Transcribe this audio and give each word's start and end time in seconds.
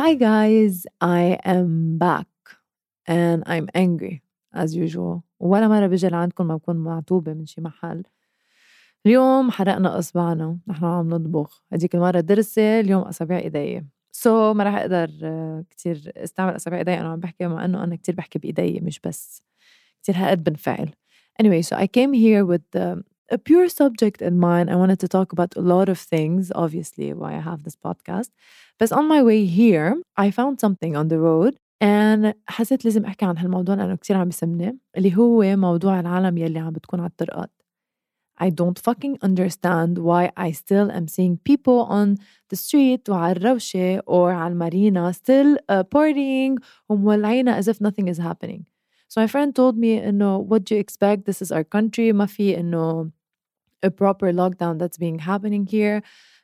Hi 0.00 0.14
guys, 0.14 0.86
I 1.02 1.38
am 1.44 1.98
back 1.98 2.30
and 3.06 3.42
I'm 3.46 3.68
angry 3.74 4.22
as 4.54 4.74
usual. 4.74 5.22
ولا 5.40 5.68
مرة 5.68 5.86
بجي 5.86 6.08
لعندكم 6.08 6.46
ما 6.46 6.56
بكون 6.56 6.76
معتوبة 6.76 7.34
من 7.34 7.46
شي 7.46 7.60
محل. 7.60 8.02
اليوم 9.06 9.50
حرقنا 9.50 9.98
إصبعنا. 9.98 10.58
نحن 10.68 10.84
عم 10.84 11.08
نطبخ. 11.08 11.62
هديك 11.72 11.94
المرة 11.94 12.20
درسي 12.20 12.80
اليوم 12.80 13.02
أصابع 13.02 13.38
إيدي 13.38 13.86
سو 14.12 14.52
so, 14.52 14.56
ما 14.56 14.64
رح 14.64 14.74
أقدر 14.74 15.10
كتير 15.70 16.12
استعمل 16.16 16.56
أصابع 16.56 16.78
إيدي 16.78 16.94
أنا 16.94 17.08
عم 17.08 17.20
بحكي 17.20 17.46
مع 17.46 17.64
إنه 17.64 17.84
أنا 17.84 17.96
كتير 17.96 18.14
بحكي 18.14 18.38
بإيدي 18.38 18.80
مش 18.80 19.00
بس. 19.00 19.42
كتير 20.02 20.14
هاد 20.16 20.44
بنفعل. 20.44 20.90
Anyway 21.42 21.62
so 21.62 21.76
I 21.76 21.86
came 21.86 22.12
here 22.12 22.44
with 22.44 22.62
the, 22.72 23.02
a 23.31 23.37
pure 23.37 23.67
subject 23.69 24.21
in 24.21 24.39
mind 24.39 24.69
I 24.69 24.75
wanted 24.75 24.99
to 24.99 25.07
talk 25.07 25.31
about 25.35 25.51
a 25.55 25.61
lot 25.61 25.87
of 25.89 25.99
things 26.13 26.51
obviously 26.63 27.13
why 27.13 27.31
I 27.39 27.41
have 27.49 27.63
this 27.63 27.75
podcast 27.75 28.29
بس 28.79 28.93
on 28.93 29.07
my 29.07 29.21
way 29.23 29.45
here 29.45 29.95
I 30.17 30.31
found 30.31 30.59
something 30.59 30.95
on 30.95 31.07
the 31.07 31.19
road 31.19 31.53
and 31.81 32.33
حسيت 32.47 32.85
لازم 32.85 33.05
أحكي 33.05 33.25
عن 33.25 33.37
هالموضوع 33.37 33.75
لأنه 33.75 33.95
كتير 33.95 34.17
عم 34.17 34.29
يسمني 34.29 34.77
اللي 34.97 35.17
هو 35.17 35.55
موضوع 35.55 35.99
العالم 35.99 36.37
يلي 36.37 36.59
عم 36.59 36.71
بتكون 36.73 36.99
على 36.99 37.09
الطرقات 37.09 37.51
I 38.37 38.49
don't 38.49 38.77
fucking 38.77 39.17
understand 39.21 39.97
why 39.97 40.29
I 40.35 40.51
still 40.51 40.91
am 40.91 41.07
seeing 41.07 41.37
people 41.37 41.79
on 41.99 42.17
the 42.49 42.55
street 42.57 43.09
وعلى 43.09 43.31
الروشة 43.31 43.99
or 43.99 44.31
على 44.31 44.53
المارينا 44.53 45.11
still 45.11 45.57
uh, 45.71 45.83
partying 45.83 46.63
ومولعينا 46.89 47.61
as 47.61 47.67
if 47.67 47.79
nothing 47.81 48.07
is 48.07 48.17
happening. 48.17 48.65
So 49.07 49.21
my 49.21 49.27
friend 49.27 49.55
told 49.55 49.77
me 49.77 49.99
إنه 50.09 50.47
what 50.49 50.65
do 50.65 50.75
you 50.75 50.81
expect? 50.81 51.25
This 51.25 51.41
is 51.41 51.51
our 51.51 51.63
country 51.63 52.11
ما 52.11 52.25
في 52.25 52.59
إنه 52.59 53.11
a 53.83 53.91
proper 53.91 54.31
lockdown 54.31 54.79
that's 54.79 54.97
being 54.97 55.19
happening 55.19 55.65
here 55.65 56.01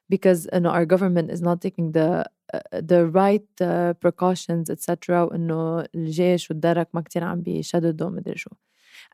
because 0.10 0.48
إنه 0.48 0.70
our 0.72 0.86
government 0.86 1.32
is 1.32 1.42
not 1.42 1.62
taking 1.62 1.92
the 1.92 2.26
uh, 2.54 2.60
the 2.92 3.06
right 3.06 3.50
uh, 3.62 3.94
precautions 3.94 4.70
etc 4.70 5.26
وإنه 5.26 5.86
الجيش 5.96 6.52
والدرك 6.52 6.88
ما 6.94 7.02
كتير 7.02 7.24
عم 7.24 7.42
بيشددوا 7.42 8.10
مدري 8.10 8.38
شو. 8.38 8.50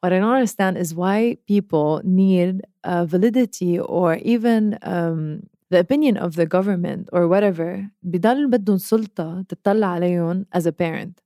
What 0.01 0.13
I 0.13 0.19
don't 0.19 0.33
understand 0.33 0.77
is 0.77 0.93
why 0.93 1.37
people 1.47 2.01
need 2.03 2.61
uh, 2.83 3.05
validity 3.05 3.79
or 3.79 4.15
even 4.33 4.77
um, 4.81 5.43
the 5.69 5.79
opinion 5.79 6.17
of 6.17 6.35
the 6.35 6.45
government 6.45 7.09
or 7.13 7.27
whatever 7.27 7.89
بضل 8.03 8.49
بدهم 8.49 8.77
سلطة 8.77 9.45
تطلع 9.49 9.87
عليهم 9.87 10.45
as 10.55 10.65
a 10.65 10.71
parent 10.71 11.21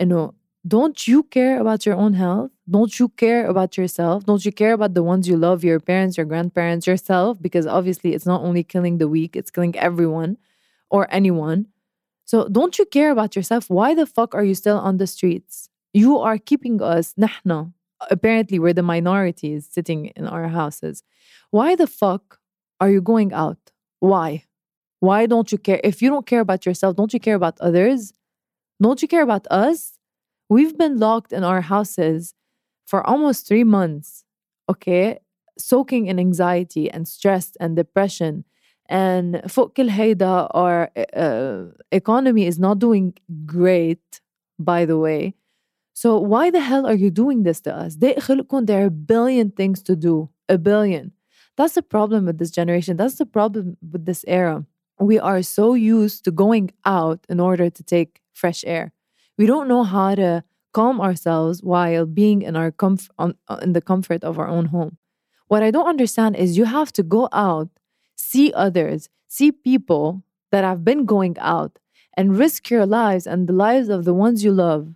إنه 0.00 0.32
don't 0.68 1.08
you 1.08 1.22
care 1.24 1.60
about 1.60 1.86
your 1.86 1.96
own 1.96 2.14
health 2.14 2.50
don't 2.69 2.99
you 2.99 3.09
care 3.09 3.47
about 3.47 3.77
yourself? 3.77 4.25
Don't 4.25 4.43
you 4.43 4.51
care 4.51 4.73
about 4.73 4.93
the 4.93 5.03
ones 5.03 5.27
you 5.27 5.37
love, 5.37 5.63
your 5.63 5.79
parents, 5.79 6.17
your 6.17 6.25
grandparents, 6.25 6.85
yourself? 6.85 7.41
Because 7.41 7.65
obviously, 7.65 8.13
it's 8.13 8.25
not 8.25 8.41
only 8.41 8.63
killing 8.63 8.97
the 8.97 9.07
weak, 9.07 9.35
it's 9.35 9.51
killing 9.51 9.75
everyone 9.77 10.37
or 10.89 11.07
anyone. 11.09 11.67
So, 12.25 12.49
don't 12.49 12.77
you 12.77 12.85
care 12.85 13.11
about 13.11 13.35
yourself? 13.35 13.69
Why 13.69 13.93
the 13.93 14.05
fuck 14.05 14.35
are 14.35 14.43
you 14.43 14.53
still 14.53 14.77
on 14.77 14.97
the 14.97 15.07
streets? 15.07 15.69
You 15.93 16.17
are 16.19 16.37
keeping 16.37 16.81
us, 16.81 17.13
nahna. 17.13 17.73
Apparently, 18.11 18.59
we're 18.59 18.73
the 18.73 18.83
minorities 18.83 19.67
sitting 19.71 20.07
in 20.07 20.27
our 20.27 20.49
houses. 20.49 21.03
Why 21.51 21.75
the 21.75 21.87
fuck 21.87 22.39
are 22.81 22.89
you 22.89 23.01
going 23.01 23.31
out? 23.33 23.71
Why? 24.01 24.43
Why 24.99 25.25
don't 25.25 25.51
you 25.51 25.57
care? 25.57 25.79
If 25.83 26.01
you 26.01 26.09
don't 26.09 26.25
care 26.25 26.41
about 26.41 26.65
yourself, 26.65 26.97
don't 26.97 27.13
you 27.13 27.19
care 27.19 27.35
about 27.35 27.59
others? 27.61 28.13
Don't 28.81 29.01
you 29.01 29.07
care 29.07 29.23
about 29.23 29.47
us? 29.49 29.97
We've 30.49 30.77
been 30.77 30.97
locked 30.97 31.31
in 31.31 31.43
our 31.43 31.61
houses 31.61 32.33
for 32.86 33.06
almost 33.06 33.46
three 33.46 33.64
months, 33.64 34.24
okay? 34.68 35.18
Soaking 35.58 36.06
in 36.06 36.18
anxiety 36.18 36.90
and 36.90 37.06
stress 37.06 37.52
and 37.60 37.76
depression. 37.76 38.44
And 38.86 39.36
فوق 39.46 39.72
كل 39.72 39.88
هيدا, 39.90 40.48
our 40.54 40.90
uh, 41.16 41.64
economy 41.90 42.46
is 42.46 42.58
not 42.58 42.78
doing 42.78 43.14
great, 43.46 44.20
by 44.58 44.84
the 44.84 44.98
way. 44.98 45.34
So 45.94 46.18
why 46.18 46.50
the 46.50 46.60
hell 46.60 46.86
are 46.86 46.94
you 46.94 47.10
doing 47.10 47.42
this 47.42 47.60
to 47.62 47.74
us? 47.74 47.96
There 47.96 48.14
are 48.18 48.84
a 48.84 48.90
billion 48.90 49.50
things 49.50 49.82
to 49.82 49.94
do. 49.94 50.30
A 50.48 50.58
billion. 50.58 51.12
That's 51.56 51.74
the 51.74 51.82
problem 51.82 52.26
with 52.26 52.38
this 52.38 52.50
generation. 52.50 52.96
That's 52.96 53.16
the 53.16 53.26
problem 53.26 53.76
with 53.92 54.04
this 54.06 54.24
era. 54.26 54.64
We 54.98 55.18
are 55.18 55.42
so 55.42 55.74
used 55.74 56.24
to 56.24 56.30
going 56.30 56.72
out 56.84 57.20
in 57.28 57.40
order 57.40 57.68
to 57.70 57.82
take 57.82 58.20
fresh 58.32 58.64
air. 58.66 58.92
We 59.38 59.46
don't 59.46 59.68
know 59.68 59.82
how 59.84 60.14
to 60.14 60.44
calm 60.73 61.01
ourselves 61.01 61.63
while 61.63 62.05
being 62.05 62.41
in 62.41 62.55
our 62.55 62.71
comf- 62.71 63.09
on, 63.17 63.35
uh, 63.47 63.59
in 63.61 63.73
the 63.73 63.81
comfort 63.81 64.23
of 64.23 64.37
our 64.39 64.47
own 64.47 64.65
home. 64.65 64.97
What 65.47 65.63
I 65.63 65.71
don't 65.71 65.87
understand 65.87 66.35
is 66.35 66.57
you 66.57 66.65
have 66.65 66.91
to 66.93 67.03
go 67.03 67.29
out, 67.31 67.69
see 68.15 68.53
others, 68.53 69.09
see 69.27 69.51
people 69.51 70.23
that 70.51 70.63
have 70.63 70.83
been 70.83 71.05
going 71.05 71.37
out 71.39 71.79
and 72.15 72.37
risk 72.37 72.69
your 72.69 72.85
lives 72.85 73.27
and 73.27 73.47
the 73.47 73.53
lives 73.53 73.89
of 73.89 74.05
the 74.05 74.13
ones 74.13 74.43
you 74.43 74.51
love 74.51 74.93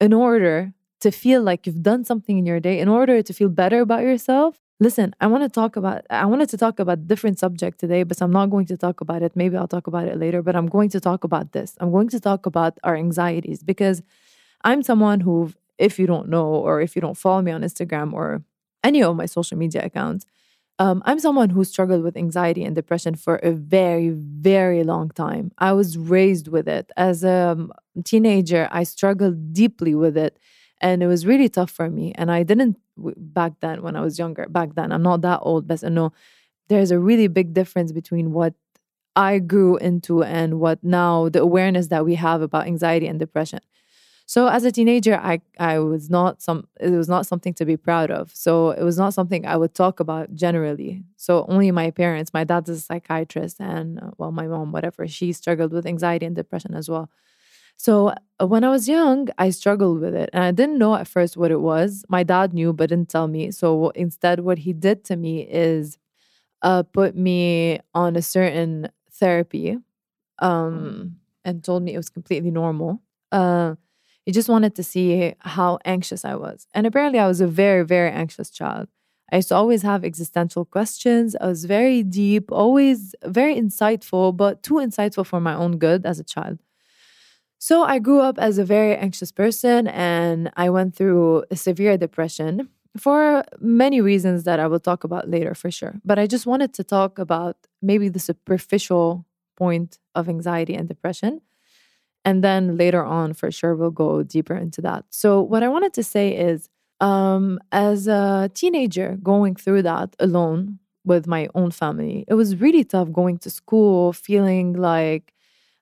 in 0.00 0.12
order 0.12 0.72
to 1.00 1.10
feel 1.10 1.42
like 1.42 1.66
you've 1.66 1.82
done 1.82 2.04
something 2.04 2.38
in 2.38 2.46
your 2.46 2.60
day, 2.60 2.78
in 2.78 2.88
order 2.88 3.22
to 3.22 3.32
feel 3.32 3.48
better 3.48 3.80
about 3.80 4.02
yourself. 4.02 4.60
Listen, 4.78 5.14
I 5.20 5.26
want 5.26 5.42
to 5.42 5.48
talk 5.48 5.76
about 5.76 6.06
I 6.08 6.24
wanted 6.24 6.48
to 6.50 6.56
talk 6.56 6.78
about 6.78 7.06
different 7.06 7.38
subject 7.38 7.78
today, 7.78 8.02
but 8.02 8.22
I'm 8.22 8.30
not 8.30 8.48
going 8.48 8.66
to 8.66 8.76
talk 8.76 9.02
about 9.02 9.22
it. 9.22 9.32
Maybe 9.34 9.56
I'll 9.56 9.68
talk 9.68 9.86
about 9.86 10.08
it 10.08 10.18
later, 10.18 10.42
but 10.42 10.56
I'm 10.56 10.68
going 10.68 10.88
to 10.90 11.00
talk 11.00 11.24
about 11.24 11.52
this. 11.52 11.76
I'm 11.80 11.90
going 11.90 12.08
to 12.10 12.20
talk 12.20 12.46
about 12.46 12.78
our 12.82 12.96
anxieties 12.96 13.62
because 13.62 14.02
I'm 14.62 14.82
someone 14.82 15.20
who 15.20 15.52
if 15.78 15.98
you 15.98 16.06
don't 16.06 16.28
know 16.28 16.46
or 16.46 16.80
if 16.80 16.94
you 16.94 17.00
don't 17.00 17.16
follow 17.16 17.40
me 17.40 17.50
on 17.50 17.62
Instagram 17.62 18.12
or 18.12 18.42
any 18.84 19.02
of 19.02 19.16
my 19.16 19.26
social 19.26 19.56
media 19.56 19.82
accounts, 19.82 20.26
um, 20.78 21.02
I'm 21.04 21.18
someone 21.18 21.50
who 21.50 21.64
struggled 21.64 22.02
with 22.02 22.16
anxiety 22.16 22.64
and 22.64 22.74
depression 22.74 23.14
for 23.14 23.36
a 23.36 23.52
very, 23.52 24.10
very 24.10 24.82
long 24.82 25.10
time. 25.10 25.52
I 25.58 25.72
was 25.72 25.98
raised 25.98 26.48
with 26.48 26.66
it. 26.68 26.90
As 26.96 27.22
a 27.22 27.68
teenager, 28.04 28.68
I 28.70 28.84
struggled 28.84 29.52
deeply 29.52 29.94
with 29.94 30.16
it. 30.16 30.38
And 30.80 31.02
it 31.02 31.06
was 31.06 31.26
really 31.26 31.50
tough 31.50 31.70
for 31.70 31.90
me. 31.90 32.12
And 32.14 32.30
I 32.30 32.42
didn't 32.42 32.78
back 32.96 33.52
then 33.60 33.82
when 33.82 33.94
I 33.94 34.00
was 34.00 34.18
younger. 34.18 34.46
Back 34.48 34.74
then, 34.74 34.92
I'm 34.92 35.02
not 35.02 35.20
that 35.20 35.40
old, 35.42 35.66
but 35.68 35.84
I 35.84 35.90
know 35.90 36.12
there's 36.68 36.90
a 36.90 36.98
really 36.98 37.28
big 37.28 37.52
difference 37.52 37.92
between 37.92 38.32
what 38.32 38.54
I 39.14 39.38
grew 39.38 39.76
into 39.76 40.22
and 40.22 40.60
what 40.60 40.82
now 40.82 41.28
the 41.28 41.42
awareness 41.42 41.88
that 41.88 42.06
we 42.06 42.14
have 42.14 42.40
about 42.40 42.66
anxiety 42.66 43.06
and 43.06 43.18
depression. 43.18 43.60
So 44.30 44.46
as 44.46 44.62
a 44.64 44.70
teenager, 44.70 45.16
I 45.16 45.40
I 45.58 45.80
was 45.80 46.08
not 46.08 46.40
some 46.40 46.68
it 46.78 46.90
was 46.90 47.08
not 47.08 47.26
something 47.26 47.52
to 47.54 47.64
be 47.64 47.76
proud 47.76 48.10
of. 48.12 48.30
So 48.34 48.70
it 48.70 48.84
was 48.84 48.96
not 48.96 49.12
something 49.12 49.44
I 49.44 49.56
would 49.56 49.74
talk 49.74 49.98
about 49.98 50.34
generally. 50.36 51.02
So 51.16 51.44
only 51.48 51.70
my 51.72 51.90
parents, 51.90 52.32
my 52.32 52.44
dad's 52.44 52.70
a 52.70 52.78
psychiatrist, 52.78 53.56
and 53.60 53.98
uh, 54.00 54.10
well, 54.18 54.30
my 54.30 54.46
mom, 54.46 54.70
whatever, 54.70 55.08
she 55.08 55.32
struggled 55.32 55.72
with 55.72 55.84
anxiety 55.86 56.26
and 56.26 56.36
depression 56.36 56.74
as 56.74 56.88
well. 56.88 57.10
So 57.76 58.14
uh, 58.40 58.46
when 58.46 58.64
I 58.64 58.70
was 58.70 58.88
young, 58.88 59.28
I 59.38 59.50
struggled 59.50 60.00
with 60.00 60.14
it, 60.14 60.30
and 60.32 60.44
I 60.44 60.52
didn't 60.52 60.78
know 60.78 60.94
at 60.96 61.08
first 61.08 61.36
what 61.36 61.50
it 61.50 61.60
was. 61.60 62.04
My 62.08 62.22
dad 62.24 62.54
knew, 62.54 62.72
but 62.72 62.90
didn't 62.90 63.08
tell 63.10 63.28
me. 63.28 63.50
So 63.52 63.90
instead, 63.90 64.40
what 64.40 64.58
he 64.60 64.72
did 64.74 65.04
to 65.06 65.16
me 65.16 65.42
is 65.42 65.98
uh, 66.62 66.82
put 66.84 67.16
me 67.16 67.80
on 67.94 68.16
a 68.16 68.22
certain 68.22 68.88
therapy, 69.12 69.78
um, 70.40 71.16
and 71.44 71.64
told 71.64 71.82
me 71.82 71.94
it 71.94 71.98
was 71.98 72.10
completely 72.10 72.50
normal. 72.50 73.00
Uh, 73.32 73.76
he 74.24 74.32
just 74.32 74.48
wanted 74.48 74.74
to 74.76 74.82
see 74.82 75.34
how 75.40 75.78
anxious 75.84 76.24
I 76.24 76.34
was. 76.34 76.66
And 76.74 76.86
apparently, 76.86 77.18
I 77.18 77.26
was 77.26 77.40
a 77.40 77.46
very, 77.46 77.84
very 77.84 78.10
anxious 78.10 78.50
child. 78.50 78.88
I 79.32 79.36
used 79.36 79.48
to 79.48 79.54
always 79.54 79.82
have 79.82 80.04
existential 80.04 80.64
questions. 80.64 81.36
I 81.40 81.46
was 81.46 81.64
very 81.64 82.02
deep, 82.02 82.50
always 82.50 83.14
very 83.24 83.54
insightful, 83.54 84.36
but 84.36 84.62
too 84.62 84.74
insightful 84.74 85.24
for 85.24 85.40
my 85.40 85.54
own 85.54 85.78
good 85.78 86.04
as 86.04 86.18
a 86.18 86.24
child. 86.24 86.58
So 87.58 87.82
I 87.82 87.98
grew 87.98 88.20
up 88.20 88.38
as 88.38 88.58
a 88.58 88.64
very 88.64 88.96
anxious 88.96 89.30
person 89.30 89.86
and 89.86 90.50
I 90.56 90.70
went 90.70 90.96
through 90.96 91.44
a 91.50 91.56
severe 91.56 91.96
depression 91.98 92.70
for 92.96 93.44
many 93.60 94.00
reasons 94.00 94.44
that 94.44 94.58
I 94.58 94.66
will 94.66 94.80
talk 94.80 95.04
about 95.04 95.28
later 95.28 95.54
for 95.54 95.70
sure. 95.70 96.00
But 96.04 96.18
I 96.18 96.26
just 96.26 96.46
wanted 96.46 96.72
to 96.74 96.84
talk 96.84 97.18
about 97.18 97.56
maybe 97.82 98.08
the 98.08 98.18
superficial 98.18 99.26
point 99.56 99.98
of 100.14 100.28
anxiety 100.28 100.74
and 100.74 100.88
depression 100.88 101.42
and 102.24 102.44
then 102.44 102.76
later 102.76 103.04
on, 103.04 103.32
for 103.34 103.50
sure, 103.50 103.74
we'll 103.74 103.90
go 103.90 104.22
deeper 104.22 104.54
into 104.54 104.80
that. 104.82 105.04
So, 105.10 105.40
what 105.42 105.62
I 105.62 105.68
wanted 105.68 105.94
to 105.94 106.02
say 106.04 106.36
is, 106.36 106.68
um, 107.00 107.58
as 107.72 108.06
a 108.06 108.50
teenager 108.54 109.18
going 109.22 109.54
through 109.56 109.82
that 109.82 110.14
alone 110.18 110.78
with 111.04 111.26
my 111.26 111.48
own 111.54 111.70
family, 111.70 112.24
it 112.28 112.34
was 112.34 112.56
really 112.56 112.84
tough 112.84 113.10
going 113.12 113.38
to 113.38 113.50
school, 113.50 114.12
feeling 114.12 114.74
like 114.74 115.32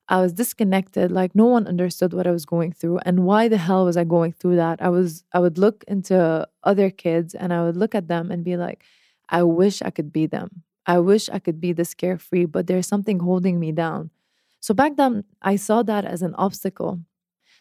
I 0.08 0.20
was 0.22 0.32
disconnected, 0.32 1.12
like 1.12 1.34
no 1.34 1.44
one 1.46 1.66
understood 1.66 2.14
what 2.14 2.26
I 2.26 2.30
was 2.30 2.46
going 2.46 2.72
through 2.72 2.98
and 3.04 3.24
why 3.24 3.48
the 3.48 3.58
hell 3.58 3.84
was 3.84 3.96
I 3.96 4.04
going 4.04 4.32
through 4.32 4.56
that? 4.56 4.80
I 4.80 4.88
was 4.88 5.24
I 5.34 5.40
would 5.40 5.58
look 5.58 5.84
into 5.86 6.48
other 6.64 6.90
kids 6.90 7.34
and 7.34 7.52
I 7.52 7.62
would 7.64 7.76
look 7.76 7.94
at 7.94 8.08
them 8.08 8.30
and 8.30 8.42
be 8.44 8.56
like, 8.56 8.82
I 9.28 9.42
wish 9.42 9.82
I 9.82 9.90
could 9.90 10.12
be 10.12 10.26
them. 10.26 10.62
I 10.86 10.98
wish 11.00 11.28
I 11.28 11.38
could 11.38 11.60
be 11.60 11.72
this 11.74 11.92
carefree, 11.94 12.46
but 12.46 12.66
there's 12.66 12.86
something 12.86 13.18
holding 13.20 13.60
me 13.60 13.72
down. 13.72 14.10
So 14.60 14.74
back 14.74 14.96
then, 14.96 15.24
I 15.42 15.56
saw 15.56 15.82
that 15.84 16.04
as 16.04 16.22
an 16.22 16.34
obstacle. 16.36 17.00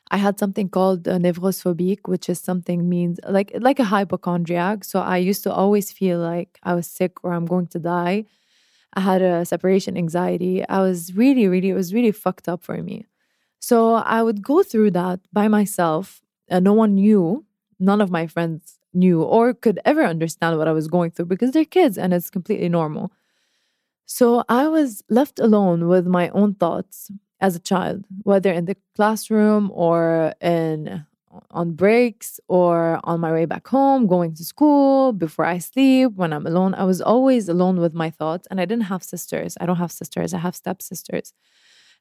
I 0.10 0.18
had 0.18 0.40
something 0.40 0.70
called 0.70 1.08
uh, 1.08 1.18
nevrosphobic, 1.18 2.00
which 2.06 2.30
is 2.30 2.40
something 2.40 2.88
means 2.90 3.20
like 3.28 3.52
like 3.60 3.80
a 3.80 3.86
hypochondriac. 3.86 4.84
So 4.84 5.00
I 5.02 5.18
used 5.18 5.44
to 5.44 5.54
always 5.54 5.92
feel 5.92 6.20
like 6.20 6.60
I 6.64 6.76
was 6.76 6.88
sick 6.88 7.24
or 7.24 7.34
I'm 7.34 7.46
going 7.46 7.68
to 7.68 7.80
die. 7.80 8.26
I 8.94 9.02
had 9.02 9.22
a 9.22 9.46
separation 9.46 9.98
anxiety. 9.98 10.68
I 10.68 10.80
was 10.82 11.14
really, 11.16 11.48
really, 11.48 11.70
it 11.70 11.74
was 11.76 11.94
really 11.94 12.12
fucked 12.12 12.50
up 12.50 12.64
for 12.64 12.82
me. 12.82 13.06
So 13.60 13.96
I 13.96 14.24
would 14.24 14.42
go 14.44 14.64
through 14.64 14.92
that 14.92 15.20
by 15.34 15.48
myself. 15.48 16.22
And 16.50 16.64
no 16.64 16.74
one 16.74 16.96
knew, 16.96 17.46
none 17.80 18.02
of 18.02 18.10
my 18.10 18.28
friends 18.28 18.80
knew 18.94 19.22
or 19.22 19.54
could 19.54 19.80
ever 19.86 20.04
understand 20.06 20.58
what 20.58 20.68
I 20.68 20.72
was 20.72 20.88
going 20.88 21.12
through 21.12 21.26
because 21.26 21.52
they're 21.52 21.66
kids 21.66 21.98
and 21.98 22.14
it's 22.14 22.30
completely 22.30 22.70
normal. 22.70 23.12
So 24.08 24.46
I 24.48 24.68
was 24.70 25.04
left 25.10 25.38
alone 25.38 25.88
with 25.88 26.08
my 26.08 26.30
own 26.30 26.56
thoughts 26.56 27.12
as 27.42 27.56
a 27.56 27.60
child, 27.60 28.06
whether 28.24 28.52
in 28.52 28.66
the 28.66 28.78
classroom 28.96 29.70
or 29.74 30.34
in 30.42 31.06
on 31.52 31.74
breaks 31.74 32.40
or 32.48 33.00
on 33.04 33.20
my 33.20 33.32
way 33.32 33.46
back 33.46 33.68
home, 33.68 34.08
going 34.08 34.34
to 34.34 34.44
school, 34.44 35.14
before 35.14 35.46
I 35.46 35.60
sleep, 35.60 36.14
when 36.16 36.34
I'm 36.34 36.48
alone. 36.48 36.74
I 36.74 36.84
was 36.84 37.02
always 37.02 37.48
alone 37.50 37.80
with 37.80 37.94
my 37.94 38.10
thoughts. 38.10 38.48
And 38.50 38.60
I 38.60 38.66
didn't 38.66 38.86
have 38.86 39.04
sisters. 39.04 39.58
I 39.60 39.66
don't 39.66 39.76
have 39.76 39.92
sisters. 39.92 40.34
I 40.34 40.40
have 40.40 40.56
stepsisters. 40.56 41.34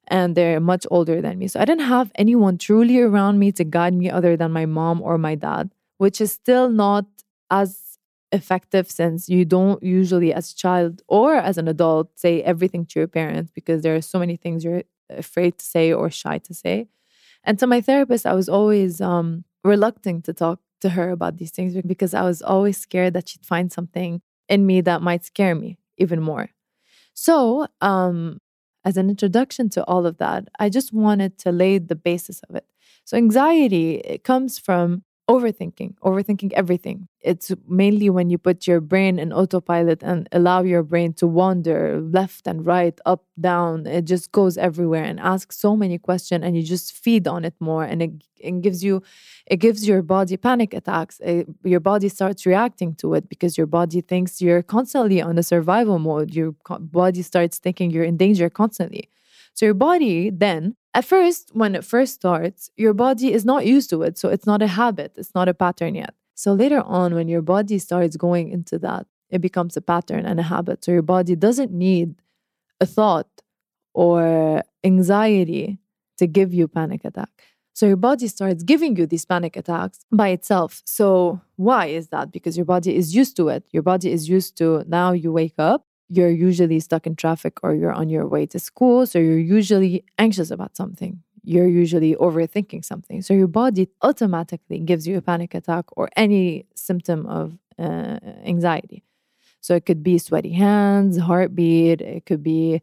And 0.09 0.37
they're 0.37 0.61
much 0.61 0.87
older 0.91 1.20
than 1.20 1.38
me. 1.38 1.49
So 1.49 1.61
I 1.61 1.64
didn't 1.64 1.87
have 1.87 2.12
anyone 2.14 2.56
truly 2.56 3.00
around 3.00 3.38
me 3.38 3.52
to 3.52 3.64
guide 3.64 3.94
me 3.94 4.09
other 4.09 4.37
than 4.37 4.52
my 4.52 4.64
mom 4.64 5.02
or 5.02 5.19
my 5.19 5.35
dad, 5.35 5.70
which 5.99 6.20
is 6.20 6.32
still 6.32 6.70
not 6.70 7.05
as 7.50 7.86
effective 8.32 8.90
since 8.90 9.28
you 9.28 9.44
don't 9.44 9.82
usually, 9.82 10.32
as 10.32 10.52
a 10.52 10.56
child 10.56 11.02
or 11.08 11.34
as 11.34 11.58
an 11.58 11.69
adult, 11.69 12.19
say 12.19 12.43
everything 12.43 12.87
to 12.87 13.00
your 13.00 13.08
parents 13.08 13.50
because 13.55 13.82
there 13.82 13.94
are 13.94 14.02
so 14.02 14.19
many 14.19 14.37
things 14.37 14.64
you're 14.64 14.82
afraid 15.11 15.58
to 15.58 15.64
say 15.64 15.93
or 15.93 16.11
shy 16.11 16.38
to 16.38 16.55
say. 16.55 16.88
And 17.44 17.58
to 17.61 17.67
my 17.67 17.81
therapist, 17.81 18.26
I 18.26 18.34
was 18.34 18.49
always 18.49 19.00
um, 19.00 19.44
reluctant 19.62 20.25
to 20.25 20.32
talk 20.32 20.61
to 20.81 20.90
her 20.90 21.11
about 21.11 21.38
these 21.38 21.52
things 21.52 21.75
because 21.87 22.12
I 22.14 22.23
was 22.23 22.43
always 22.43 22.76
scared 22.76 23.14
that 23.14 23.28
she'd 23.28 23.46
find 23.46 23.73
something 23.73 24.20
in 24.49 24.67
me 24.67 24.81
that 24.82 25.02
might 25.02 25.25
scare 25.25 25.55
me 25.55 25.78
even 25.96 26.20
more. 26.20 26.50
So, 27.14 27.67
um, 27.81 28.38
as 28.84 28.96
an 28.96 29.08
introduction 29.08 29.69
to 29.70 29.84
all 29.84 30.06
of 30.06 30.19
that, 30.19 30.49
I 30.58 30.69
just 30.69 30.93
wanted 30.93 31.38
to 31.38 31.50
lay 31.50 31.78
the 31.78 31.96
basis 31.96 32.40
of 32.49 32.55
it. 32.55 32.67
So, 33.05 33.17
anxiety 33.17 33.96
it 33.96 34.23
comes 34.23 34.58
from 34.58 35.02
overthinking, 35.28 35.94
overthinking 36.05 36.52
everything. 36.52 37.08
It's 37.20 37.50
mainly 37.67 38.08
when 38.11 38.31
you 38.31 38.38
put 38.38 38.67
your 38.67 38.81
brain 38.81 39.19
in 39.19 39.32
autopilot 39.32 40.02
and 40.02 40.28
allow 40.31 40.62
your 40.62 40.84
brain 40.84 41.12
to 41.14 41.26
wander 41.26 42.00
left 42.00 42.46
and 42.46 42.64
right, 42.64 42.99
up, 43.05 43.25
down. 43.40 43.87
It 43.87 44.05
just 44.05 44.31
goes 44.31 44.56
everywhere 44.56 45.02
and 45.02 45.19
asks 45.19 45.58
so 45.58 45.76
many 45.76 45.99
questions, 45.99 46.44
and 46.44 46.56
you 46.56 46.62
just 46.62 46.93
feed 46.93 47.26
on 47.26 47.44
it 47.44 47.55
more, 47.58 47.82
and 47.82 48.02
it, 48.02 48.12
it 48.38 48.61
gives 48.61 48.84
you, 48.84 49.02
it 49.46 49.56
gives 49.56 49.87
your 49.88 50.02
body 50.02 50.37
panic 50.37 50.73
attacks. 50.73 51.19
It, 51.20 51.49
your 51.64 51.81
body 51.81 52.08
starts 52.08 52.46
reacting 52.46 52.94
to 52.96 53.14
it 53.14 53.28
because 53.28 53.58
your 53.58 53.67
body 53.67 54.00
thinks 54.02 54.40
you're 54.40 54.62
constantly 54.62 55.20
on 55.20 55.38
a 55.38 55.43
survival 55.43 55.99
mode. 55.99 56.34
Your 56.34 56.55
body 56.78 57.23
starts 57.23 57.58
thinking 57.58 57.90
you're 57.90 58.05
in 58.05 58.17
danger 58.17 58.49
constantly. 58.49 59.08
So 59.56 59.64
your 59.64 59.75
body 59.75 60.29
then, 60.29 60.76
at 60.93 61.06
first, 61.06 61.50
when 61.55 61.75
it 61.75 61.85
first 61.85 62.14
starts, 62.14 62.70
your 62.76 62.93
body 62.93 63.32
is 63.32 63.44
not 63.44 63.64
used 63.64 63.88
to 63.91 64.03
it. 64.03 64.19
So 64.19 64.29
it's 64.29 64.47
not 64.47 64.61
a 64.61 64.67
habit, 64.67 65.14
it's 65.17 65.35
not 65.35 65.49
a 65.49 65.55
pattern 65.55 65.94
yet. 65.94 66.14
So 66.35 66.53
later 66.53 66.82
on, 66.82 67.14
when 67.14 67.26
your 67.26 67.41
body 67.41 67.79
starts 67.79 68.17
going 68.17 68.50
into 68.50 68.79
that, 68.81 69.06
it 69.31 69.41
becomes 69.41 69.75
a 69.75 69.81
pattern 69.81 70.26
and 70.26 70.38
a 70.38 70.43
habit. 70.43 70.85
So 70.85 70.93
your 70.93 71.03
body 71.03 71.35
doesn't 71.35 71.73
need 71.73 72.17
a 72.81 72.87
thought 72.87 73.29
or 73.94 74.62
anxiety 74.85 75.79
to 76.19 76.26
give 76.26 76.52
you 76.52 76.69
panic 76.69 77.06
attack. 77.06 77.31
So 77.73 77.87
your 77.87 77.97
body 77.97 78.29
starts 78.29 78.62
giving 78.62 78.97
you 78.97 79.06
these 79.06 79.25
panic 79.25 79.56
attacks 79.56 80.05
by 80.12 80.29
itself. 80.29 80.82
So 80.85 81.41
why 81.56 81.87
is 81.87 82.09
that? 82.09 82.31
Because 82.31 82.59
your 82.59 82.67
body 82.67 82.94
is 82.94 83.14
used 83.14 83.37
to 83.37 83.49
it. 83.49 83.67
Your 83.73 83.82
body 83.82 84.12
is 84.12 84.29
used 84.29 84.59
to 84.59 84.85
now 84.87 85.12
you 85.12 85.32
wake 85.32 85.55
up 85.59 85.86
you're 86.08 86.31
usually 86.31 86.81
stuck 86.81 87.06
in 87.06 87.17
traffic 87.17 87.58
or 87.62 87.75
you're 87.75 87.93
on 87.93 88.08
your 88.08 88.26
way 88.26 88.47
to 88.47 88.58
school. 88.58 89.06
So 89.06 89.19
you're 89.19 89.38
usually 89.38 90.05
anxious 90.19 90.50
about 90.50 90.76
something. 90.76 91.23
You're 91.43 91.69
usually 91.69 92.14
overthinking 92.17 92.85
something. 92.85 93.23
So 93.23 93.35
your 93.35 93.49
body 93.49 93.88
automatically 94.03 94.81
gives 94.81 95.06
you 95.06 95.17
a 95.19 95.23
panic 95.23 95.55
attack 95.55 95.85
or 95.97 96.08
any 96.17 96.67
symptom 96.75 97.26
of 97.26 97.58
uh, 97.79 98.19
anxiety. 98.44 99.03
So 99.61 99.75
it 99.75 99.85
could 99.85 100.03
be 100.03 100.19
sweaty 100.19 100.53
hands, 100.53 101.19
heartbeat, 101.19 102.00
it 102.00 102.26
could 102.26 102.43
be 102.43 102.82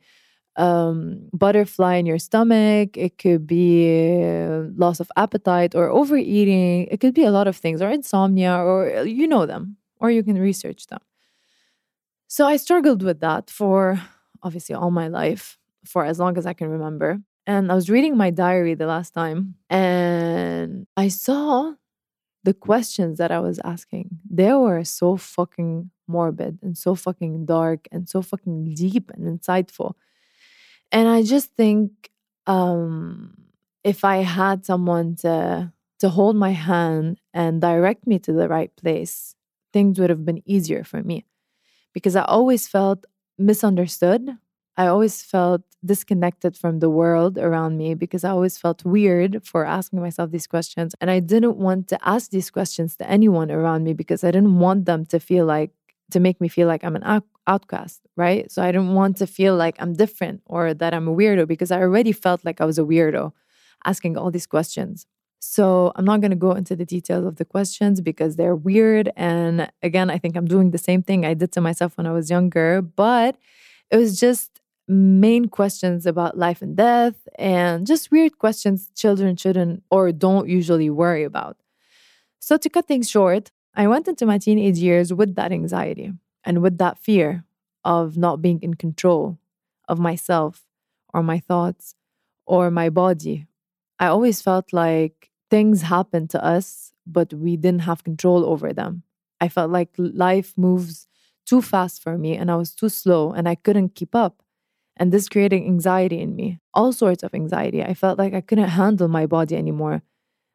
um, 0.55 1.29
butterfly 1.33 1.95
in 1.95 2.05
your 2.05 2.19
stomach, 2.19 2.97
it 2.97 3.17
could 3.17 3.47
be 3.47 4.21
uh, 4.23 4.63
loss 4.75 4.99
of 4.99 5.09
appetite 5.15 5.75
or 5.75 5.89
overeating, 5.89 6.87
it 6.91 6.99
could 6.99 7.13
be 7.13 7.23
a 7.23 7.31
lot 7.31 7.47
of 7.47 7.55
things, 7.55 7.81
or 7.81 7.89
insomnia, 7.89 8.55
or 8.55 9.03
you 9.05 9.27
know 9.27 9.45
them, 9.45 9.77
or 9.99 10.11
you 10.11 10.23
can 10.23 10.37
research 10.37 10.87
them. 10.87 10.99
So 12.33 12.47
I 12.47 12.57
struggled 12.57 13.03
with 13.03 13.19
that 13.19 13.51
for 13.51 14.01
obviously 14.41 14.73
all 14.73 14.89
my 14.89 15.07
life, 15.07 15.59
for 15.85 16.03
as 16.03 16.17
long 16.17 16.35
as 16.35 16.47
I 16.47 16.53
can 16.53 16.67
remember. 16.67 17.19
And 17.45 17.71
I 17.71 17.75
was 17.75 17.91
reading 17.91 18.17
my 18.17 18.31
diary 18.31 18.73
the 18.73 18.87
last 18.87 19.13
time 19.13 19.53
and 19.69 20.87
I 20.97 21.09
saw 21.09 21.73
the 22.43 22.55
questions 22.55 23.19
that 23.19 23.31
I 23.31 23.39
was 23.39 23.59
asking. 23.63 24.17
They 24.27 24.51
were 24.51 24.83
so 24.83 25.15
fucking 25.15 25.91
morbid 26.07 26.57
and 26.63 26.75
so 26.75 26.95
fucking 26.95 27.45
dark 27.45 27.87
and 27.91 28.09
so 28.09 28.23
fucking 28.23 28.73
deep 28.73 29.11
and 29.11 29.39
insightful. 29.39 29.93
And 30.91 31.07
I 31.07 31.21
just 31.21 31.51
think 31.55 32.09
um, 32.47 33.37
if 33.83 34.03
I 34.03 34.23
had 34.23 34.65
someone 34.65 35.17
to 35.17 35.71
to 35.99 36.09
hold 36.09 36.35
my 36.35 36.49
hand 36.49 37.21
and 37.31 37.61
direct 37.61 38.07
me 38.07 38.17
to 38.25 38.33
the 38.33 38.49
right 38.49 38.75
place, 38.75 39.35
things 39.71 39.99
would 39.99 40.09
have 40.09 40.25
been 40.25 40.41
easier 40.47 40.83
for 40.83 41.03
me 41.03 41.25
because 41.93 42.15
I 42.15 42.23
always 42.23 42.67
felt 42.67 43.05
misunderstood. 43.37 44.37
I 44.75 44.87
always 44.87 45.21
felt 45.21 45.61
disconnected 45.85 46.57
from 46.57 46.79
the 46.79 46.89
world 46.89 47.37
around 47.37 47.77
me 47.77 47.93
because 47.93 48.23
I 48.23 48.29
always 48.29 48.57
felt 48.57 48.83
weird 48.83 49.45
for 49.45 49.65
asking 49.65 50.01
myself 50.01 50.31
these 50.31 50.47
questions. 50.47 50.95
And 50.99 51.11
I 51.11 51.19
didn't 51.19 51.57
want 51.57 51.87
to 51.89 52.07
ask 52.07 52.31
these 52.31 52.49
questions 52.49 52.95
to 52.97 53.09
anyone 53.09 53.51
around 53.51 53.83
me 53.83 53.93
because 53.93 54.23
I 54.23 54.31
didn't 54.31 54.57
want 54.57 54.85
them 54.85 55.05
to 55.07 55.19
feel 55.19 55.45
like, 55.45 55.71
to 56.11 56.19
make 56.19 56.41
me 56.41 56.47
feel 56.47 56.67
like 56.67 56.83
I'm 56.83 56.95
an 56.95 57.21
outcast, 57.47 58.01
right? 58.15 58.51
So 58.51 58.63
I 58.63 58.71
didn't 58.71 58.93
want 58.93 59.17
to 59.17 59.27
feel 59.27 59.55
like 59.55 59.75
I'm 59.79 59.93
different 59.93 60.41
or 60.45 60.73
that 60.73 60.93
I'm 60.93 61.07
a 61.07 61.15
weirdo 61.15 61.47
because 61.47 61.71
I 61.71 61.79
already 61.79 62.11
felt 62.11 62.43
like 62.45 62.61
I 62.61 62.65
was 62.65 62.79
a 62.79 62.83
weirdo 62.83 63.31
asking 63.85 64.17
all 64.17 64.31
these 64.31 64.47
questions. 64.47 65.05
So 65.45 65.91
I'm 65.97 66.05
not 66.05 66.21
going 66.21 66.31
to 66.31 66.37
go 66.37 66.53
into 66.53 66.73
the 66.73 66.85
details 66.85 67.25
of 67.25 67.35
the 67.35 67.43
questions 67.43 67.99
because 67.99 68.37
they're 68.37 68.55
weird. 68.55 69.11
And 69.17 69.69
again, 69.81 70.09
I 70.09 70.17
think 70.17 70.37
I'm 70.37 70.47
doing 70.47 70.71
the 70.71 70.77
same 70.77 71.03
thing 71.03 71.25
I 71.25 71.33
did 71.33 71.51
to 71.51 71.61
myself 71.61 71.97
when 71.97 72.07
I 72.07 72.13
was 72.13 72.29
younger, 72.29 72.81
but 72.81 73.35
it 73.91 73.97
was 73.97 74.17
just 74.17 74.61
main 74.87 75.49
questions 75.49 76.05
about 76.05 76.37
life 76.37 76.61
and 76.61 76.77
death 76.77 77.27
and 77.37 77.85
just 77.85 78.09
weird 78.09 78.37
questions 78.39 78.89
children 78.95 79.35
shouldn't 79.35 79.83
or 79.91 80.13
don't 80.13 80.47
usually 80.47 80.89
worry 80.89 81.25
about. 81.25 81.57
So 82.39 82.55
to 82.55 82.69
cut 82.69 82.87
things 82.87 83.09
short, 83.09 83.51
I 83.75 83.87
went 83.87 84.07
into 84.07 84.25
my 84.25 84.37
teenage 84.37 84.77
years 84.77 85.13
with 85.13 85.35
that 85.35 85.51
anxiety 85.51 86.13
and 86.45 86.61
with 86.61 86.77
that 86.77 86.97
fear 86.97 87.43
of 87.83 88.17
not 88.17 88.41
being 88.41 88.59
in 88.61 88.75
control 88.75 89.37
of 89.89 89.99
myself 89.99 90.63
or 91.13 91.21
my 91.21 91.39
thoughts 91.39 91.95
or 92.45 92.71
my 92.71 92.89
body. 92.89 93.45
I 93.99 94.07
always 94.07 94.41
felt 94.41 94.71
like 94.71 95.29
things 95.53 95.83
happened 95.83 96.31
to 96.31 96.43
us, 96.43 96.93
but 97.05 97.31
we 97.31 97.55
didn't 97.55 97.83
have 97.83 98.03
control 98.03 98.43
over 98.43 98.73
them. 98.73 99.03
I 99.39 99.49
felt 99.49 99.69
like 99.69 99.89
life 99.99 100.51
moves 100.57 101.05
too 101.45 101.61
fast 101.61 102.01
for 102.01 102.17
me 102.17 102.35
and 102.35 102.49
I 102.49 102.55
was 102.55 102.73
too 102.73 102.89
slow 102.89 103.33
and 103.33 103.47
I 103.47 103.53
couldn't 103.53 103.93
keep 103.93 104.15
up. 104.15 104.41
And 104.97 105.11
this 105.11 105.29
created 105.29 105.61
anxiety 105.61 106.19
in 106.21 106.35
me, 106.35 106.59
all 106.73 106.91
sorts 106.91 107.21
of 107.21 107.35
anxiety. 107.35 107.83
I 107.83 107.93
felt 107.93 108.17
like 108.17 108.33
I 108.33 108.41
couldn't 108.41 108.69
handle 108.69 109.07
my 109.07 109.27
body 109.27 109.55
anymore. 109.55 110.01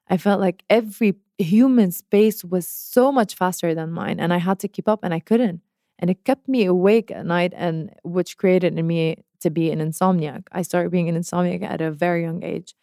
I 0.08 0.16
felt 0.16 0.40
like 0.40 0.64
every 0.68 1.14
human 1.38 1.92
space 1.92 2.42
was 2.42 2.66
so 2.66 3.12
much 3.12 3.36
faster 3.36 3.76
than 3.76 3.92
mine 3.92 4.18
and 4.18 4.32
I 4.32 4.38
had 4.38 4.58
to 4.60 4.68
keep 4.68 4.88
up 4.88 5.04
and 5.04 5.14
I 5.14 5.20
couldn't. 5.20 5.60
And 6.00 6.10
it 6.10 6.24
kept 6.24 6.48
me 6.48 6.64
awake 6.64 7.12
at 7.12 7.24
night 7.24 7.52
and 7.54 7.94
which 8.02 8.36
created 8.36 8.76
in 8.76 8.84
me 8.84 9.22
to 9.42 9.50
be 9.50 9.70
an 9.70 9.78
insomniac. 9.78 10.48
I 10.50 10.62
started 10.62 10.90
being 10.90 11.08
an 11.08 11.14
insomniac 11.14 11.62
at 11.62 11.80
a 11.80 11.92
very 11.92 12.22
young 12.22 12.42
age. 12.42 12.74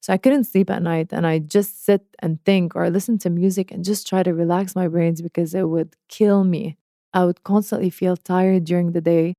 So 0.00 0.12
I 0.12 0.16
couldn't 0.18 0.44
sleep 0.44 0.70
at 0.70 0.82
night 0.82 1.08
and 1.12 1.26
I 1.26 1.38
just 1.38 1.84
sit 1.84 2.02
and 2.20 2.42
think 2.44 2.76
or 2.76 2.88
listen 2.90 3.18
to 3.18 3.30
music 3.30 3.70
and 3.72 3.84
just 3.84 4.08
try 4.08 4.22
to 4.22 4.32
relax 4.32 4.74
my 4.76 4.88
brains 4.88 5.20
because 5.20 5.54
it 5.54 5.68
would 5.68 5.96
kill 6.08 6.44
me. 6.44 6.76
I 7.12 7.24
would 7.24 7.42
constantly 7.42 7.90
feel 7.90 8.16
tired 8.16 8.64
during 8.64 8.92
the 8.92 9.00
day 9.00 9.34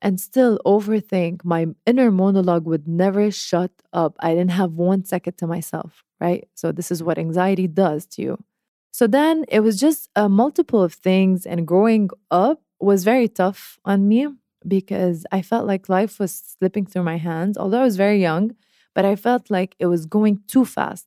and 0.00 0.20
still 0.20 0.58
overthink. 0.64 1.44
My 1.44 1.66
inner 1.86 2.10
monologue 2.10 2.66
would 2.66 2.86
never 2.86 3.30
shut 3.30 3.72
up. 3.92 4.16
I 4.20 4.30
didn't 4.34 4.52
have 4.52 4.74
one 4.74 5.04
second 5.04 5.38
to 5.38 5.46
myself, 5.46 6.04
right? 6.20 6.48
So 6.54 6.70
this 6.72 6.90
is 6.90 7.02
what 7.02 7.18
anxiety 7.18 7.66
does 7.66 8.06
to 8.06 8.22
you. 8.22 8.38
So 8.92 9.06
then 9.06 9.44
it 9.48 9.60
was 9.60 9.78
just 9.78 10.08
a 10.16 10.28
multiple 10.28 10.82
of 10.82 10.94
things 10.94 11.46
and 11.46 11.66
growing 11.66 12.10
up 12.30 12.62
was 12.80 13.04
very 13.04 13.28
tough 13.28 13.78
on 13.84 14.08
me 14.08 14.28
because 14.66 15.26
I 15.32 15.42
felt 15.42 15.66
like 15.66 15.88
life 15.88 16.18
was 16.18 16.32
slipping 16.58 16.86
through 16.86 17.04
my 17.04 17.16
hands. 17.16 17.56
Although 17.58 17.80
I 17.80 17.84
was 17.84 17.96
very 17.96 18.20
young, 18.20 18.54
but 18.94 19.04
I 19.04 19.16
felt 19.16 19.50
like 19.50 19.74
it 19.78 19.86
was 19.86 20.06
going 20.06 20.40
too 20.48 20.64
fast. 20.64 21.06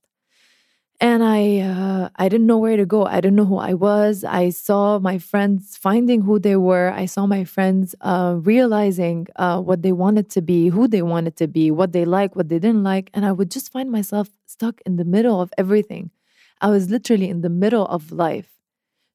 and 1.00 1.24
I 1.24 1.60
uh, 1.60 2.10
I 2.16 2.30
didn't 2.30 2.46
know 2.46 2.60
where 2.60 2.78
to 2.78 2.86
go. 2.86 3.06
I 3.06 3.16
didn't 3.22 3.36
know 3.36 3.46
who 3.46 3.58
I 3.58 3.74
was. 3.74 4.24
I 4.24 4.50
saw 4.52 5.00
my 5.00 5.18
friends 5.18 5.76
finding 5.76 6.22
who 6.22 6.38
they 6.38 6.56
were. 6.56 6.92
I 6.96 7.06
saw 7.08 7.26
my 7.26 7.44
friends 7.44 7.96
uh, 8.02 8.36
realizing 8.40 9.28
uh, 9.36 9.60
what 9.62 9.82
they 9.82 9.92
wanted 9.94 10.30
to 10.32 10.42
be, 10.42 10.68
who 10.70 10.88
they 10.88 11.02
wanted 11.02 11.36
to 11.38 11.48
be, 11.48 11.72
what 11.72 11.92
they 11.92 12.06
like, 12.06 12.36
what 12.36 12.50
they 12.50 12.60
didn't 12.60 12.84
like, 12.84 13.10
and 13.14 13.26
I 13.26 13.32
would 13.32 13.50
just 13.50 13.72
find 13.72 13.92
myself 13.92 14.30
stuck 14.46 14.80
in 14.86 14.98
the 14.98 15.06
middle 15.06 15.42
of 15.42 15.52
everything. 15.58 16.12
I 16.62 16.70
was 16.70 16.90
literally 16.92 17.30
in 17.30 17.42
the 17.42 17.50
middle 17.50 17.88
of 17.88 18.12
life. 18.12 18.50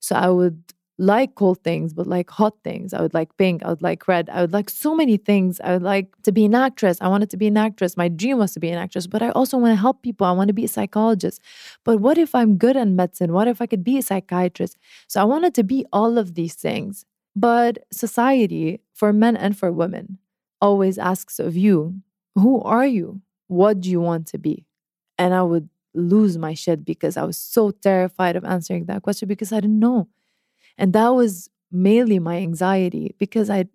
So 0.01 0.17
I 0.17 0.29
would 0.31 0.63
like 0.99 1.35
cold 1.35 1.63
things, 1.63 1.93
but 1.93 2.07
like 2.07 2.31
hot 2.31 2.55
things. 2.65 2.95
I 2.95 3.03
would 3.03 3.13
like 3.13 3.37
pink. 3.37 3.63
I 3.63 3.69
would 3.69 3.83
like 3.83 4.09
red. 4.09 4.31
I 4.31 4.41
would 4.41 4.53
like 4.53 4.71
so 4.71 4.95
many 4.95 5.19
things. 5.19 5.61
I 5.61 5.73
would 5.73 5.83
like 5.83 6.09
to 6.23 6.33
be 6.33 6.47
an 6.47 6.55
actress. 6.55 6.99
I 7.01 7.09
wanted 7.09 7.29
to 7.31 7.37
be 7.37 7.49
an 7.49 7.57
actress. 7.57 7.97
My 7.97 8.09
dream 8.09 8.39
was 8.39 8.55
to 8.55 8.61
be 8.61 8.71
an 8.71 8.79
actress, 8.79 9.07
but 9.07 9.23
I 9.23 9.31
also 9.31 9.59
want 9.59 9.73
to 9.73 9.81
help 9.81 10.03
people. 10.03 10.27
I 10.27 10.33
want 10.33 10.49
to 10.49 10.55
be 10.55 10.65
a 10.65 10.69
psychologist. 10.69 11.43
But 11.85 12.01
what 12.01 12.17
if 12.17 12.35
I'm 12.35 12.57
good 12.57 12.77
at 12.77 12.89
medicine? 12.89 13.33
What 13.33 13.47
if 13.49 13.61
I 13.61 13.67
could 13.67 13.85
be 13.85 13.99
a 13.99 14.03
psychiatrist? 14.03 14.79
So 15.07 15.21
I 15.21 15.25
wanted 15.25 15.55
to 15.55 15.63
be 15.63 15.85
all 15.93 16.17
of 16.17 16.35
these 16.35 16.55
things. 16.55 17.05
But 17.35 17.79
society, 17.93 18.81
for 18.95 19.13
men 19.13 19.37
and 19.37 19.57
for 19.57 19.71
women, 19.71 20.19
always 20.63 20.97
asks 20.97 21.39
of 21.39 21.57
you, 21.57 22.01
who 22.35 22.63
are 22.63 22.87
you? 22.87 23.21
What 23.49 23.81
do 23.81 23.91
you 23.91 24.01
want 24.01 24.27
to 24.29 24.39
be? 24.39 24.65
And 25.19 25.35
I 25.35 25.43
would 25.43 25.69
lose 25.95 26.39
my 26.39 26.55
shit 26.55 26.85
because 26.85 27.17
I 27.19 27.25
was 27.25 27.37
so 27.37 27.71
terrified 27.71 28.37
of 28.37 28.45
answering 28.45 28.87
that 28.87 29.03
question 29.03 29.29
because 29.29 29.53
I 29.53 29.61
didn't 29.61 29.79
know. 29.79 30.09
And 30.79 30.93
that 30.93 31.09
was 31.11 31.49
mainly 31.71 32.19
my 32.19 32.37
anxiety 32.37 33.15
because 33.19 33.51
I 33.51 33.67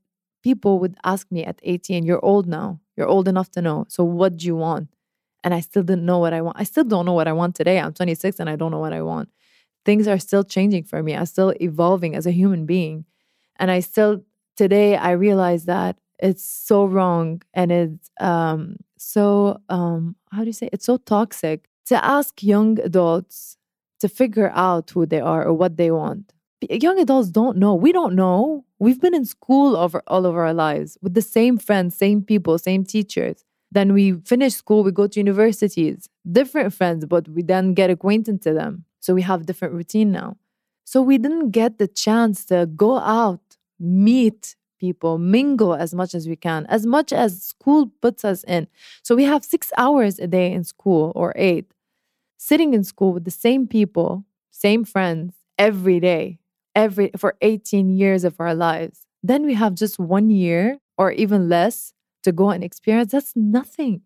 people 0.43 0.79
would 0.79 0.95
ask 1.03 1.31
me 1.31 1.43
at 1.43 1.59
18, 1.63 2.03
you're 2.03 2.23
old 2.25 2.47
now. 2.47 2.79
You're 2.97 3.07
old 3.07 3.27
enough 3.27 3.51
to 3.51 3.61
know. 3.61 3.85
So 3.89 4.03
what 4.03 4.37
do 4.37 4.45
you 4.47 4.55
want? 4.55 4.89
And 5.43 5.53
I 5.53 5.59
still 5.59 5.83
didn't 5.83 6.05
know 6.05 6.19
what 6.19 6.33
I 6.33 6.41
want. 6.41 6.57
I 6.59 6.63
still 6.63 6.83
don't 6.83 7.05
know 7.05 7.13
what 7.13 7.27
I 7.27 7.33
want 7.33 7.55
today. 7.55 7.79
I'm 7.79 7.93
26 7.93 8.39
and 8.39 8.49
I 8.49 8.55
don't 8.55 8.71
know 8.71 8.79
what 8.79 8.93
I 8.93 9.01
want. 9.01 9.29
Things 9.85 10.07
are 10.07 10.19
still 10.19 10.43
changing 10.43 10.83
for 10.83 11.01
me. 11.01 11.15
I'm 11.15 11.25
still 11.25 11.53
evolving 11.61 12.15
as 12.15 12.25
a 12.25 12.31
human 12.31 12.65
being. 12.65 13.05
And 13.59 13.71
I 13.71 13.79
still 13.79 14.23
today 14.57 14.95
I 14.97 15.11
realize 15.11 15.65
that 15.65 15.97
it's 16.19 16.43
so 16.43 16.85
wrong 16.85 17.41
and 17.53 17.71
it's 17.71 18.09
um 18.19 18.77
so 18.97 19.59
um 19.69 20.15
how 20.31 20.41
do 20.41 20.47
you 20.47 20.53
say 20.53 20.69
it's 20.71 20.85
so 20.85 20.97
toxic 20.97 21.67
to 21.85 22.03
ask 22.05 22.43
young 22.43 22.79
adults 22.79 23.57
to 23.99 24.07
figure 24.07 24.51
out 24.53 24.89
who 24.91 25.05
they 25.05 25.19
are 25.19 25.43
or 25.45 25.53
what 25.53 25.77
they 25.77 25.89
want 25.89 26.31
young 26.69 26.99
adults 26.99 27.29
don't 27.29 27.57
know. 27.57 27.73
We 27.73 27.91
don't 27.91 28.15
know. 28.15 28.65
We've 28.79 28.99
been 28.99 29.15
in 29.15 29.25
school 29.25 29.75
over 29.75 30.01
all 30.07 30.25
of 30.25 30.35
our 30.35 30.53
lives 30.53 30.97
with 31.01 31.13
the 31.13 31.21
same 31.21 31.57
friends, 31.57 31.95
same 31.95 32.21
people, 32.21 32.57
same 32.57 32.83
teachers. 32.83 33.43
Then 33.71 33.93
we 33.93 34.13
finish 34.25 34.55
school, 34.55 34.83
we 34.83 34.91
go 34.91 35.07
to 35.07 35.19
universities, 35.19 36.09
different 36.29 36.73
friends, 36.73 37.05
but 37.05 37.27
we 37.29 37.41
then 37.41 37.73
get 37.73 37.89
acquainted 37.89 38.41
to 38.43 38.53
them. 38.53 38.85
So 38.99 39.13
we 39.13 39.21
have 39.21 39.45
different 39.45 39.73
routine 39.73 40.11
now. 40.11 40.37
So 40.83 41.01
we 41.01 41.17
didn't 41.17 41.51
get 41.51 41.77
the 41.77 41.87
chance 41.87 42.43
to 42.45 42.65
go 42.65 42.97
out, 42.97 43.57
meet 43.79 44.55
people, 44.77 45.17
mingle 45.17 45.73
as 45.73 45.93
much 45.93 46.13
as 46.13 46.27
we 46.27 46.35
can, 46.35 46.65
as 46.65 46.85
much 46.85 47.13
as 47.13 47.41
school 47.41 47.91
puts 48.01 48.25
us 48.25 48.43
in. 48.43 48.67
So 49.03 49.15
we 49.15 49.23
have 49.23 49.45
six 49.45 49.71
hours 49.77 50.19
a 50.19 50.27
day 50.27 50.51
in 50.51 50.63
school 50.65 51.13
or 51.15 51.31
eight, 51.37 51.71
sitting 52.37 52.73
in 52.73 52.83
school 52.83 53.13
with 53.13 53.23
the 53.23 53.31
same 53.31 53.67
people, 53.67 54.25
same 54.49 54.83
friends 54.83 55.35
every 55.57 55.99
day 55.99 56.40
every 56.75 57.11
for 57.17 57.35
18 57.41 57.89
years 57.89 58.23
of 58.23 58.39
our 58.39 58.55
lives. 58.55 59.07
Then 59.23 59.45
we 59.45 59.53
have 59.53 59.75
just 59.75 59.99
one 59.99 60.29
year 60.29 60.79
or 60.97 61.11
even 61.11 61.49
less 61.49 61.93
to 62.23 62.31
go 62.31 62.49
and 62.49 62.63
experience. 62.63 63.11
That's 63.11 63.35
nothing. 63.35 64.01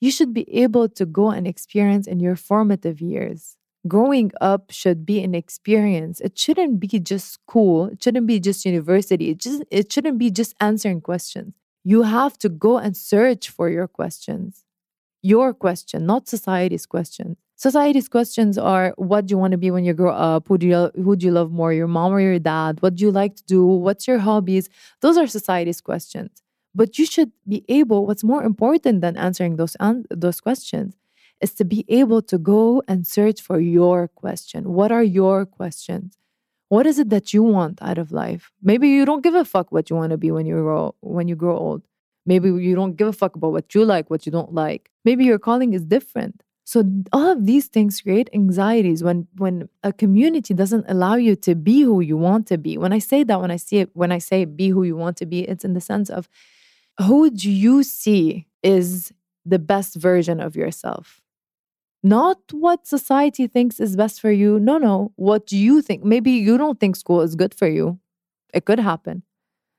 You 0.00 0.10
should 0.10 0.34
be 0.34 0.48
able 0.54 0.88
to 0.90 1.06
go 1.06 1.30
and 1.30 1.46
experience 1.46 2.06
in 2.06 2.20
your 2.20 2.36
formative 2.36 3.00
years. 3.00 3.56
Growing 3.86 4.32
up 4.40 4.70
should 4.70 5.04
be 5.04 5.22
an 5.22 5.34
experience. 5.34 6.20
It 6.20 6.38
shouldn't 6.38 6.80
be 6.80 6.98
just 7.00 7.32
school. 7.32 7.86
It 7.86 8.02
shouldn't 8.02 8.26
be 8.26 8.40
just 8.40 8.64
university. 8.64 9.30
It 9.30 9.38
just 9.38 9.62
it 9.70 9.92
shouldn't 9.92 10.18
be 10.18 10.30
just 10.30 10.54
answering 10.60 11.00
questions. 11.00 11.54
You 11.84 12.02
have 12.02 12.38
to 12.38 12.48
go 12.48 12.78
and 12.78 12.96
search 12.96 13.50
for 13.50 13.68
your 13.68 13.86
questions. 13.86 14.64
Your 15.22 15.52
question, 15.52 16.06
not 16.06 16.28
society's 16.28 16.86
questions. 16.86 17.36
Society's 17.56 18.08
questions 18.08 18.58
are 18.58 18.92
what 18.96 19.26
do 19.26 19.32
you 19.32 19.38
want 19.38 19.52
to 19.52 19.58
be 19.58 19.70
when 19.70 19.84
you 19.84 19.94
grow 19.94 20.12
up? 20.12 20.48
Who 20.48 20.58
do 20.58 20.66
you 20.66 20.90
who 20.96 21.16
do 21.16 21.26
you 21.26 21.32
love 21.32 21.52
more, 21.52 21.72
your 21.72 21.86
mom 21.86 22.12
or 22.12 22.20
your 22.20 22.38
dad? 22.38 22.82
What 22.82 22.96
do 22.96 23.04
you 23.04 23.12
like 23.12 23.36
to 23.36 23.44
do? 23.44 23.64
What's 23.64 24.08
your 24.08 24.18
hobbies? 24.18 24.68
Those 25.00 25.16
are 25.16 25.26
society's 25.26 25.80
questions. 25.80 26.42
But 26.74 26.98
you 26.98 27.06
should 27.06 27.30
be 27.46 27.64
able, 27.68 28.04
what's 28.06 28.24
more 28.24 28.42
important 28.42 29.00
than 29.00 29.16
answering 29.16 29.56
those 29.56 29.76
those 30.10 30.40
questions 30.40 30.96
is 31.40 31.52
to 31.54 31.64
be 31.64 31.84
able 31.88 32.22
to 32.22 32.38
go 32.38 32.82
and 32.88 33.06
search 33.06 33.40
for 33.40 33.60
your 33.60 34.08
question. 34.08 34.72
What 34.72 34.90
are 34.90 35.02
your 35.02 35.46
questions? 35.46 36.18
What 36.68 36.86
is 36.86 36.98
it 36.98 37.10
that 37.10 37.32
you 37.32 37.42
want 37.42 37.80
out 37.82 37.98
of 37.98 38.10
life? 38.10 38.50
Maybe 38.62 38.88
you 38.88 39.04
don't 39.04 39.22
give 39.22 39.34
a 39.34 39.44
fuck 39.44 39.70
what 39.70 39.90
you 39.90 39.96
want 39.96 40.10
to 40.10 40.18
be 40.18 40.30
when 40.32 40.46
you 40.46 40.56
grow 40.56 40.94
when 41.00 41.28
you 41.28 41.36
grow 41.36 41.56
old. 41.56 41.82
Maybe 42.26 42.48
you 42.48 42.74
don't 42.74 42.96
give 42.96 43.08
a 43.08 43.12
fuck 43.12 43.36
about 43.36 43.52
what 43.52 43.74
you 43.74 43.84
like, 43.84 44.10
what 44.10 44.26
you 44.26 44.32
don't 44.32 44.54
like. 44.54 44.90
Maybe 45.04 45.24
your 45.24 45.38
calling 45.38 45.74
is 45.74 45.84
different. 45.84 46.42
So 46.64 46.82
all 47.12 47.30
of 47.30 47.44
these 47.44 47.66
things 47.66 48.00
create 48.00 48.30
anxieties 48.32 49.04
when 49.04 49.28
when 49.36 49.68
a 49.82 49.92
community 49.92 50.54
doesn't 50.54 50.86
allow 50.88 51.14
you 51.14 51.36
to 51.36 51.54
be 51.54 51.82
who 51.82 52.00
you 52.00 52.16
want 52.16 52.46
to 52.48 52.58
be. 52.58 52.78
When 52.78 52.92
I 52.92 52.98
say 52.98 53.22
that, 53.22 53.40
when 53.40 53.50
I 53.50 53.56
see 53.56 53.78
it, 53.78 53.90
when 53.92 54.10
I 54.10 54.18
say 54.18 54.46
be 54.46 54.70
who 54.70 54.82
you 54.82 54.96
want 54.96 55.18
to 55.18 55.26
be, 55.26 55.40
it's 55.40 55.64
in 55.64 55.74
the 55.74 55.80
sense 55.80 56.08
of 56.08 56.28
who 56.98 57.30
do 57.30 57.50
you 57.50 57.82
see 57.82 58.46
is 58.62 59.12
the 59.44 59.58
best 59.58 59.94
version 59.96 60.40
of 60.40 60.56
yourself? 60.56 61.20
Not 62.02 62.38
what 62.50 62.86
society 62.86 63.46
thinks 63.46 63.78
is 63.78 63.96
best 63.96 64.20
for 64.20 64.30
you. 64.30 64.58
No, 64.58 64.78
no. 64.78 65.12
What 65.16 65.46
do 65.46 65.56
you 65.58 65.82
think? 65.82 66.02
Maybe 66.04 66.32
you 66.32 66.56
don't 66.56 66.80
think 66.80 66.96
school 66.96 67.20
is 67.20 67.34
good 67.34 67.54
for 67.54 67.68
you. 67.68 67.98
It 68.54 68.64
could 68.64 68.78
happen. 68.78 69.22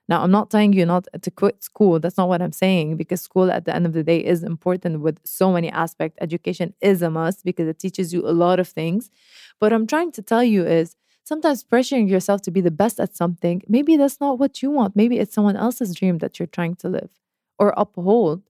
Now, 0.07 0.21
I'm 0.21 0.31
not 0.31 0.51
telling 0.51 0.73
you 0.73 0.85
not 0.85 1.07
to 1.19 1.31
quit 1.31 1.63
school. 1.63 1.99
That's 1.99 2.17
not 2.17 2.29
what 2.29 2.41
I'm 2.41 2.51
saying 2.51 2.97
because 2.97 3.21
school 3.21 3.51
at 3.51 3.65
the 3.65 3.75
end 3.75 3.87
of 3.87 3.93
the 3.93 4.03
day 4.03 4.23
is 4.23 4.43
important 4.43 5.01
with 5.01 5.19
so 5.25 5.51
many 5.51 5.69
aspects. 5.71 6.17
Education 6.21 6.73
is 6.79 7.01
a 7.01 7.09
must 7.09 7.43
because 7.43 7.67
it 7.67 7.79
teaches 7.79 8.13
you 8.13 8.27
a 8.27 8.31
lot 8.31 8.59
of 8.59 8.67
things. 8.67 9.09
But 9.59 9.73
I'm 9.73 9.87
trying 9.87 10.11
to 10.13 10.21
tell 10.21 10.43
you 10.43 10.63
is 10.65 10.95
sometimes 11.23 11.63
pressuring 11.63 12.07
yourself 12.09 12.41
to 12.43 12.51
be 12.51 12.61
the 12.61 12.71
best 12.71 12.99
at 12.99 13.15
something, 13.15 13.63
maybe 13.67 13.97
that's 13.97 14.19
not 14.21 14.37
what 14.37 14.61
you 14.61 14.69
want. 14.69 14.95
Maybe 14.95 15.17
it's 15.17 15.33
someone 15.33 15.57
else's 15.57 15.95
dream 15.95 16.19
that 16.19 16.39
you're 16.39 16.47
trying 16.47 16.75
to 16.75 16.89
live 16.89 17.09
or 17.57 17.73
uphold. 17.75 18.43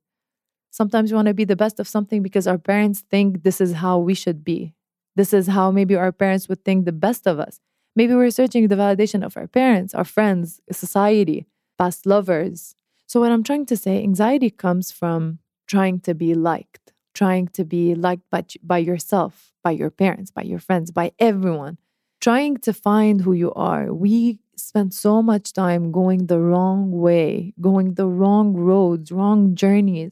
Sometimes 0.72 1.12
we 1.12 1.16
want 1.16 1.30
to 1.30 1.34
be 1.34 1.46
the 1.46 1.56
best 1.56 1.80
of 1.80 1.88
something 1.88 2.22
because 2.22 2.48
our 2.48 2.58
parents 2.58 3.02
think 3.10 3.44
this 3.44 3.62
is 3.62 3.74
how 3.74 3.98
we 3.98 4.14
should 4.14 4.44
be. 4.44 4.74
This 5.16 5.34
is 5.34 5.48
how 5.48 5.72
maybe 5.72 5.96
our 5.96 6.12
parents 6.12 6.50
would 6.50 6.66
think 6.66 6.84
the 6.84 6.92
best 6.92 7.26
of 7.26 7.40
us. 7.40 7.62
Maybe 7.96 8.14
we're 8.14 8.30
searching 8.30 8.68
the 8.68 8.76
validation 8.76 9.26
of 9.26 9.38
our 9.38 9.48
parents, 9.48 9.94
our 9.94 10.04
friends, 10.04 10.60
society, 10.72 11.46
past 11.78 12.06
lovers. 12.06 12.76
So, 13.08 13.20
what 13.20 13.32
I'm 13.32 13.44
trying 13.44 13.66
to 13.68 13.78
say, 13.78 14.02
anxiety 14.04 14.50
comes 14.50 14.92
from 14.92 15.40
trying 15.68 16.00
to 16.02 16.14
be 16.14 16.34
liked, 16.34 16.94
trying 17.14 17.48
to 17.50 17.64
be 17.64 17.96
liked 17.96 18.30
by, 18.30 18.46
by 18.64 18.80
yourself, 18.80 19.54
by 19.64 19.72
your 19.72 19.90
parents, 19.90 20.32
by 20.32 20.42
your 20.42 20.60
friends, 20.60 20.92
by 20.92 21.12
everyone, 21.20 21.78
trying 22.20 22.58
to 22.58 22.74
find 22.74 23.22
who 23.22 23.34
you 23.34 23.54
are. 23.54 23.94
We 23.94 24.40
spend 24.58 24.94
so 24.94 25.22
much 25.22 25.54
time 25.54 25.92
going 25.92 26.28
the 26.28 26.40
wrong 26.40 26.92
way, 26.92 27.54
going 27.62 27.94
the 27.94 28.08
wrong 28.08 28.54
roads, 28.54 29.12
wrong 29.12 29.56
journeys, 29.56 30.12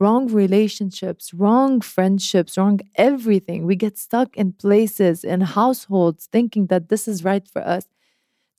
wrong 0.00 0.26
relationships, 0.28 1.32
wrong 1.34 1.80
friendships, 1.80 2.56
wrong 2.56 2.80
everything. 2.96 3.66
We 3.66 3.76
get 3.76 3.98
stuck 3.98 4.36
in 4.36 4.52
places, 4.52 5.22
in 5.22 5.42
households, 5.42 6.26
thinking 6.32 6.66
that 6.66 6.88
this 6.88 7.06
is 7.06 7.22
right 7.22 7.46
for 7.46 7.62
us 7.62 7.86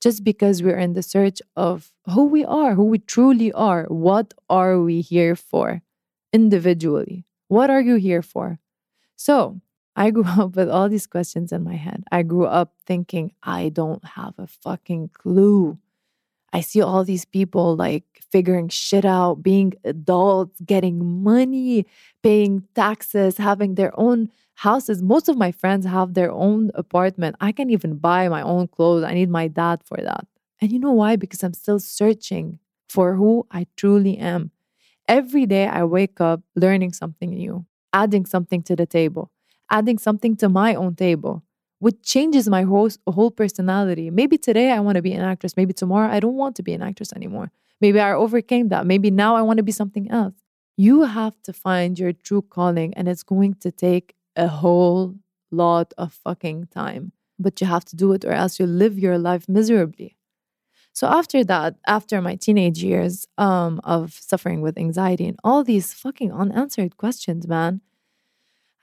just 0.02 0.24
because 0.24 0.64
we're 0.64 0.78
in 0.78 0.94
the 0.94 1.04
search 1.04 1.42
of 1.56 1.92
who 2.06 2.26
we 2.26 2.44
are, 2.46 2.76
who 2.76 2.86
we 2.86 3.00
truly 3.00 3.52
are. 3.54 3.86
What 3.86 4.34
are 4.50 4.80
we 4.80 5.02
here 5.02 5.36
for 5.36 5.82
individually? 6.34 7.26
What 7.48 7.70
are 7.70 7.82
you 7.82 7.96
here 7.96 8.22
for? 8.22 8.60
So, 9.16 9.62
I 9.96 10.12
grew 10.12 10.26
up 10.40 10.56
with 10.56 10.70
all 10.70 10.90
these 10.90 11.08
questions 11.08 11.52
in 11.52 11.64
my 11.64 11.76
head. 11.76 12.04
I 12.12 12.24
grew 12.24 12.46
up 12.46 12.74
thinking, 12.86 13.34
I 13.44 13.70
don't 13.70 14.04
have 14.04 14.34
a 14.38 14.48
fucking 14.48 15.12
clue. 15.14 15.78
I 16.54 16.62
see 16.62 16.82
all 16.82 17.04
these 17.04 17.26
people 17.26 17.76
like 17.76 18.04
figuring 18.32 18.70
shit 18.70 19.06
out, 19.06 19.44
being 19.44 19.74
adults, 19.84 20.60
getting 20.62 21.24
money, 21.24 21.86
paying 22.24 22.64
taxes, 22.76 23.38
having 23.38 23.76
their 23.76 23.98
own 24.00 24.30
houses. 24.56 25.02
Most 25.02 25.30
of 25.30 25.38
my 25.38 25.52
friends 25.52 25.86
have 25.86 26.14
their 26.14 26.32
own 26.32 26.72
apartment. 26.76 27.36
I 27.40 27.52
can't 27.52 27.72
even 27.72 27.98
buy 27.98 28.28
my 28.30 28.42
own 28.42 28.68
clothes. 28.68 29.04
I 29.04 29.14
need 29.14 29.30
my 29.30 29.48
dad 29.48 29.82
for 29.86 29.98
that. 29.98 30.28
And 30.62 30.72
you 30.72 30.80
know 30.80 30.92
why? 30.92 31.16
Because 31.16 31.44
I'm 31.44 31.54
still 31.54 31.80
searching 31.80 32.60
for 32.88 33.16
who 33.16 33.48
I 33.52 33.68
truly 33.78 34.18
am. 34.18 34.52
Every 35.08 35.46
day 35.46 35.68
I 35.68 35.84
wake 35.84 36.22
up 36.22 36.42
learning 36.56 36.94
something 36.94 37.32
new, 37.32 37.66
adding 37.94 38.26
something 38.26 38.62
to 38.64 38.76
the 38.76 38.86
table, 38.86 39.32
adding 39.70 39.98
something 39.98 40.36
to 40.38 40.50
my 40.50 40.76
own 40.76 40.96
table 40.96 41.44
which 41.82 42.00
changes 42.04 42.48
my 42.48 42.62
whole, 42.62 42.92
whole 43.08 43.32
personality. 43.32 44.12
Maybe 44.12 44.38
today 44.38 44.72
I 44.72 44.80
want 44.80 44.98
to 44.98 45.02
be 45.02 45.14
an 45.14 45.24
actress. 45.24 45.58
Maybe 45.58 45.74
tomorrow 45.74 46.12
I 46.12 46.20
don't 46.20 46.36
want 46.36 46.56
to 46.58 46.64
be 46.64 46.74
an 46.74 46.84
actress 46.84 47.12
anymore. 47.12 47.52
Maybe 47.82 48.00
I 48.00 48.14
overcame 48.14 48.68
that. 48.68 48.86
Maybe 48.86 49.10
now 49.10 49.36
I 49.36 49.42
want 49.42 49.58
to 49.58 49.64
be 49.64 49.72
something 49.72 50.08
else. 50.12 50.36
You 50.78 51.02
have 51.02 51.42
to 51.42 51.52
find 51.52 51.98
your 51.98 52.14
true 52.14 52.44
calling, 52.44 52.94
and 52.94 53.08
it's 53.08 53.24
going 53.24 53.56
to 53.62 53.72
take 53.72 54.14
a 54.36 54.48
whole 54.48 55.16
lot 55.50 55.92
of 55.98 56.14
fucking 56.14 56.68
time. 56.68 57.14
But 57.40 57.60
you 57.60 57.66
have 57.66 57.86
to 57.86 57.96
do 57.96 58.14
it 58.14 58.24
or 58.24 58.32
else 58.32 58.60
you 58.60 58.68
live 58.68 59.00
your 59.00 59.18
life 59.18 59.50
miserably. 59.50 60.16
So 60.94 61.08
after 61.08 61.44
that, 61.46 61.78
after 61.88 62.22
my 62.22 62.36
teenage 62.36 62.84
years 62.84 63.26
um, 63.40 63.82
of 63.84 64.14
suffering 64.14 64.62
with 64.62 64.78
anxiety 64.78 65.26
and 65.26 65.40
all 65.44 65.64
these 65.64 65.96
fucking 65.96 66.32
unanswered 66.32 66.98
questions, 66.98 67.48
man, 67.48 67.82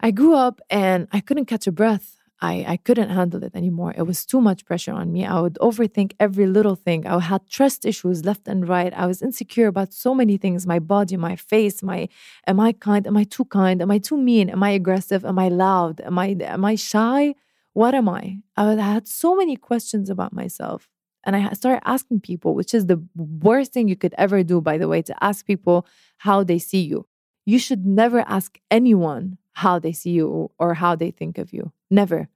I 0.01 0.11
grew 0.11 0.35
up 0.35 0.61
and 0.69 1.07
I 1.13 1.21
couldn't 1.21 1.47
catch 1.47 1.69
a 1.69 1.73
breath. 1.73 2.18
I, 2.41 2.65
I 2.69 2.77
couldn't 2.77 3.11
handle 3.11 3.43
it 3.43 3.57
anymore. 3.57 3.93
It 3.97 4.03
was 4.03 4.25
too 4.25 4.41
much 4.41 4.65
pressure 4.65 4.93
on 4.93 5.13
me. 5.13 5.27
I 5.27 5.41
would 5.41 5.59
overthink 5.61 6.13
every 6.21 6.47
little 6.47 6.77
thing. 6.77 7.07
I 7.07 7.19
had 7.19 7.49
trust 7.49 7.85
issues 7.85 8.25
left 8.25 8.47
and 8.47 8.69
right. 8.69 8.93
I 8.95 9.07
was 9.07 9.23
insecure 9.23 9.67
about 9.67 9.93
so 9.93 10.15
many 10.15 10.37
things 10.37 10.67
my 10.67 10.79
body, 10.79 11.17
my 11.17 11.35
face, 11.35 11.83
my 11.83 12.09
am 12.47 12.61
I 12.61 12.73
kind? 12.73 13.07
Am 13.07 13.17
I 13.17 13.25
too 13.25 13.45
kind? 13.47 13.83
Am 13.83 13.91
I 13.91 13.99
too 13.99 14.17
mean? 14.17 14.51
Am 14.51 14.63
I 14.63 14.71
aggressive? 14.71 15.25
Am 15.25 15.39
I 15.39 15.49
loud? 15.49 16.01
Am 16.01 16.19
I 16.19 16.37
am 16.43 16.65
I 16.65 16.77
shy? 16.77 17.35
What 17.73 17.95
am 17.95 18.09
I? 18.09 18.39
I 18.57 18.75
had 18.75 19.09
so 19.09 19.35
many 19.35 19.57
questions 19.57 20.09
about 20.09 20.33
myself. 20.33 20.89
And 21.25 21.35
I 21.37 21.53
started 21.53 21.87
asking 21.87 22.21
people, 22.21 22.55
which 22.55 22.73
is 22.73 22.87
the 22.87 23.05
worst 23.17 23.73
thing 23.73 23.89
you 23.89 23.97
could 23.97 24.15
ever 24.17 24.43
do, 24.43 24.61
by 24.61 24.79
the 24.79 24.89
way, 24.89 25.03
to 25.03 25.25
ask 25.25 25.45
people 25.45 25.87
how 26.19 26.45
they 26.45 26.59
see 26.59 26.81
you. 26.81 27.07
You 27.45 27.59
should 27.59 27.85
never 27.85 28.21
ask 28.21 28.59
anyone 28.71 29.39
how 29.59 29.79
they 29.79 29.93
see 29.93 30.11
you 30.11 30.51
or 30.59 30.75
how 30.75 30.95
they 30.95 31.11
think 31.11 31.37
of 31.37 31.53
you. 31.53 31.73
Never, 31.91 32.29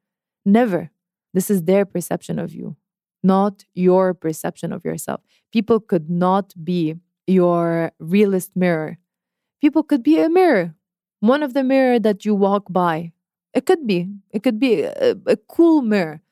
never. 0.44 0.90
This 1.32 1.50
is 1.50 1.62
their 1.62 1.84
perception 1.84 2.38
of 2.38 2.52
you, 2.52 2.76
not 3.22 3.64
your 3.74 4.12
perception 4.12 4.72
of 4.72 4.84
yourself. 4.84 5.20
People 5.52 5.78
could 5.78 6.10
not 6.10 6.52
be 6.64 6.96
your 7.26 7.92
realist 8.00 8.50
mirror. 8.56 8.98
People 9.60 9.84
could 9.84 10.02
be 10.02 10.18
a 10.18 10.28
mirror, 10.28 10.74
one 11.20 11.44
of 11.44 11.54
the 11.54 11.62
mirror 11.62 12.00
that 12.00 12.24
you 12.24 12.34
walk 12.34 12.64
by. 12.70 13.12
It 13.54 13.66
could 13.66 13.86
be. 13.86 14.08
It 14.30 14.42
could 14.42 14.58
be 14.58 14.82
a, 14.82 15.14
a 15.26 15.36
cool 15.36 15.80
mirror, 15.82 16.22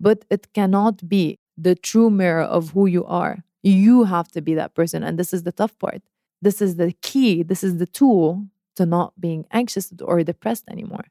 but 0.00 0.24
it 0.30 0.52
cannot 0.52 1.08
be 1.08 1.38
the 1.56 1.76
true 1.76 2.10
mirror 2.10 2.42
of 2.42 2.70
who 2.70 2.86
you 2.86 3.04
are. 3.04 3.44
You 3.62 4.04
have 4.04 4.28
to 4.32 4.40
be 4.40 4.54
that 4.54 4.74
person. 4.74 5.04
And 5.04 5.16
this 5.16 5.32
is 5.32 5.44
the 5.44 5.52
tough 5.52 5.78
part. 5.78 6.02
This 6.42 6.60
is 6.60 6.74
the 6.74 6.92
key. 7.02 7.44
This 7.44 7.62
is 7.62 7.76
the 7.76 7.86
tool 7.86 8.46
to 8.80 8.86
not 8.86 9.12
being 9.20 9.44
anxious 9.52 9.92
or 10.00 10.24
depressed 10.24 10.64
anymore. 10.70 11.04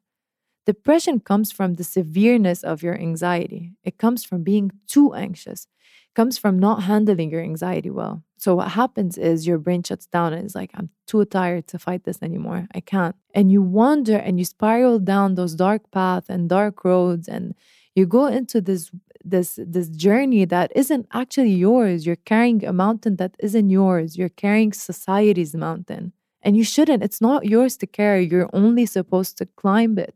Depression 0.65 1.19
comes 1.19 1.51
from 1.51 1.75
the 1.75 1.83
severeness 1.83 2.63
of 2.63 2.81
your 2.81 2.97
anxiety. 2.97 3.73
It 3.83 3.99
comes 3.99 4.23
from 4.23 4.41
being 4.43 4.71
too 4.88 5.13
anxious. 5.13 5.67
It 6.09 6.15
comes 6.15 6.39
from 6.39 6.57
not 6.57 6.83
handling 6.83 7.29
your 7.29 7.41
anxiety 7.41 7.91
well. 7.91 8.23
So 8.38 8.55
what 8.55 8.69
happens 8.69 9.19
is 9.19 9.45
your 9.45 9.59
brain 9.59 9.83
shuts 9.83 10.07
down 10.07 10.33
and 10.33 10.45
is 10.47 10.55
like, 10.55 10.71
I'm 10.73 10.89
too 11.05 11.23
tired 11.25 11.67
to 11.67 11.77
fight 11.77 12.05
this 12.05 12.23
anymore. 12.23 12.67
I 12.73 12.79
can't. 12.79 13.15
And 13.35 13.51
you 13.51 13.61
wander 13.61 14.17
and 14.17 14.39
you 14.39 14.45
spiral 14.45 14.97
down 14.97 15.35
those 15.35 15.53
dark 15.53 15.91
paths 15.91 16.29
and 16.29 16.49
dark 16.49 16.83
roads 16.83 17.27
and 17.27 17.53
you 17.95 18.05
go 18.07 18.25
into 18.27 18.61
this 18.61 18.91
this 19.23 19.59
this 19.61 19.89
journey 19.89 20.45
that 20.45 20.71
isn't 20.75 21.05
actually 21.13 21.55
yours. 21.67 22.05
You're 22.05 22.23
carrying 22.31 22.65
a 22.65 22.73
mountain 22.73 23.17
that 23.17 23.35
isn't 23.39 23.69
yours. 23.69 24.17
You're 24.17 24.35
carrying 24.43 24.71
society's 24.73 25.53
mountain. 25.53 26.13
And 26.41 26.55
you 26.55 26.63
shouldn't. 26.63 27.03
It's 27.03 27.22
not 27.22 27.46
yours 27.46 27.77
to 27.77 27.88
carry. 27.88 28.25
You're 28.25 28.50
only 28.53 28.86
supposed 28.86 29.38
to 29.39 29.46
climb 29.46 29.98
it. 29.98 30.15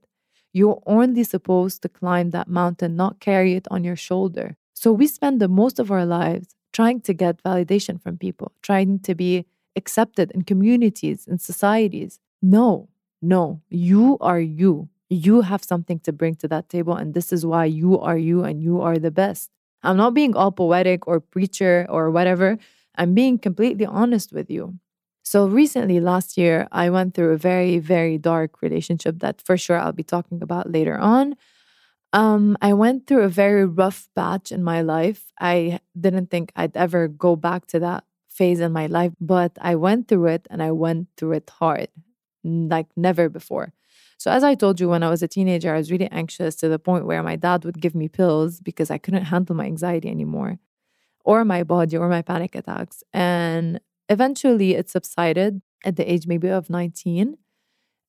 You're 0.53 0.81
only 0.85 1.23
supposed 1.23 1.81
to 1.81 1.89
climb 1.89 2.29
that 2.29 2.47
mountain, 2.47 2.95
not 2.95 3.19
carry 3.19 3.55
it 3.55 3.67
on 3.71 3.83
your 3.83 3.95
shoulder. 3.95 4.55
So 4.73 4.91
we 4.91 5.07
spend 5.07 5.41
the 5.41 5.47
most 5.47 5.79
of 5.79 5.91
our 5.91 6.05
lives 6.05 6.55
trying 6.71 7.01
to 7.01 7.13
get 7.13 7.43
validation 7.43 8.01
from 8.01 8.17
people, 8.17 8.51
trying 8.61 8.99
to 8.99 9.15
be 9.15 9.45
accepted 9.75 10.31
in 10.31 10.43
communities, 10.43 11.25
in 11.27 11.39
societies. 11.39 12.19
No, 12.41 12.89
no, 13.21 13.61
you 13.69 14.17
are 14.21 14.39
you. 14.39 14.89
You 15.09 15.41
have 15.41 15.63
something 15.63 15.99
to 16.01 16.11
bring 16.11 16.35
to 16.35 16.47
that 16.49 16.69
table, 16.69 16.95
and 16.95 17.13
this 17.13 17.31
is 17.31 17.45
why 17.45 17.65
you 17.65 17.99
are 17.99 18.17
you 18.17 18.43
and 18.43 18.61
you 18.61 18.81
are 18.81 18.97
the 18.97 19.11
best. 19.11 19.49
I'm 19.83 19.97
not 19.97 20.13
being 20.13 20.35
all 20.35 20.51
poetic 20.51 21.07
or 21.07 21.19
preacher 21.19 21.85
or 21.89 22.09
whatever. 22.09 22.57
I'm 22.95 23.13
being 23.13 23.37
completely 23.37 23.85
honest 23.85 24.31
with 24.31 24.49
you. 24.49 24.79
So 25.23 25.47
recently, 25.47 25.99
last 25.99 26.37
year, 26.37 26.67
I 26.71 26.89
went 26.89 27.13
through 27.13 27.31
a 27.31 27.37
very, 27.37 27.79
very 27.79 28.17
dark 28.17 28.61
relationship 28.61 29.19
that 29.19 29.41
for 29.41 29.57
sure 29.57 29.77
I'll 29.79 29.93
be 29.93 30.03
talking 30.03 30.41
about 30.41 30.71
later 30.71 30.97
on. 30.97 31.35
Um, 32.13 32.57
I 32.61 32.73
went 32.73 33.07
through 33.07 33.23
a 33.23 33.29
very 33.29 33.65
rough 33.65 34.09
patch 34.15 34.51
in 34.51 34.63
my 34.63 34.81
life. 34.81 35.31
I 35.39 35.79
didn't 35.99 36.31
think 36.31 36.51
I'd 36.55 36.77
ever 36.77 37.07
go 37.07 37.35
back 37.35 37.67
to 37.67 37.79
that 37.79 38.05
phase 38.29 38.59
in 38.61 38.71
my 38.73 38.87
life, 38.87 39.13
but 39.21 39.53
I 39.61 39.75
went 39.75 40.07
through 40.07 40.27
it 40.27 40.47
and 40.49 40.63
I 40.63 40.71
went 40.71 41.09
through 41.17 41.33
it 41.33 41.49
hard, 41.49 41.89
like 42.43 42.87
never 42.95 43.29
before. 43.29 43.73
So, 44.17 44.31
as 44.31 44.43
I 44.43 44.55
told 44.55 44.79
you, 44.79 44.89
when 44.89 45.03
I 45.03 45.09
was 45.09 45.23
a 45.23 45.27
teenager, 45.27 45.73
I 45.73 45.77
was 45.77 45.91
really 45.91 46.09
anxious 46.11 46.55
to 46.57 46.69
the 46.69 46.79
point 46.79 47.05
where 47.05 47.23
my 47.23 47.35
dad 47.35 47.65
would 47.65 47.81
give 47.81 47.95
me 47.95 48.07
pills 48.09 48.61
because 48.61 48.91
I 48.91 48.97
couldn't 48.97 49.25
handle 49.25 49.55
my 49.55 49.65
anxiety 49.65 50.09
anymore, 50.09 50.59
or 51.25 51.45
my 51.45 51.63
body, 51.63 51.97
or 51.97 52.09
my 52.09 52.21
panic 52.21 52.55
attacks. 52.55 53.03
And 53.13 53.79
Eventually, 54.09 54.75
it 54.75 54.89
subsided 54.89 55.61
at 55.85 55.95
the 55.95 56.11
age 56.11 56.27
maybe 56.27 56.49
of 56.49 56.69
19. 56.69 57.37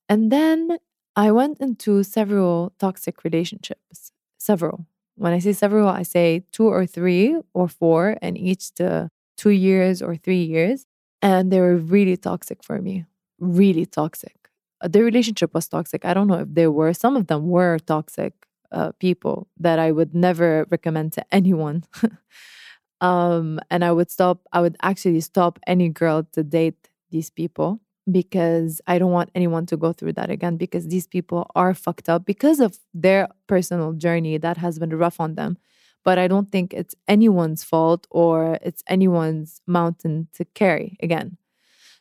And 0.09 0.31
then 0.31 0.77
I 1.15 1.31
went 1.31 1.59
into 1.59 2.03
several 2.03 2.73
toxic 2.79 3.23
relationships. 3.23 4.11
Several. 4.37 4.85
When 5.15 5.33
I 5.33 5.39
say 5.39 5.53
several, 5.53 5.87
I 5.87 6.03
say 6.03 6.43
two 6.51 6.67
or 6.67 6.85
three 6.85 7.37
or 7.53 7.67
four, 7.69 8.17
and 8.21 8.37
each 8.37 8.73
to 8.75 9.09
two 9.37 9.51
years 9.51 10.01
or 10.01 10.15
three 10.15 10.43
years. 10.43 10.85
And 11.21 11.51
they 11.51 11.59
were 11.59 11.77
really 11.77 12.17
toxic 12.17 12.63
for 12.63 12.81
me. 12.81 13.05
Really 13.39 13.85
toxic. 13.85 14.35
Uh, 14.81 14.89
the 14.89 15.03
relationship 15.03 15.53
was 15.53 15.67
toxic. 15.67 16.05
I 16.05 16.13
don't 16.13 16.27
know 16.27 16.39
if 16.39 16.53
they 16.53 16.67
were. 16.67 16.93
Some 16.93 17.15
of 17.15 17.27
them 17.27 17.47
were 17.47 17.79
toxic 17.79 18.33
uh, 18.71 18.91
people 18.99 19.47
that 19.57 19.79
I 19.79 19.91
would 19.91 20.13
never 20.13 20.65
recommend 20.69 21.13
to 21.13 21.25
anyone. 21.31 21.85
Um, 23.05 23.59
and 23.69 23.83
I 23.83 23.91
would 23.91 24.09
stop, 24.09 24.37
I 24.51 24.61
would 24.61 24.77
actually 24.81 25.21
stop 25.21 25.59
any 25.67 25.89
girl 25.89 26.19
to 26.33 26.43
date 26.43 26.89
these 27.11 27.29
people 27.29 27.69
because 28.11 28.81
I 28.87 28.97
don't 28.99 29.11
want 29.11 29.29
anyone 29.35 29.65
to 29.67 29.77
go 29.77 29.93
through 29.93 30.13
that 30.13 30.29
again 30.29 30.57
because 30.57 30.87
these 30.87 31.07
people 31.07 31.41
are 31.55 31.73
fucked 31.73 32.09
up 32.09 32.25
because 32.25 32.59
of 32.59 32.71
their 32.93 33.27
personal 33.47 33.93
journey 33.93 34.37
that 34.37 34.57
has 34.57 34.79
been 34.79 34.95
rough 34.95 35.19
on 35.19 35.35
them. 35.35 35.57
But 36.03 36.17
I 36.19 36.27
don't 36.27 36.51
think 36.51 36.73
it's 36.73 36.95
anyone's 37.07 37.63
fault 37.63 38.07
or 38.11 38.59
it's 38.61 38.83
anyone's 38.87 39.61
mountain 39.67 40.27
to 40.35 40.45
carry 40.61 40.97
again. 41.01 41.37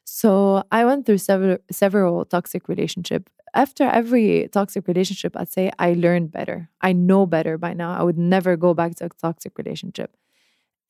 So 0.05 0.65
I 0.73 0.85
went 0.85 1.07
through 1.07 1.19
several 1.19 1.59
several 1.71 2.25
toxic 2.27 2.69
relationship. 2.69 3.31
After 3.55 3.85
every 3.85 4.49
toxic 4.53 4.89
relationship, 4.89 5.37
I'd 5.37 5.53
say 5.53 5.71
I 5.79 5.95
learned 5.95 6.33
better. 6.33 6.71
I 6.81 6.93
know 6.93 7.27
better 7.27 7.59
by 7.59 7.75
now. 7.75 7.91
I 7.99 8.03
would 8.03 8.19
never 8.19 8.57
go 8.57 8.75
back 8.75 8.97
to 8.97 9.07
a 9.07 9.11
toxic 9.11 9.59
relationship. 9.59 10.11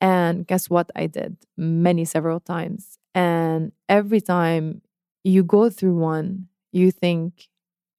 And 0.00 0.46
guess 0.46 0.68
what? 0.68 0.90
I 0.94 1.06
did 1.06 1.36
many, 1.56 2.04
several 2.04 2.40
times. 2.40 2.98
And 3.14 3.72
every 3.88 4.20
time 4.20 4.82
you 5.22 5.42
go 5.44 5.70
through 5.70 5.96
one, 5.96 6.48
you 6.72 6.90
think 6.90 7.48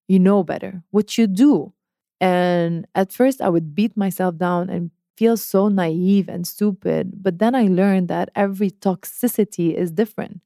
you 0.08 0.20
know 0.20 0.44
better, 0.44 0.84
what 0.92 1.18
you 1.18 1.28
do. 1.28 1.74
And 2.22 2.88
at 2.96 3.12
first, 3.12 3.42
I 3.42 3.50
would 3.50 3.76
beat 3.76 3.98
myself 3.98 4.38
down 4.38 4.70
and 4.70 4.92
feel 5.18 5.38
so 5.38 5.68
naive 5.70 6.30
and 6.30 6.46
stupid. 6.48 7.24
But 7.24 7.40
then 7.40 7.56
I 7.56 7.68
learned 7.68 8.08
that 8.10 8.30
every 8.36 8.72
toxicity 8.72 9.74
is 9.74 9.92
different. 9.92 10.42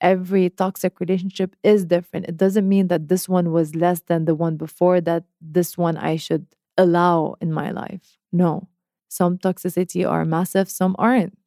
Every 0.00 0.50
toxic 0.50 1.00
relationship 1.00 1.56
is 1.62 1.86
different. 1.86 2.26
It 2.26 2.36
doesn't 2.36 2.68
mean 2.68 2.88
that 2.88 3.08
this 3.08 3.28
one 3.28 3.52
was 3.52 3.74
less 3.74 4.00
than 4.00 4.26
the 4.26 4.34
one 4.34 4.56
before, 4.56 5.00
that 5.02 5.24
this 5.40 5.78
one 5.78 5.96
I 5.96 6.16
should 6.16 6.46
allow 6.76 7.36
in 7.40 7.52
my 7.52 7.70
life. 7.70 8.18
No. 8.32 8.68
Some 9.08 9.38
toxicity 9.38 10.08
are 10.08 10.24
massive, 10.24 10.70
some 10.70 10.96
aren't. 10.98 11.38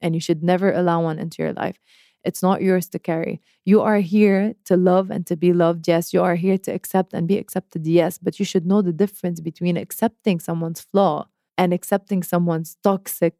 And 0.00 0.14
you 0.14 0.20
should 0.20 0.42
never 0.42 0.72
allow 0.72 1.02
one 1.02 1.18
into 1.18 1.42
your 1.42 1.52
life. 1.52 1.78
It's 2.24 2.42
not 2.42 2.62
yours 2.62 2.88
to 2.88 2.98
carry. 2.98 3.40
You 3.64 3.82
are 3.82 3.98
here 3.98 4.54
to 4.64 4.76
love 4.76 5.10
and 5.10 5.26
to 5.26 5.36
be 5.36 5.52
loved. 5.52 5.86
Yes, 5.86 6.12
you 6.12 6.22
are 6.22 6.36
here 6.36 6.58
to 6.58 6.70
accept 6.72 7.12
and 7.12 7.28
be 7.28 7.38
accepted. 7.38 7.86
Yes, 7.86 8.18
but 8.18 8.38
you 8.38 8.44
should 8.44 8.66
know 8.66 8.80
the 8.82 8.92
difference 8.92 9.40
between 9.40 9.76
accepting 9.76 10.40
someone's 10.40 10.80
flaw 10.80 11.28
and 11.58 11.72
accepting 11.72 12.22
someone's 12.22 12.76
toxic 12.82 13.34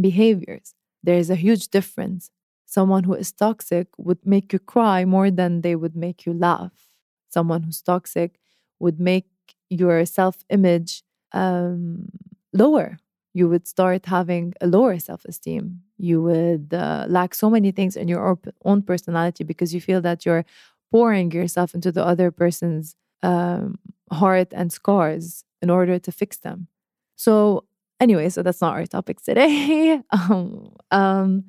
behaviors. 0.00 0.74
There 1.02 1.16
is 1.16 1.30
a 1.30 1.36
huge 1.36 1.68
difference. 1.68 2.30
Someone 2.66 3.04
who 3.04 3.14
is 3.14 3.30
toxic 3.30 3.88
would 3.98 4.26
make 4.26 4.52
you 4.52 4.58
cry 4.58 5.04
more 5.04 5.30
than 5.30 5.60
they 5.60 5.76
would 5.76 5.94
make 5.94 6.26
you 6.26 6.32
laugh. 6.32 6.72
Someone 7.28 7.62
who's 7.62 7.82
toxic 7.82 8.38
would 8.80 8.98
make 8.98 9.26
your 9.70 10.04
self 10.06 10.44
image 10.50 11.04
um, 11.32 12.08
lower 12.52 12.98
you 13.34 13.48
would 13.48 13.66
start 13.66 14.06
having 14.06 14.54
a 14.60 14.66
lower 14.66 14.98
self 14.98 15.24
esteem. 15.26 15.80
You 15.98 16.22
would 16.22 16.72
uh, 16.72 17.04
lack 17.08 17.34
so 17.34 17.50
many 17.50 17.72
things 17.72 17.96
in 17.96 18.08
your 18.08 18.38
own 18.64 18.82
personality 18.82 19.44
because 19.44 19.74
you 19.74 19.80
feel 19.80 20.00
that 20.02 20.24
you're 20.24 20.44
pouring 20.90 21.32
yourself 21.32 21.74
into 21.74 21.90
the 21.90 22.04
other 22.04 22.30
person's 22.30 22.96
um, 23.22 23.78
heart 24.12 24.48
and 24.52 24.72
scars 24.72 25.44
in 25.60 25.68
order 25.68 25.98
to 25.98 26.12
fix 26.12 26.38
them. 26.38 26.68
So, 27.16 27.64
anyway, 27.98 28.28
so 28.28 28.42
that's 28.42 28.60
not 28.60 28.74
our 28.74 28.86
topic 28.86 29.20
today. 29.20 30.00
um, 30.10 30.72
um, 30.92 31.44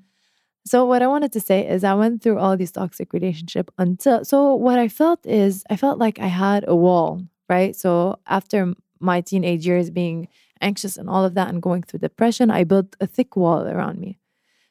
so 0.65 0.85
what 0.85 1.03
I 1.03 1.07
wanted 1.07 1.31
to 1.33 1.39
say 1.39 1.67
is 1.67 1.83
I 1.83 1.93
went 1.93 2.23
through 2.23 2.39
all 2.39 2.57
these 2.57 2.71
toxic 2.71 3.13
relationship 3.13 3.69
until 3.77 4.25
so 4.25 4.55
what 4.55 4.79
I 4.79 4.87
felt 4.87 5.23
is 5.25 5.63
I 5.69 5.75
felt 5.75 5.99
like 5.99 6.17
I 6.19 6.25
had 6.25 6.65
a 6.67 6.75
wall, 6.75 7.21
right? 7.47 7.75
So 7.75 8.17
after 8.25 8.73
my 8.99 9.21
teenage 9.21 9.67
years 9.67 9.91
being 9.91 10.27
anxious 10.61 10.97
and 10.97 11.09
all 11.09 11.25
of 11.25 11.33
that 11.35 11.49
and 11.49 11.61
going 11.61 11.83
through 11.83 11.99
depression, 11.99 12.51
I 12.51 12.63
built 12.63 12.95
a 12.99 13.07
thick 13.07 13.35
wall 13.35 13.67
around 13.67 13.99
me, 13.99 14.19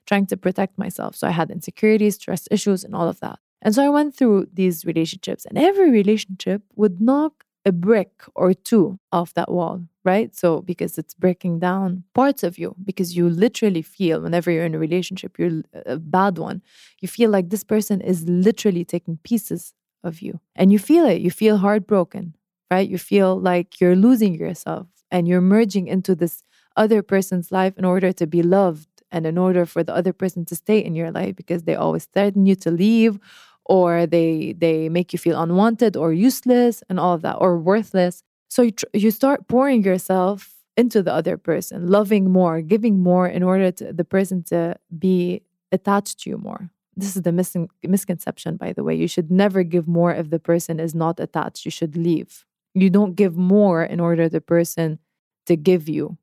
trying 0.07 0.27
to 0.27 0.37
protect 0.37 0.79
myself. 0.79 1.17
So 1.17 1.27
I 1.27 1.31
had 1.31 1.51
insecurities, 1.51 2.19
trust 2.19 2.49
issues, 2.51 2.85
and 2.85 2.95
all 2.95 3.09
of 3.09 3.21
that. 3.21 3.39
And 3.63 3.75
so 3.75 3.83
I 3.83 3.89
went 3.89 4.15
through 4.15 4.49
these 4.53 4.85
relationships, 4.85 5.47
and 5.47 5.57
every 5.57 5.91
relationship 5.91 6.63
would 6.77 7.01
knock 7.01 7.45
a 7.65 7.73
brick 7.73 8.23
or 8.35 8.53
two 8.53 8.99
off 9.11 9.33
that 9.35 9.51
wall, 9.51 9.83
right? 10.05 10.37
So, 10.37 10.61
because 10.61 10.99
it's 10.99 11.15
breaking 11.15 11.61
down 11.61 12.05
parts 12.15 12.43
of 12.43 12.59
you, 12.59 12.77
because 12.85 13.17
you 13.17 13.29
literally 13.29 13.81
feel 13.81 14.21
whenever 14.21 14.51
you're 14.51 14.67
in 14.67 14.75
a 14.75 14.79
relationship, 14.79 15.39
you're 15.39 15.63
a 15.87 15.97
bad 15.97 16.37
one, 16.37 16.63
you 17.01 17.09
feel 17.09 17.31
like 17.31 17.49
this 17.49 17.65
person 17.65 18.03
is 18.03 18.29
literally 18.29 18.85
taking 18.85 19.19
pieces 19.25 19.73
of 20.03 20.21
you. 20.21 20.41
And 20.55 20.71
you 20.71 20.79
feel 20.79 21.07
it. 21.07 21.23
You 21.23 21.31
feel 21.31 21.57
heartbroken, 21.57 22.37
right? 22.71 22.89
You 22.89 22.99
feel 22.99 23.41
like 23.41 23.81
you're 23.81 23.97
losing 23.97 24.35
yourself 24.35 24.89
and 25.11 25.29
you're 25.29 25.41
merging 25.41 25.87
into 25.87 26.15
this 26.15 26.43
other 26.77 27.03
person's 27.03 27.53
life 27.53 27.75
in 27.77 27.85
order 27.85 28.13
to 28.13 28.27
be 28.27 28.43
loved 28.43 28.89
and 29.11 29.27
in 29.27 29.39
order 29.39 29.65
for 29.65 29.83
the 29.85 29.95
other 29.95 30.13
person 30.13 30.45
to 30.47 30.57
stay 30.57 30.79
in 30.79 30.95
your 30.95 31.11
life 31.11 31.37
because 31.37 31.63
they 31.63 31.75
always 31.75 32.07
threaten 32.07 32.47
you 32.47 32.57
to 32.57 32.71
leave 32.71 33.19
or 33.65 34.07
they 34.07 34.55
they 34.59 34.89
make 34.89 35.13
you 35.13 35.19
feel 35.19 35.41
unwanted 35.41 35.97
or 35.97 36.13
useless 36.13 36.83
and 36.89 37.01
all 37.01 37.15
of 37.15 37.23
that 37.23 37.37
or 37.37 37.59
worthless. 37.59 38.23
So 38.49 38.63
you, 38.63 38.73
tr- 38.73 38.87
you 38.93 39.11
start 39.11 39.49
pouring 39.49 39.83
yourself 39.85 40.53
into 40.77 41.03
the 41.03 41.13
other 41.13 41.37
person 41.39 41.87
loving 41.87 42.31
more 42.31 42.61
giving 42.61 42.99
more 43.01 43.29
in 43.29 43.43
order 43.43 43.71
to 43.71 43.93
the 43.93 44.05
person 44.05 44.43
to 44.43 44.77
be 44.99 45.43
attached 45.71 46.21
to 46.21 46.31
you 46.31 46.37
more. 46.37 46.71
This 46.97 47.17
is 47.17 47.23
the 47.23 47.33
mis- 47.33 47.57
misconception 47.83 48.57
by 48.57 48.73
the 48.73 48.83
way. 48.83 48.95
You 48.95 49.09
should 49.09 49.31
never 49.31 49.63
give 49.63 49.87
more 49.87 50.13
if 50.13 50.31
the 50.31 50.41
person 50.41 50.81
is 50.81 50.95
not 50.95 51.21
attached. 51.21 51.65
You 51.65 51.71
should 51.71 51.97
leave 51.97 52.45
you 52.75 52.91
don't 52.91 53.15
give 53.15 53.37
more 53.37 53.83
in 53.83 54.01
order 54.01 54.29
the 54.29 54.41
person 54.41 54.99
to 55.47 55.57
give 55.57 55.89
you 55.89 56.17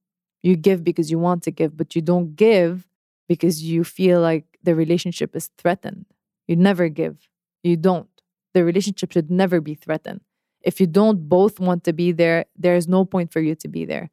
you 0.44 0.56
give 0.56 0.84
because 0.84 1.12
you 1.12 1.20
want 1.20 1.44
to 1.44 1.52
give 1.52 1.78
but 1.78 1.96
you 1.96 2.02
don't 2.02 2.36
give 2.36 2.88
because 3.28 3.64
you 3.64 3.84
feel 3.84 4.20
like 4.20 4.46
the 4.64 4.76
relationship 4.76 5.36
is 5.36 5.50
threatened 5.58 6.06
you 6.48 6.56
never 6.56 6.90
give 6.90 7.30
you 7.64 7.78
don't. 7.78 8.08
The 8.54 8.64
relationship 8.64 9.12
should 9.12 9.32
never 9.32 9.62
be 9.62 9.76
threatened. 9.76 10.22
If 10.62 10.80
you 10.80 10.88
don't 10.88 11.28
both 11.30 11.60
want 11.60 11.84
to 11.86 11.94
be 11.94 12.12
there, 12.12 12.46
there 12.58 12.76
is 12.76 12.88
no 12.88 13.06
point 13.06 13.32
for 13.32 13.40
you 13.40 13.56
to 13.56 13.68
be 13.68 13.86
there. 13.86 14.10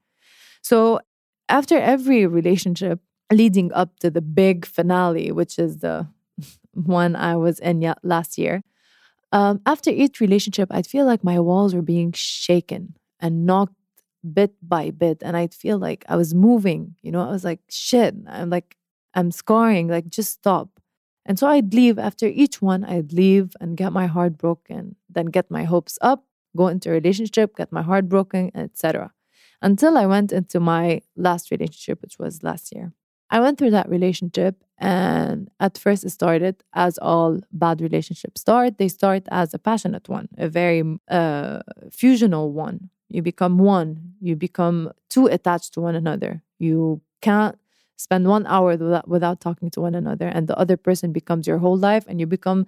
So, 0.62 1.01
after 1.48 1.79
every 1.79 2.27
relationship 2.27 3.01
leading 3.33 3.72
up 3.72 3.98
to 4.01 4.11
the 4.11 4.20
big 4.20 4.66
finale, 4.66 5.33
which 5.33 5.59
is 5.59 5.79
the 5.79 6.09
one 6.72 7.16
I 7.16 7.37
was 7.37 7.59
in 7.59 7.94
last 8.03 8.38
year, 8.38 8.62
um, 9.33 9.61
after 9.67 9.91
each 9.91 10.21
relationship, 10.21 10.69
I'd 10.71 10.87
feel 10.87 11.07
like 11.07 11.23
my 11.23 11.38
walls 11.41 11.75
were 11.75 11.83
being 11.83 12.12
shaken 12.12 12.95
and 13.21 13.45
knocked 13.47 13.75
bit 14.33 14.55
by 14.62 14.91
bit. 14.91 15.23
And 15.23 15.37
I'd 15.37 15.55
feel 15.55 15.79
like 15.79 16.05
I 16.09 16.17
was 16.17 16.35
moving, 16.35 16.97
you 17.03 17.12
know, 17.12 17.23
I 17.23 17.31
was 17.31 17.45
like, 17.45 17.61
shit, 17.69 18.14
I'm 18.27 18.51
like, 18.51 18.77
I'm 19.14 19.31
scarring, 19.31 19.88
like, 19.88 20.09
just 20.09 20.33
stop. 20.33 20.81
And 21.27 21.38
so 21.38 21.47
I'd 21.47 21.75
leave 21.75 21.99
after 21.99 22.27
each 22.27 22.62
one, 22.62 22.85
I'd 22.85 23.12
leave 23.12 23.53
and 23.61 23.77
get 23.77 23.93
my 23.93 24.07
heart 24.07 24.38
broken, 24.38 24.97
then 25.11 25.27
get 25.27 25.51
my 25.51 25.64
hopes 25.64 25.99
up, 26.01 26.25
go 26.57 26.69
into 26.69 26.88
a 26.88 26.93
relationship, 26.93 27.55
get 27.57 27.71
my 27.71 27.83
heart 27.83 28.09
broken, 28.09 28.51
etc. 28.55 29.12
Until 29.61 29.99
I 29.99 30.07
went 30.07 30.33
into 30.33 30.59
my 30.61 31.03
last 31.17 31.51
relationship, 31.51 32.01
which 32.01 32.19
was 32.19 32.43
last 32.43 32.73
year. 32.75 32.93
I 33.31 33.41
went 33.41 33.59
through 33.59 33.71
that 33.73 33.88
relationship, 33.88 34.57
and 34.79 35.51
at 35.61 35.77
first 35.77 36.05
it 36.05 36.11
started 36.11 36.62
as 36.73 36.99
all 36.99 37.41
bad 37.53 37.81
relationships 37.81 38.41
start. 38.41 38.79
They 38.79 38.88
start 38.88 39.25
as 39.31 39.53
a 39.53 39.59
passionate 39.59 40.09
one, 40.09 40.29
a 40.38 40.49
very 40.49 40.83
uh, 41.09 41.61
fusional 41.91 42.51
one. 42.51 42.91
You 43.09 43.23
become 43.23 43.59
one, 43.59 44.14
you 44.21 44.37
become 44.37 44.93
too 45.09 45.27
attached 45.27 45.75
to 45.75 45.81
one 45.81 45.95
another. 45.95 46.43
You 46.59 47.01
can't 47.23 47.59
spend 47.97 48.29
one 48.29 48.47
hour 48.47 48.77
without, 48.77 49.09
without 49.09 49.41
talking 49.41 49.71
to 49.71 49.81
one 49.81 49.95
another 49.95 50.29
and 50.29 50.47
the 50.47 50.57
other 50.57 50.77
person 50.77 51.12
becomes 51.12 51.47
your 51.47 51.59
whole 51.59 51.77
life 51.77 52.05
and 52.07 52.21
you 52.21 52.27
become 52.27 52.67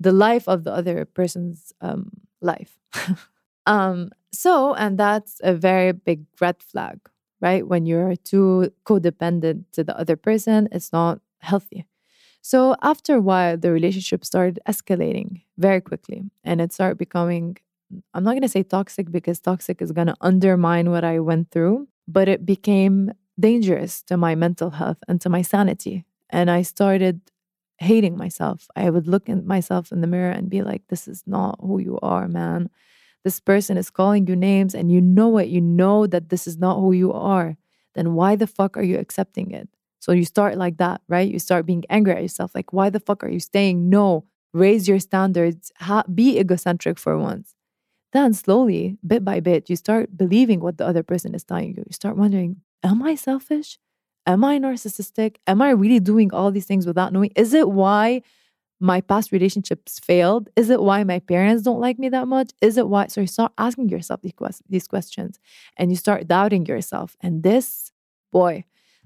the 0.00 0.12
life 0.12 0.48
of 0.48 0.64
the 0.64 0.72
other 0.72 1.04
person's 1.04 1.72
um, 1.80 2.10
life 2.42 2.76
um, 3.66 4.10
so 4.32 4.74
and 4.74 4.98
that's 4.98 5.40
a 5.44 5.54
very 5.54 5.92
big 5.92 6.24
red 6.40 6.60
flag 6.60 6.98
right 7.44 7.64
when 7.68 7.86
you're 7.86 8.16
too 8.16 8.72
codependent 8.84 9.64
to 9.72 9.84
the 9.84 9.96
other 9.98 10.16
person 10.16 10.68
it's 10.72 10.92
not 10.92 11.20
healthy 11.40 11.86
so 12.42 12.74
after 12.82 13.16
a 13.16 13.20
while 13.20 13.56
the 13.56 13.70
relationship 13.70 14.24
started 14.24 14.58
escalating 14.68 15.42
very 15.58 15.80
quickly 15.80 16.20
and 16.42 16.60
it 16.60 16.72
started 16.72 16.98
becoming 16.98 17.56
i'm 18.14 18.24
not 18.24 18.32
going 18.32 18.42
to 18.42 18.56
say 18.56 18.62
toxic 18.62 19.10
because 19.10 19.38
toxic 19.40 19.80
is 19.80 19.92
going 19.92 20.10
to 20.12 20.16
undermine 20.20 20.90
what 20.90 21.04
i 21.04 21.20
went 21.20 21.50
through 21.50 21.86
but 22.08 22.28
it 22.28 22.44
became 22.44 23.12
dangerous 23.38 24.02
to 24.02 24.16
my 24.16 24.34
mental 24.34 24.70
health 24.70 24.98
and 25.08 25.20
to 25.20 25.28
my 25.28 25.42
sanity. 25.42 26.04
And 26.30 26.50
I 26.50 26.62
started 26.62 27.20
hating 27.78 28.16
myself. 28.16 28.68
I 28.76 28.90
would 28.90 29.06
look 29.06 29.28
at 29.28 29.44
myself 29.44 29.90
in 29.92 30.00
the 30.00 30.06
mirror 30.06 30.30
and 30.30 30.48
be 30.48 30.62
like, 30.62 30.82
this 30.88 31.08
is 31.08 31.22
not 31.26 31.58
who 31.60 31.78
you 31.78 31.98
are, 32.02 32.28
man. 32.28 32.70
This 33.24 33.40
person 33.40 33.76
is 33.76 33.90
calling 33.90 34.26
you 34.26 34.36
names 34.36 34.74
and 34.74 34.92
you 34.92 35.00
know 35.00 35.38
it. 35.38 35.48
You 35.48 35.60
know 35.60 36.06
that 36.06 36.28
this 36.28 36.46
is 36.46 36.58
not 36.58 36.76
who 36.78 36.92
you 36.92 37.12
are. 37.12 37.56
Then 37.94 38.14
why 38.14 38.36
the 38.36 38.46
fuck 38.46 38.76
are 38.76 38.82
you 38.82 38.98
accepting 38.98 39.50
it? 39.50 39.68
So 40.00 40.12
you 40.12 40.24
start 40.24 40.58
like 40.58 40.76
that, 40.76 41.00
right? 41.08 41.30
You 41.30 41.38
start 41.38 41.64
being 41.64 41.84
angry 41.88 42.12
at 42.12 42.22
yourself. 42.22 42.54
Like, 42.54 42.72
why 42.72 42.90
the 42.90 43.00
fuck 43.00 43.24
are 43.24 43.30
you 43.30 43.40
staying? 43.40 43.88
No, 43.88 44.26
raise 44.52 44.86
your 44.86 44.98
standards. 44.98 45.72
Ha- 45.80 46.04
be 46.12 46.38
egocentric 46.38 46.98
for 46.98 47.18
once. 47.18 47.54
Then 48.12 48.34
slowly, 48.34 48.98
bit 49.06 49.24
by 49.24 49.40
bit, 49.40 49.70
you 49.70 49.76
start 49.76 50.16
believing 50.16 50.60
what 50.60 50.78
the 50.78 50.86
other 50.86 51.02
person 51.02 51.34
is 51.34 51.44
telling 51.44 51.70
you. 51.70 51.84
You 51.86 51.92
start 51.92 52.16
wondering, 52.16 52.58
am 52.82 53.02
I 53.02 53.14
selfish? 53.14 53.78
Am 54.26 54.44
I 54.44 54.58
narcissistic? 54.58 55.36
Am 55.46 55.60
I 55.60 55.70
really 55.70 56.00
doing 56.00 56.32
all 56.32 56.50
these 56.50 56.66
things 56.66 56.86
without 56.86 57.12
knowing? 57.12 57.32
Is 57.36 57.54
it 57.54 57.70
why 57.70 58.22
my 58.84 59.00
past 59.00 59.32
relationships 59.32 59.98
failed? 59.98 60.50
Is 60.56 60.68
it 60.68 60.82
why 60.82 61.04
my 61.04 61.18
parents 61.18 61.62
don't 61.62 61.80
like 61.80 61.98
me 61.98 62.10
that 62.10 62.28
much? 62.28 62.50
Is 62.60 62.76
it 62.76 62.86
why? 62.86 63.06
So 63.06 63.22
you 63.22 63.26
start 63.26 63.52
asking 63.56 63.88
yourself 63.88 64.20
these, 64.68 64.86
questions 64.86 65.40
and 65.78 65.90
you 65.90 65.96
start 65.96 66.28
doubting 66.28 66.66
yourself. 66.66 67.16
And 67.22 67.42
this, 67.42 67.92
boy, 68.30 68.64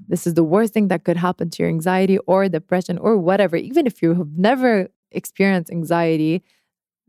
this 0.08 0.26
is 0.26 0.34
the 0.34 0.42
worst 0.42 0.74
thing 0.74 0.88
that 0.88 1.04
could 1.04 1.16
happen 1.16 1.48
to 1.50 1.62
your 1.62 1.68
anxiety 1.68 2.18
or 2.26 2.48
depression 2.48 2.98
or 2.98 3.16
whatever. 3.16 3.54
Even 3.54 3.86
if 3.86 4.02
you 4.02 4.14
have 4.14 4.32
never 4.36 4.88
experienced 5.12 5.70
anxiety, 5.70 6.42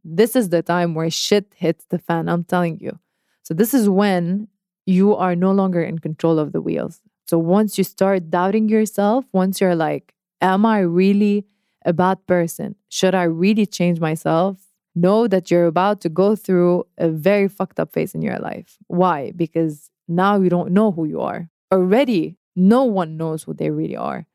this 0.03 0.36
is 0.36 0.49
the 0.49 0.62
time 0.62 0.93
where 0.93 1.10
shit 1.10 1.51
hits 1.55 1.86
the 1.89 1.97
fan. 1.97 2.29
I'm 2.29 2.43
telling 2.43 2.79
you. 2.79 2.99
So, 3.41 3.55
this 3.55 3.73
is 3.73 3.89
when 3.89 4.47
you 4.86 5.15
are 5.15 5.36
no 5.36 5.51
longer 5.51 5.82
in 5.82 5.97
control 5.97 6.38
of 6.38 6.51
the 6.51 6.62
wheels. 6.62 7.01
So 7.25 7.38
once 7.38 7.77
you 7.77 7.84
start 7.84 8.29
doubting 8.29 8.69
yourself, 8.69 9.25
once 9.34 9.60
you're 9.60 9.75
like, 9.75 10.15
am 10.41 10.65
I 10.65 10.79
really 10.79 11.45
a 11.85 11.93
bad 11.93 12.25
person? 12.27 12.75
Should 12.89 13.15
I 13.15 13.23
really 13.23 13.65
change 13.65 13.99
myself? 13.99 14.57
Know 14.95 15.27
that 15.27 15.49
you're 15.49 15.65
about 15.65 16.01
to 16.01 16.09
go 16.09 16.35
through 16.35 16.85
a 16.97 17.09
very 17.09 17.47
fucked 17.47 17.79
up 17.79 17.93
phase 17.93 18.15
in 18.15 18.21
your 18.21 18.39
life. 18.39 18.77
Why? 18.87 19.31
Because 19.31 19.89
now 20.07 20.39
you 20.39 20.49
don't 20.49 20.71
know 20.71 20.91
who 20.91 21.05
you 21.05 21.21
are. 21.21 21.49
Already, 21.71 22.37
no 22.55 22.83
one 22.83 23.15
knows 23.15 23.43
who 23.43 23.53
they 23.53 23.69
really 23.69 23.95
are. 23.95 24.25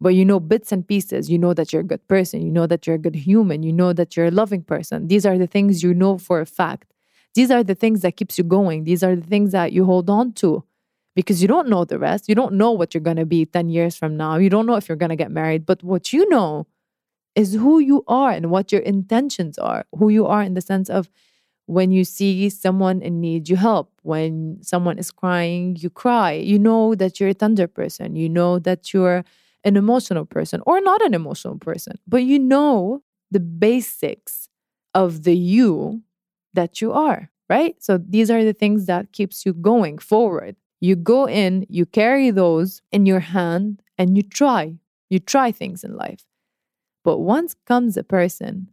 But 0.00 0.10
you 0.10 0.24
know 0.24 0.40
bits 0.40 0.72
and 0.72 0.86
pieces. 0.86 1.30
You 1.30 1.38
know 1.38 1.54
that 1.54 1.72
you're 1.72 1.82
a 1.82 1.92
good 1.92 2.06
person. 2.08 2.42
You 2.42 2.50
know 2.50 2.66
that 2.66 2.86
you're 2.86 2.96
a 2.96 2.98
good 3.06 3.14
human. 3.14 3.62
You 3.62 3.72
know 3.72 3.92
that 3.92 4.16
you're 4.16 4.26
a 4.26 4.30
loving 4.30 4.62
person. 4.62 5.08
These 5.08 5.26
are 5.26 5.38
the 5.38 5.46
things 5.46 5.82
you 5.82 5.94
know 5.94 6.18
for 6.18 6.40
a 6.40 6.46
fact. 6.46 6.92
These 7.34 7.50
are 7.50 7.62
the 7.62 7.74
things 7.74 8.00
that 8.00 8.16
keeps 8.16 8.38
you 8.38 8.44
going. 8.44 8.84
These 8.84 9.02
are 9.02 9.14
the 9.14 9.26
things 9.26 9.52
that 9.52 9.72
you 9.72 9.84
hold 9.84 10.10
on 10.10 10.32
to 10.34 10.64
because 11.14 11.42
you 11.42 11.48
don't 11.48 11.68
know 11.68 11.84
the 11.84 11.98
rest. 11.98 12.28
You 12.28 12.34
don't 12.34 12.54
know 12.54 12.72
what 12.72 12.94
you're 12.94 13.02
going 13.02 13.18
to 13.18 13.26
be 13.26 13.46
10 13.46 13.68
years 13.68 13.94
from 13.94 14.16
now. 14.16 14.36
You 14.36 14.50
don't 14.50 14.66
know 14.66 14.76
if 14.76 14.88
you're 14.88 14.96
going 14.96 15.10
to 15.10 15.16
get 15.16 15.30
married, 15.30 15.66
but 15.66 15.82
what 15.82 16.12
you 16.12 16.28
know 16.28 16.66
is 17.34 17.54
who 17.54 17.78
you 17.78 18.04
are 18.08 18.30
and 18.30 18.50
what 18.50 18.72
your 18.72 18.80
intentions 18.82 19.58
are. 19.58 19.84
Who 19.96 20.08
you 20.08 20.26
are 20.26 20.42
in 20.42 20.54
the 20.54 20.60
sense 20.60 20.90
of 20.90 21.08
when 21.66 21.92
you 21.92 22.04
see 22.04 22.48
someone 22.50 23.00
in 23.00 23.20
need, 23.20 23.48
you 23.48 23.56
help. 23.56 23.92
When 24.02 24.58
someone 24.62 24.98
is 24.98 25.10
crying, 25.12 25.76
you 25.78 25.88
cry. 25.88 26.32
You 26.32 26.58
know 26.58 26.94
that 26.96 27.20
you're 27.20 27.28
a 27.28 27.34
tender 27.34 27.68
person. 27.68 28.16
You 28.16 28.28
know 28.28 28.58
that 28.58 28.92
you're 28.92 29.24
an 29.62 29.76
emotional 29.76 30.24
person 30.24 30.62
or 30.66 30.80
not 30.80 31.02
an 31.02 31.14
emotional 31.14 31.58
person, 31.58 31.98
but 32.08 32.22
you 32.24 32.38
know 32.38 33.02
the 33.30 33.40
basics 33.40 34.48
of 34.94 35.22
the 35.22 35.36
you 35.36 36.02
that 36.54 36.80
you 36.80 36.92
are, 36.92 37.30
right? 37.48 37.80
So 37.82 37.98
these 37.98 38.30
are 38.30 38.44
the 38.44 38.52
things 38.52 38.86
that 38.86 39.12
keeps 39.12 39.46
you 39.46 39.52
going 39.52 39.98
forward. 39.98 40.56
You 40.80 40.96
go 40.96 41.28
in, 41.28 41.66
you 41.68 41.86
carry 41.86 42.30
those 42.30 42.82
in 42.90 43.06
your 43.06 43.20
hand 43.20 43.82
and 43.98 44.16
you 44.16 44.22
try. 44.22 44.74
You 45.10 45.18
try 45.20 45.52
things 45.52 45.84
in 45.84 45.96
life. 45.96 46.24
But 47.04 47.18
once 47.18 47.54
comes 47.66 47.96
a 47.96 48.04
person 48.04 48.68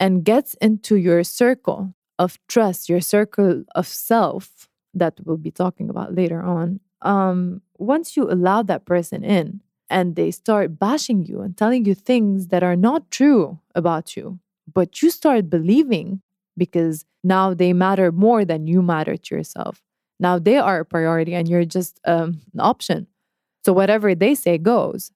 and 0.00 0.24
gets 0.24 0.54
into 0.54 0.96
your 0.96 1.24
circle 1.24 1.94
of 2.18 2.38
trust, 2.48 2.88
your 2.88 3.00
circle 3.00 3.64
of 3.74 3.86
self 3.86 4.68
that 4.94 5.14
we'll 5.24 5.36
be 5.36 5.50
talking 5.50 5.88
about 5.88 6.14
later 6.14 6.42
on, 6.42 6.80
um, 7.02 7.62
once 7.78 8.16
you 8.16 8.30
allow 8.30 8.62
that 8.62 8.84
person 8.84 9.22
in 9.22 9.60
and 9.88 10.16
they 10.16 10.30
start 10.30 10.78
bashing 10.78 11.24
you 11.24 11.40
and 11.40 11.56
telling 11.56 11.84
you 11.84 11.94
things 11.94 12.48
that 12.48 12.62
are 12.62 12.76
not 12.76 13.10
true 13.10 13.58
about 13.74 14.16
you, 14.16 14.38
but 14.72 15.00
you 15.00 15.10
start 15.10 15.48
believing 15.48 16.20
because 16.56 17.04
now 17.22 17.54
they 17.54 17.72
matter 17.72 18.10
more 18.10 18.44
than 18.44 18.66
you 18.66 18.82
matter 18.82 19.16
to 19.16 19.34
yourself. 19.36 19.80
Now 20.20 20.38
they 20.38 20.56
are 20.56 20.80
a 20.80 20.84
priority 20.84 21.34
and 21.34 21.48
you're 21.48 21.64
just 21.64 22.00
um, 22.04 22.40
an 22.52 22.60
option. 22.60 23.06
So 23.64 23.72
whatever 23.72 24.14
they 24.14 24.34
say 24.34 24.58
goes. 24.58 25.12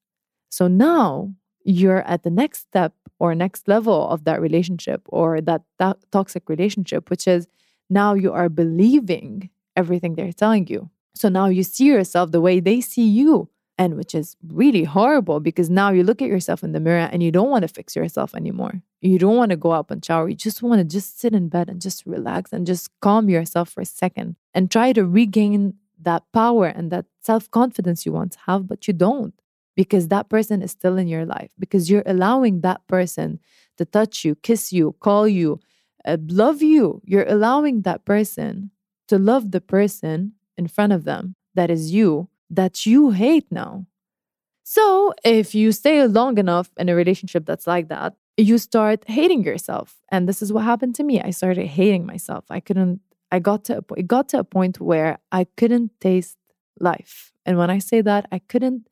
So 0.51 0.69
now 0.69 1.35
you're 1.65 2.03
at 2.03 2.23
the 2.23 2.31
next 2.31 2.61
step 2.61 2.95
or 3.19 3.35
next 3.35 3.69
level 3.69 4.09
of 4.09 4.25
that 4.25 4.41
relationship 4.41 5.03
or 5.07 5.41
that, 5.41 5.63
that 5.79 5.99
toxic 6.11 6.49
relationship, 6.49 7.11
which 7.11 7.27
is 7.29 7.47
now 7.89 8.15
you 8.15 8.33
are 8.33 8.49
believing 8.49 9.51
everything 9.77 10.15
they're 10.15 10.33
telling 10.33 10.67
you. 10.67 10.91
So 11.15 11.29
now 11.29 11.47
you 11.47 11.63
see 11.63 11.85
yourself 11.85 12.33
the 12.33 12.41
way 12.41 12.61
they 12.61 12.81
see 12.81 13.07
you 13.07 13.49
and 13.79 13.97
which 13.97 14.15
is 14.15 14.37
really 14.49 14.85
horrible 14.85 15.41
because 15.41 15.71
now 15.71 15.91
you 15.91 16.03
look 16.03 16.21
at 16.21 16.29
yourself 16.29 16.63
in 16.63 16.73
the 16.73 16.81
mirror 16.81 17.09
and 17.11 17.23
you 17.23 17.31
don't 17.31 17.51
want 17.51 17.63
to 17.63 17.69
fix 17.69 17.97
yourself 17.97 18.35
anymore. 18.35 18.83
You 19.01 19.19
don't 19.19 19.37
want 19.37 19.51
to 19.51 19.57
go 19.57 19.71
up 19.71 19.91
and 19.91 20.05
shower. 20.05 20.29
You 20.29 20.37
just 20.37 20.63
want 20.63 20.81
to 20.81 20.85
just 20.85 21.19
sit 21.19 21.35
in 21.35 21.49
bed 21.49 21.69
and 21.69 21.81
just 21.81 22.05
relax 22.07 22.53
and 22.53 22.67
just 22.67 22.91
calm 23.01 23.29
yourself 23.29 23.71
for 23.71 23.81
a 23.81 23.87
second 23.87 24.37
and 24.55 24.71
try 24.71 24.93
to 24.93 25.05
regain 25.05 25.75
that 26.01 26.23
power 26.33 26.67
and 26.67 26.91
that 26.91 27.07
self 27.21 27.51
confidence 27.51 28.05
you 28.05 28.13
once 28.13 28.37
have, 28.47 28.69
but 28.69 28.87
you 28.87 28.95
don't 28.95 29.35
because 29.77 30.09
that 30.09 30.29
person 30.29 30.63
is 30.63 30.71
still 30.71 30.99
in 30.99 31.09
your 31.09 31.25
life 31.25 31.51
because 31.59 31.91
you're 31.91 32.03
allowing 32.07 32.61
that 32.61 32.87
person 32.87 33.41
to 33.79 33.85
touch 33.85 34.25
you, 34.25 34.35
kiss 34.37 34.73
you, 34.73 34.95
call 35.01 35.27
you, 35.27 35.61
uh, 36.05 36.19
love 36.29 36.63
you. 36.63 37.01
You're 37.05 37.29
allowing 37.29 37.83
that 37.83 38.05
person 38.05 38.71
to 39.09 39.19
love 39.19 39.51
the 39.51 39.61
person 39.61 40.33
in 40.57 40.67
front 40.67 40.93
of 40.93 41.05
them 41.05 41.35
that 41.55 41.71
is 41.71 41.93
you 41.93 42.29
that 42.51 42.85
you 42.87 43.11
hate 43.11 43.47
now. 43.51 43.87
So, 44.63 45.13
if 45.25 45.55
you 45.55 45.73
stay 45.73 46.07
long 46.07 46.39
enough 46.39 46.71
in 46.77 46.89
a 46.89 46.95
relationship 46.95 47.47
that's 47.47 47.67
like 47.67 47.89
that, 47.89 48.15
you 48.37 48.59
start 48.59 49.05
hating 49.09 49.43
yourself. 49.43 49.97
And 50.11 50.29
this 50.29 50.41
is 50.41 50.53
what 50.53 50.65
happened 50.65 50.95
to 50.97 51.03
me. 51.03 51.21
I 51.21 51.31
started 51.31 51.67
hating 51.67 52.07
myself. 52.07 52.45
I 52.51 52.61
couldn't, 52.61 53.01
I 53.31 53.39
got 53.39 53.65
to, 53.65 53.79
a, 53.79 53.95
it 53.97 54.07
got 54.07 54.29
to 54.31 54.39
a 54.39 54.45
point 54.45 54.81
where 54.81 55.19
I 55.33 55.47
couldn't 55.57 55.91
taste 56.01 56.37
life. 56.79 57.33
And 57.45 57.59
when 57.59 57.71
I 57.71 57.79
say 57.79 58.03
that, 58.03 58.27
I 58.31 58.39
couldn't, 58.39 58.87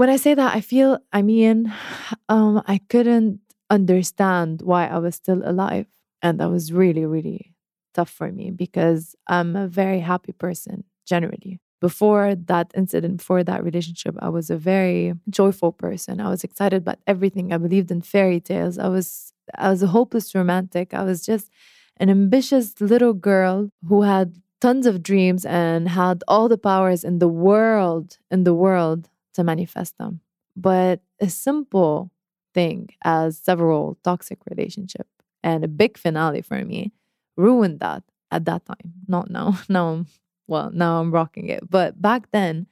when 0.00 0.08
I 0.08 0.16
say 0.16 0.32
that, 0.32 0.56
I 0.56 0.62
feel, 0.62 0.98
I 1.12 1.20
mean, 1.20 1.70
um, 2.30 2.62
I 2.66 2.80
couldn't 2.88 3.40
understand 3.68 4.62
why 4.62 4.86
I 4.86 4.96
was 4.96 5.14
still 5.14 5.42
alive. 5.44 5.86
And 6.22 6.40
that 6.40 6.50
was 6.50 6.72
really, 6.72 7.04
really 7.04 7.54
tough 7.92 8.08
for 8.08 8.32
me 8.32 8.50
because 8.50 9.14
I'm 9.26 9.56
a 9.56 9.68
very 9.68 10.00
happy 10.00 10.32
person 10.32 10.84
generally 11.06 11.60
before 11.82 12.34
that 12.34 12.70
incident, 12.74 13.18
before 13.18 13.42
that 13.44 13.64
relationship, 13.64 14.14
I 14.20 14.28
was 14.28 14.50
a 14.50 14.56
very 14.56 15.14
joyful 15.28 15.72
person. 15.72 16.20
I 16.20 16.28
was 16.28 16.44
excited 16.44 16.82
about 16.82 16.98
everything. 17.06 17.52
I 17.52 17.58
believed 17.58 17.90
in 17.90 18.02
fairy 18.02 18.40
tales. 18.40 18.78
I 18.78 18.88
was 18.88 19.32
I 19.56 19.70
was 19.70 19.82
a 19.82 19.86
hopeless 19.86 20.34
romantic. 20.34 20.92
I 20.92 21.04
was 21.04 21.24
just 21.24 21.50
an 21.96 22.10
ambitious 22.10 22.80
little 22.80 23.14
girl 23.14 23.70
who 23.88 24.02
had 24.02 24.36
tons 24.60 24.86
of 24.86 25.02
dreams 25.02 25.46
and 25.46 25.88
had 25.88 26.22
all 26.28 26.48
the 26.48 26.58
powers 26.58 27.02
in 27.02 27.18
the 27.18 27.28
world 27.28 28.18
in 28.30 28.44
the 28.44 28.54
world 28.54 29.08
to 29.34 29.44
manifest 29.44 29.98
them. 29.98 30.20
But 30.56 31.00
a 31.20 31.28
simple 31.28 32.10
thing 32.54 32.88
as 33.04 33.38
several 33.38 33.98
toxic 34.02 34.38
relationship 34.48 35.06
and 35.42 35.64
a 35.64 35.68
big 35.68 35.96
finale 35.96 36.42
for 36.42 36.64
me 36.64 36.92
ruined 37.36 37.80
that 37.80 38.02
at 38.30 38.44
that 38.44 38.64
time. 38.66 38.92
Not 39.06 39.30
now. 39.30 39.58
Now 39.68 39.88
I'm 39.88 40.06
well, 40.46 40.70
now 40.72 41.00
I'm 41.00 41.12
rocking 41.12 41.48
it. 41.48 41.70
But 41.70 42.02
back 42.02 42.30
then, 42.32 42.66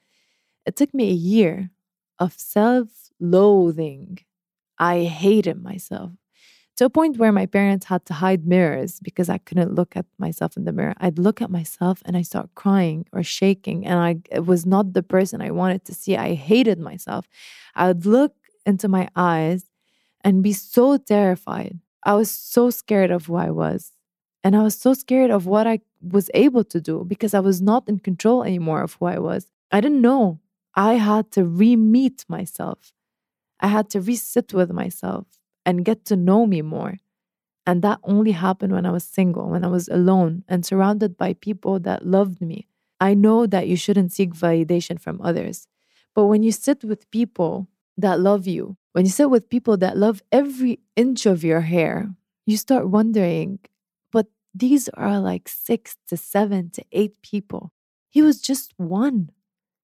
it 0.67 0.75
took 0.77 0.93
me 0.93 1.11
a 1.11 1.15
year 1.15 1.71
of 2.19 2.33
self 2.35 2.89
loathing. 3.21 4.19
I 4.79 5.05
hated 5.05 5.63
myself 5.63 6.13
to 6.79 6.85
a 6.85 6.91
point 6.91 7.19
where 7.19 7.33
my 7.33 7.45
parents 7.45 7.87
had 7.87 8.07
to 8.07 8.15
hide 8.15 8.47
mirrors 8.47 9.01
because 9.01 9.29
I 9.29 9.39
couldn't 9.39 9.75
look 9.75 9.97
at 9.97 10.07
myself 10.17 10.57
in 10.57 10.65
the 10.65 10.71
mirror. 10.71 10.95
I'd 10.99 11.19
look 11.19 11.43
at 11.43 11.51
myself 11.51 12.01
and 12.05 12.17
I 12.17 12.23
start 12.23 12.55
crying 12.55 13.05
or 13.13 13.25
shaking, 13.25 13.85
and 13.85 13.99
I 13.99 14.39
was 14.39 14.65
not 14.65 14.93
the 14.93 15.03
person 15.03 15.43
I 15.43 15.51
wanted 15.51 15.85
to 15.87 15.93
see. 15.93 16.17
I 16.17 16.35
hated 16.35 16.79
myself. 16.79 17.27
I 17.75 17.89
would 17.89 18.07
look 18.07 18.37
into 18.65 18.87
my 18.87 19.09
eyes 19.17 19.65
and 20.23 20.41
be 20.41 20.53
so 20.53 20.97
terrified. 20.99 21.81
I 22.05 22.15
was 22.15 22.31
so 22.31 22.71
scared 22.71 23.11
of 23.11 23.27
who 23.27 23.35
I 23.35 23.51
was. 23.51 23.91
And 24.45 24.55
I 24.55 24.63
was 24.63 24.79
so 24.79 24.95
scared 24.95 25.33
of 25.33 25.47
what 25.47 25.67
I 25.67 25.81
was 26.01 26.31
able 26.33 26.63
to 26.63 26.81
do 26.81 27.05
because 27.05 27.35
I 27.35 27.41
was 27.41 27.61
not 27.61 27.89
in 27.89 27.99
control 27.99 28.45
anymore 28.45 28.83
of 28.83 28.95
who 28.95 29.07
I 29.07 29.19
was. 29.19 29.49
I 29.73 29.81
didn't 29.81 30.01
know. 30.01 30.39
I 30.77 30.95
had 30.95 31.33
to 31.33 31.43
re 31.45 31.75
meet 31.75 32.25
myself. 32.29 32.93
I 33.59 33.67
had 33.67 33.91
to 33.91 34.01
re 34.01 34.15
sit 34.15 34.55
with 34.55 34.71
myself 34.71 35.27
and 35.69 35.85
get 35.85 36.07
to 36.07 36.17
know 36.17 36.47
me 36.47 36.63
more. 36.63 36.97
And 37.67 37.83
that 37.83 38.01
only 38.03 38.31
happened 38.33 38.73
when 38.73 38.87
I 38.87 38.91
was 38.91 39.05
single, 39.05 39.51
when 39.51 39.67
I 39.67 39.69
was 39.69 39.87
alone 39.89 40.45
and 40.49 40.65
surrounded 40.65 41.19
by 41.19 41.35
people 41.35 41.79
that 41.81 42.07
loved 42.07 42.41
me. 42.41 42.67
I 42.99 43.13
know 43.13 43.47
that 43.47 43.69
you 43.69 43.77
shouldn't 43.77 44.13
seek 44.13 44.33
validation 44.33 44.99
from 44.99 45.21
others. 45.21 45.69
But 46.15 46.25
when 46.25 46.43
you 46.43 46.53
sit 46.53 46.83
with 46.85 47.11
people 47.11 47.69
that 47.99 48.19
love 48.19 48.47
you, 48.47 48.79
when 48.95 49.05
you 49.05 49.11
sit 49.11 49.29
with 49.29 49.51
people 49.51 49.77
that 49.77 49.99
love 49.99 50.23
every 50.33 50.81
inch 50.97 51.27
of 51.27 51.45
your 51.45 51.61
hair, 51.61 52.15
you 52.47 52.57
start 52.57 52.89
wondering 52.89 53.59
but 54.11 54.29
these 54.55 54.89
are 54.95 55.21
like 55.21 55.51
six 55.51 55.99
to 56.09 56.17
seven 56.17 56.71
to 56.71 56.85
eight 56.93 57.21
people. 57.21 57.73
He 58.09 58.23
was 58.23 58.41
just 58.41 58.73
one. 58.79 59.29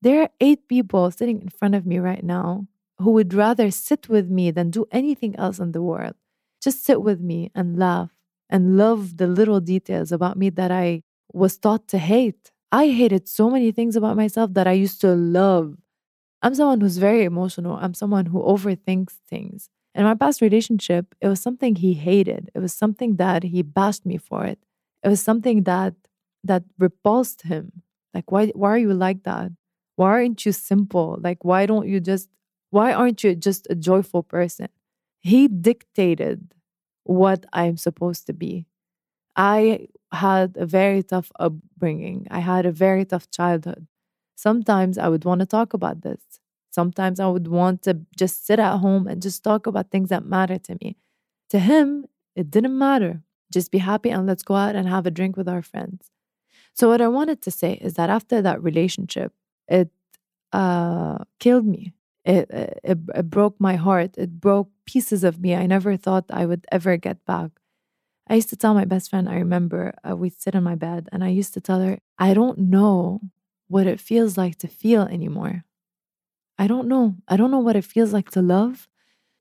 There 0.00 0.22
are 0.22 0.30
eight 0.40 0.66
people 0.66 1.10
sitting 1.10 1.42
in 1.42 1.50
front 1.50 1.74
of 1.74 1.84
me 1.84 1.98
right 1.98 2.24
now 2.24 2.66
who 2.98 3.10
would 3.12 3.34
rather 3.34 3.70
sit 3.70 4.08
with 4.08 4.30
me 4.30 4.50
than 4.50 4.70
do 4.70 4.86
anything 4.92 5.34
else 5.36 5.58
in 5.58 5.72
the 5.72 5.82
world. 5.82 6.14
Just 6.62 6.84
sit 6.84 7.02
with 7.02 7.20
me 7.20 7.50
and 7.54 7.78
laugh 7.78 8.10
and 8.48 8.76
love 8.76 9.16
the 9.16 9.26
little 9.26 9.60
details 9.60 10.12
about 10.12 10.36
me 10.36 10.50
that 10.50 10.70
I 10.70 11.02
was 11.32 11.56
taught 11.56 11.88
to 11.88 11.98
hate. 11.98 12.52
I 12.70 12.88
hated 12.88 13.28
so 13.28 13.50
many 13.50 13.72
things 13.72 13.96
about 13.96 14.16
myself 14.16 14.54
that 14.54 14.66
I 14.66 14.72
used 14.72 15.00
to 15.02 15.14
love. 15.14 15.76
I'm 16.42 16.54
someone 16.54 16.80
who's 16.80 16.98
very 16.98 17.24
emotional. 17.24 17.76
I'm 17.80 17.94
someone 17.94 18.26
who 18.26 18.42
overthinks 18.42 19.12
things. 19.28 19.68
In 19.94 20.04
my 20.04 20.14
past 20.14 20.40
relationship, 20.40 21.14
it 21.20 21.28
was 21.28 21.40
something 21.40 21.76
he 21.76 21.94
hated. 21.94 22.50
It 22.54 22.58
was 22.58 22.74
something 22.74 23.16
that 23.16 23.44
he 23.44 23.62
bashed 23.62 24.04
me 24.04 24.18
for 24.18 24.44
it. 24.44 24.58
It 25.02 25.08
was 25.08 25.22
something 25.22 25.62
that 25.64 25.94
that 26.42 26.64
repulsed 26.78 27.42
him. 27.42 27.82
Like 28.12 28.30
why 28.30 28.48
why 28.48 28.70
are 28.70 28.78
you 28.78 28.92
like 28.92 29.22
that? 29.24 29.52
Why 29.96 30.08
aren't 30.08 30.44
you 30.44 30.52
simple? 30.52 31.18
Like 31.22 31.44
why 31.44 31.66
don't 31.66 31.88
you 31.88 32.00
just 32.00 32.28
why 32.74 32.92
aren't 32.92 33.22
you 33.22 33.34
just 33.36 33.68
a 33.70 33.76
joyful 33.76 34.22
person? 34.24 34.68
He 35.20 35.46
dictated 35.48 36.52
what 37.04 37.46
I'm 37.52 37.76
supposed 37.76 38.26
to 38.26 38.32
be. 38.32 38.66
I 39.36 39.88
had 40.12 40.56
a 40.56 40.66
very 40.66 41.02
tough 41.02 41.30
upbringing. 41.38 42.26
I 42.30 42.40
had 42.40 42.66
a 42.66 42.72
very 42.72 43.04
tough 43.04 43.30
childhood. 43.30 43.86
Sometimes 44.36 44.98
I 44.98 45.08
would 45.08 45.24
want 45.24 45.40
to 45.40 45.46
talk 45.46 45.72
about 45.74 46.02
this. 46.02 46.20
Sometimes 46.70 47.20
I 47.20 47.28
would 47.28 47.46
want 47.46 47.82
to 47.82 48.00
just 48.16 48.44
sit 48.46 48.58
at 48.58 48.78
home 48.78 49.06
and 49.06 49.22
just 49.22 49.44
talk 49.44 49.66
about 49.68 49.90
things 49.92 50.08
that 50.08 50.24
matter 50.24 50.58
to 50.58 50.76
me. 50.82 50.96
To 51.50 51.60
him, 51.60 52.06
it 52.34 52.50
didn't 52.50 52.76
matter. 52.76 53.22
Just 53.52 53.70
be 53.70 53.78
happy 53.78 54.10
and 54.10 54.26
let's 54.26 54.42
go 54.42 54.56
out 54.56 54.74
and 54.74 54.88
have 54.88 55.06
a 55.06 55.12
drink 55.12 55.36
with 55.36 55.48
our 55.48 55.62
friends. 55.62 56.10
So, 56.74 56.88
what 56.88 57.00
I 57.00 57.08
wanted 57.08 57.42
to 57.42 57.50
say 57.52 57.74
is 57.74 57.94
that 57.94 58.10
after 58.10 58.42
that 58.42 58.62
relationship, 58.62 59.32
it 59.68 59.90
uh, 60.52 61.18
killed 61.38 61.66
me. 61.66 61.92
It, 62.24 62.50
it, 62.50 62.98
it 63.14 63.30
broke 63.30 63.60
my 63.60 63.76
heart. 63.76 64.16
It 64.16 64.40
broke 64.40 64.70
pieces 64.86 65.24
of 65.24 65.40
me 65.40 65.54
I 65.54 65.66
never 65.66 65.96
thought 65.96 66.24
I 66.30 66.46
would 66.46 66.66
ever 66.72 66.96
get 66.96 67.24
back. 67.26 67.50
I 68.28 68.34
used 68.36 68.50
to 68.50 68.56
tell 68.56 68.74
my 68.74 68.84
best 68.86 69.10
friend, 69.10 69.28
I 69.28 69.36
remember 69.36 69.94
uh, 70.08 70.16
we'd 70.16 70.40
sit 70.40 70.56
on 70.56 70.62
my 70.64 70.74
bed 70.76 71.08
and 71.12 71.24
I 71.24 71.28
used 71.28 71.54
to 71.54 71.60
tell 71.60 71.80
her, 71.80 71.98
I 72.18 72.34
don't 72.34 72.58
know 72.58 73.20
what 73.68 73.86
it 73.86 74.00
feels 74.00 74.38
like 74.38 74.56
to 74.58 74.68
feel 74.68 75.02
anymore. 75.02 75.64
I 76.58 76.66
don't 76.66 76.88
know. 76.88 77.16
I 77.28 77.36
don't 77.36 77.50
know 77.50 77.58
what 77.58 77.76
it 77.76 77.84
feels 77.84 78.12
like 78.12 78.30
to 78.32 78.42
love. 78.42 78.88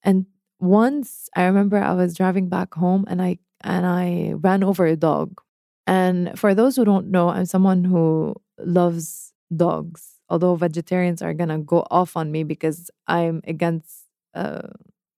And 0.03 0.27
once 0.59 1.29
I 1.35 1.45
remember 1.45 1.77
I 1.77 1.93
was 1.93 2.15
driving 2.15 2.49
back 2.49 2.73
home 2.75 3.05
and 3.09 3.21
I 3.21 3.39
and 3.61 3.85
I 3.85 4.33
ran 4.37 4.63
over 4.63 4.85
a 4.85 4.95
dog. 4.97 5.41
And 5.87 6.37
for 6.39 6.55
those 6.55 6.75
who 6.77 6.85
don't 6.85 7.11
know, 7.11 7.29
I'm 7.29 7.45
someone 7.45 7.83
who 7.85 8.35
loves 8.59 9.33
dogs. 9.55 10.12
Although 10.29 10.55
vegetarians 10.55 11.21
are 11.21 11.33
gonna 11.33 11.59
go 11.59 11.85
off 11.91 12.15
on 12.17 12.31
me 12.31 12.43
because 12.43 12.89
I'm 13.07 13.41
against 13.45 14.05
uh, 14.33 14.69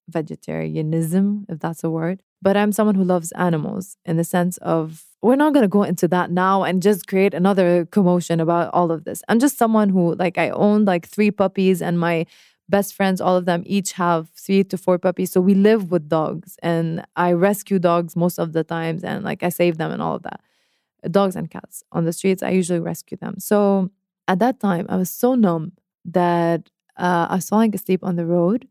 vegetarianism, 0.10 1.46
if 1.50 1.60
that's 1.60 1.84
a 1.84 1.90
word. 1.90 2.22
But 2.42 2.58
I'm 2.58 2.72
someone 2.72 2.96
who 2.96 3.04
loves 3.04 3.32
animals 3.34 3.98
in 4.06 4.18
the 4.18 4.24
sense 4.24 4.58
of 4.58 5.04
we're 5.22 5.36
not 5.36 5.54
gonna 5.54 5.68
go 5.68 5.84
into 5.84 6.08
that 6.10 6.32
now 6.32 6.64
and 6.64 6.82
just 6.82 7.08
create 7.08 7.34
another 7.34 7.86
commotion 7.86 8.40
about 8.40 8.72
all 8.74 8.92
of 8.92 9.06
this. 9.06 9.24
I'm 9.28 9.40
just 9.40 9.58
someone 9.58 9.90
who 9.90 10.16
like 10.16 10.38
I 10.38 10.50
own 10.50 10.86
like 10.86 11.08
three 11.08 11.32
puppies 11.32 11.82
and 11.82 12.00
my 12.00 12.26
best 12.70 12.94
friends, 12.94 13.22
all 13.22 13.36
of 13.36 13.46
them 13.46 13.64
each 13.66 13.94
have 13.94 14.30
three 14.36 14.64
to 14.66 14.78
four 14.78 14.98
puppies. 14.98 15.32
So 15.32 15.42
we 15.42 15.54
live 15.54 15.92
with 15.92 16.10
dogs 16.10 16.58
and 16.64 17.06
I 17.16 17.32
rescue 17.34 17.80
dogs 17.80 18.16
most 18.16 18.40
of 18.40 18.54
the 18.54 18.64
times 18.64 19.04
and 19.04 19.24
like 19.24 19.44
I 19.44 19.50
save 19.50 19.78
them 19.78 19.92
and 19.92 20.02
all 20.02 20.16
of 20.16 20.24
that. 20.24 20.42
Dogs 21.10 21.36
and 21.36 21.50
cats 21.50 21.84
on 21.92 22.06
the 22.06 22.14
streets, 22.14 22.42
I 22.42 22.50
usually 22.50 22.80
rescue 22.80 23.18
them. 23.18 23.36
So 23.40 23.92
at 24.28 24.40
that 24.40 24.60
time, 24.60 24.86
I 24.90 24.98
was 24.98 25.10
so 25.10 25.36
numb 25.36 25.74
that 26.06 26.70
uh, 26.98 27.28
I 27.30 27.36
was 27.36 27.50
falling 27.50 27.76
asleep 27.76 28.04
on 28.04 28.16
the 28.16 28.26
road 28.26 28.68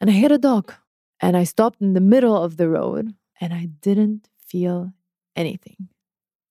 and 0.00 0.10
I 0.10 0.12
hit 0.12 0.32
a 0.32 0.38
dog 0.38 0.74
and 1.20 1.36
I 1.36 1.44
stopped 1.44 1.80
in 1.80 1.94
the 1.94 2.00
middle 2.00 2.36
of 2.36 2.56
the 2.56 2.68
road 2.68 3.14
and 3.40 3.52
I 3.52 3.66
didn't 3.80 4.28
feel 4.38 4.92
anything. 5.34 5.88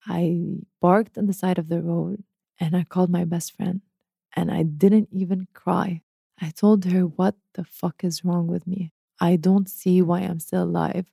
I 0.06 0.58
parked 0.82 1.18
on 1.18 1.28
the 1.28 1.34
side 1.34 1.58
of 1.58 1.70
the 1.70 1.82
road 1.82 2.24
and 2.60 2.76
I 2.76 2.84
called 2.84 3.10
my 3.10 3.24
best 3.24 3.56
friend 3.56 3.82
and 4.36 4.52
I 4.52 4.64
didn't 4.64 5.10
even 5.12 5.48
cry. 5.54 6.02
I 6.42 6.50
told 6.50 6.86
her, 6.86 7.02
What 7.02 7.36
the 7.54 7.64
fuck 7.64 8.04
is 8.04 8.26
wrong 8.26 8.48
with 8.48 8.68
me? 8.68 8.92
I 9.20 9.36
don't 9.36 9.70
see 9.70 10.02
why 10.02 10.22
I'm 10.22 10.40
still 10.40 10.64
alive. 10.64 11.06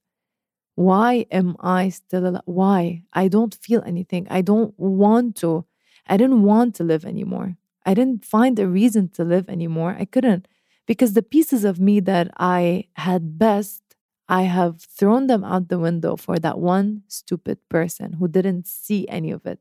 Why 0.75 1.27
am 1.31 1.57
I 1.61 1.91
still 1.91 2.27
alive? 2.27 2.43
Why? 2.47 3.03
I 3.13 3.29
don't 3.29 3.55
feel 3.55 3.83
anything. 3.87 4.27
I 4.31 4.41
don't 4.41 4.75
want 4.79 5.37
to. 5.37 5.67
I 6.07 6.17
didn't 6.17 6.43
want 6.43 6.75
to 6.77 6.85
live 6.85 7.05
anymore. 7.05 7.57
I 7.87 7.95
didn't 7.95 8.25
find 8.25 8.59
a 8.59 8.69
reason 8.69 9.09
to 9.11 9.25
live 9.25 9.49
anymore. 9.49 9.97
I 9.99 10.05
couldn't 10.05 10.47
because 10.87 11.13
the 11.13 11.23
pieces 11.23 11.65
of 11.65 11.81
me 11.81 12.01
that 12.01 12.31
I 12.37 12.85
had 12.95 13.39
best, 13.39 13.83
I 14.29 14.43
have 14.43 14.83
thrown 14.83 15.27
them 15.29 15.45
out 15.45 15.69
the 15.69 15.79
window 15.79 16.17
for 16.17 16.39
that 16.39 16.59
one 16.59 17.03
stupid 17.09 17.59
person 17.69 18.15
who 18.15 18.29
didn't 18.29 18.67
see 18.67 19.09
any 19.09 19.31
of 19.31 19.47
it, 19.47 19.61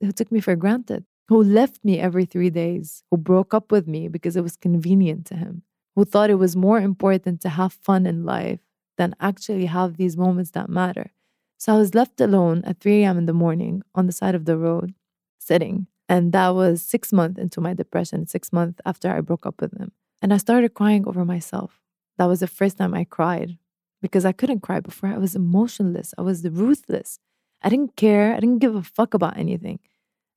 who 0.00 0.12
took 0.12 0.32
me 0.32 0.40
for 0.40 0.56
granted, 0.56 1.04
who 1.28 1.42
left 1.42 1.84
me 1.84 1.98
every 1.98 2.24
three 2.24 2.50
days, 2.50 3.04
who 3.10 3.16
broke 3.16 3.54
up 3.54 3.70
with 3.70 3.86
me 3.86 4.08
because 4.08 4.36
it 4.36 4.42
was 4.42 4.56
convenient 4.56 5.26
to 5.26 5.36
him, 5.36 5.62
who 5.94 6.04
thought 6.04 6.30
it 6.30 6.34
was 6.34 6.56
more 6.56 6.80
important 6.80 7.40
to 7.42 7.50
have 7.50 7.72
fun 7.72 8.06
in 8.06 8.24
life 8.24 8.60
than 8.98 9.14
actually 9.20 9.66
have 9.66 9.96
these 9.96 10.16
moments 10.16 10.50
that 10.52 10.68
matter. 10.68 11.12
So 11.56 11.74
I 11.74 11.78
was 11.78 11.94
left 11.94 12.20
alone 12.20 12.62
at 12.64 12.80
3 12.80 13.02
a.m. 13.02 13.18
in 13.18 13.26
the 13.26 13.32
morning 13.32 13.82
on 13.94 14.06
the 14.06 14.12
side 14.12 14.34
of 14.34 14.46
the 14.46 14.56
road, 14.56 14.94
sitting. 15.40 15.86
And 16.08 16.32
that 16.32 16.50
was 16.50 16.82
six 16.82 17.12
months 17.12 17.38
into 17.38 17.60
my 17.60 17.74
depression, 17.74 18.26
six 18.26 18.52
months 18.52 18.80
after 18.84 19.10
I 19.10 19.20
broke 19.20 19.46
up 19.46 19.60
with 19.60 19.76
him. 19.78 19.92
And 20.22 20.34
I 20.34 20.36
started 20.36 20.74
crying 20.74 21.06
over 21.06 21.24
myself. 21.24 21.80
That 22.18 22.26
was 22.26 22.40
the 22.40 22.46
first 22.46 22.76
time 22.78 22.94
I 22.94 23.04
cried 23.04 23.56
because 24.02 24.24
I 24.24 24.32
couldn't 24.32 24.60
cry 24.60 24.80
before. 24.80 25.08
I 25.08 25.18
was 25.18 25.34
emotionless. 25.34 26.12
I 26.18 26.22
was 26.22 26.44
ruthless. 26.44 27.18
I 27.62 27.68
didn't 27.68 27.96
care. 27.96 28.34
I 28.34 28.40
didn't 28.40 28.58
give 28.58 28.74
a 28.74 28.82
fuck 28.82 29.14
about 29.14 29.36
anything. 29.36 29.78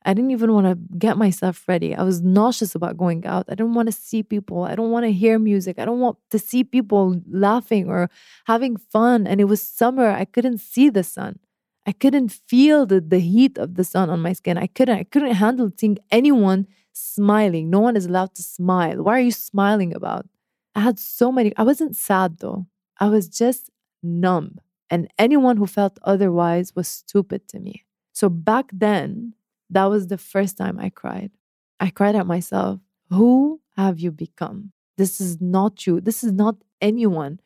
I 0.06 0.14
didn't 0.14 0.32
even 0.32 0.54
want 0.54 0.68
to 0.68 0.98
get 0.98 1.18
myself 1.18 1.64
ready. 1.68 1.96
I 1.96 2.04
was 2.04 2.22
nauseous 2.22 2.76
about 2.76 2.98
going 2.98 3.26
out. 3.26 3.46
I 3.48 3.56
didn't 3.56 3.74
want 3.74 3.88
to 3.88 3.94
see 3.94 4.22
people. 4.22 4.64
I 4.64 4.76
don't 4.76 4.92
want 4.92 5.06
to 5.06 5.12
hear 5.12 5.40
music. 5.40 5.80
I 5.80 5.86
don't 5.86 6.02
want 6.02 6.18
to 6.32 6.40
see 6.40 6.64
people 6.64 7.22
laughing 7.30 7.88
or 7.88 8.10
having 8.46 8.76
fun. 8.76 9.26
And 9.26 9.40
it 9.40 9.46
was 9.46 9.62
summer. 9.62 10.10
I 10.10 10.26
couldn't 10.26 10.60
see 10.60 10.90
the 10.90 11.04
sun. 11.04 11.40
I 11.86 11.92
couldn't 11.92 12.30
feel 12.30 12.86
the, 12.86 13.02
the 13.02 13.20
heat 13.20 13.58
of 13.58 13.76
the 13.76 13.84
sun 13.84 14.10
on 14.10 14.22
my 14.22 14.34
skin. 14.34 14.58
I 14.58 14.68
couldn't. 14.68 14.98
I 14.98 15.04
couldn't 15.04 15.34
handle 15.34 15.72
seeing 15.78 15.98
anyone 16.12 16.68
smiling. 16.94 17.70
No 17.70 17.80
one 17.80 17.98
is 17.98 18.06
allowed 18.06 18.36
to 18.36 18.44
smile. 18.44 19.04
Why 19.04 19.18
are 19.18 19.22
you 19.22 19.32
smiling 19.32 19.94
about? 19.94 20.28
I 20.76 20.82
had 20.82 21.00
so 21.00 21.32
many. 21.32 21.54
I 21.58 21.64
wasn't 21.64 21.96
sad 21.96 22.38
though. 22.40 22.68
I 23.00 23.10
was 23.10 23.28
just 23.28 23.70
numb. 24.02 24.60
And 24.90 25.12
anyone 25.18 25.58
who 25.58 25.68
felt 25.68 25.98
otherwise 26.04 26.76
was 26.76 26.88
stupid 26.88 27.48
to 27.50 27.60
me. 27.60 27.84
So 28.14 28.30
back 28.30 28.70
then, 28.72 29.34
that 29.70 29.86
was 29.86 30.08
the 30.08 30.18
first 30.18 30.58
time 30.58 30.80
I 30.80 30.90
cried. 30.90 31.32
I 31.80 31.90
cried 31.90 32.16
at 32.16 32.28
myself. 32.28 32.80
Who 33.10 33.60
have 33.76 34.00
you 34.00 34.12
become? 34.12 34.72
This 34.98 35.20
is 35.20 35.42
not 35.42 35.88
you. 35.88 36.00
This 36.00 36.24
is 36.24 36.32
not 36.32 36.56
anyone. 36.80 37.40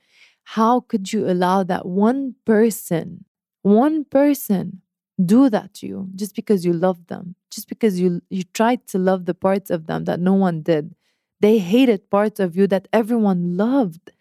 How 0.44 0.82
could 0.82 1.12
you 1.14 1.30
allow 1.30 1.64
that 1.64 1.86
one 1.86 2.36
person, 2.46 3.26
one 3.62 4.06
person, 4.06 4.82
do 5.24 5.50
that 5.50 5.74
to 5.76 5.88
you 5.88 6.10
just 6.16 6.36
because 6.36 6.66
you 6.66 6.74
love 6.74 7.08
them, 7.08 7.36
just 7.50 7.68
because 7.68 8.00
you 8.00 8.22
you 8.30 8.44
tried 8.44 8.86
to 8.88 8.98
love 8.98 9.26
the 9.26 9.34
parts 9.34 9.70
of 9.70 9.88
them 9.88 10.06
that 10.06 10.20
no 10.20 10.34
one 10.34 10.62
did. 10.62 10.96
They 11.40 11.58
hated 11.60 12.10
parts 12.10 12.40
of 12.40 12.56
you 12.56 12.68
that 12.68 12.88
everyone 12.94 13.58
loved. 13.58 14.12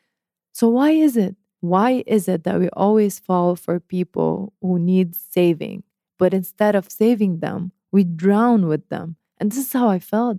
So 0.52 0.68
why 0.68 0.90
is 0.90 1.16
it? 1.16 1.36
Why 1.60 2.04
is 2.06 2.28
it 2.28 2.44
that 2.44 2.58
we 2.58 2.68
always 2.70 3.18
fall 3.18 3.56
for 3.56 3.80
people 3.80 4.52
who 4.60 4.78
need 4.78 5.16
saving, 5.16 5.82
but 6.18 6.34
instead 6.34 6.74
of 6.74 6.90
saving 6.90 7.40
them, 7.40 7.72
we 7.92 8.04
drown 8.04 8.66
with 8.66 8.88
them? 8.88 9.16
And 9.38 9.50
this 9.50 9.58
is 9.58 9.72
how 9.72 9.88
I 9.88 9.98
felt. 9.98 10.38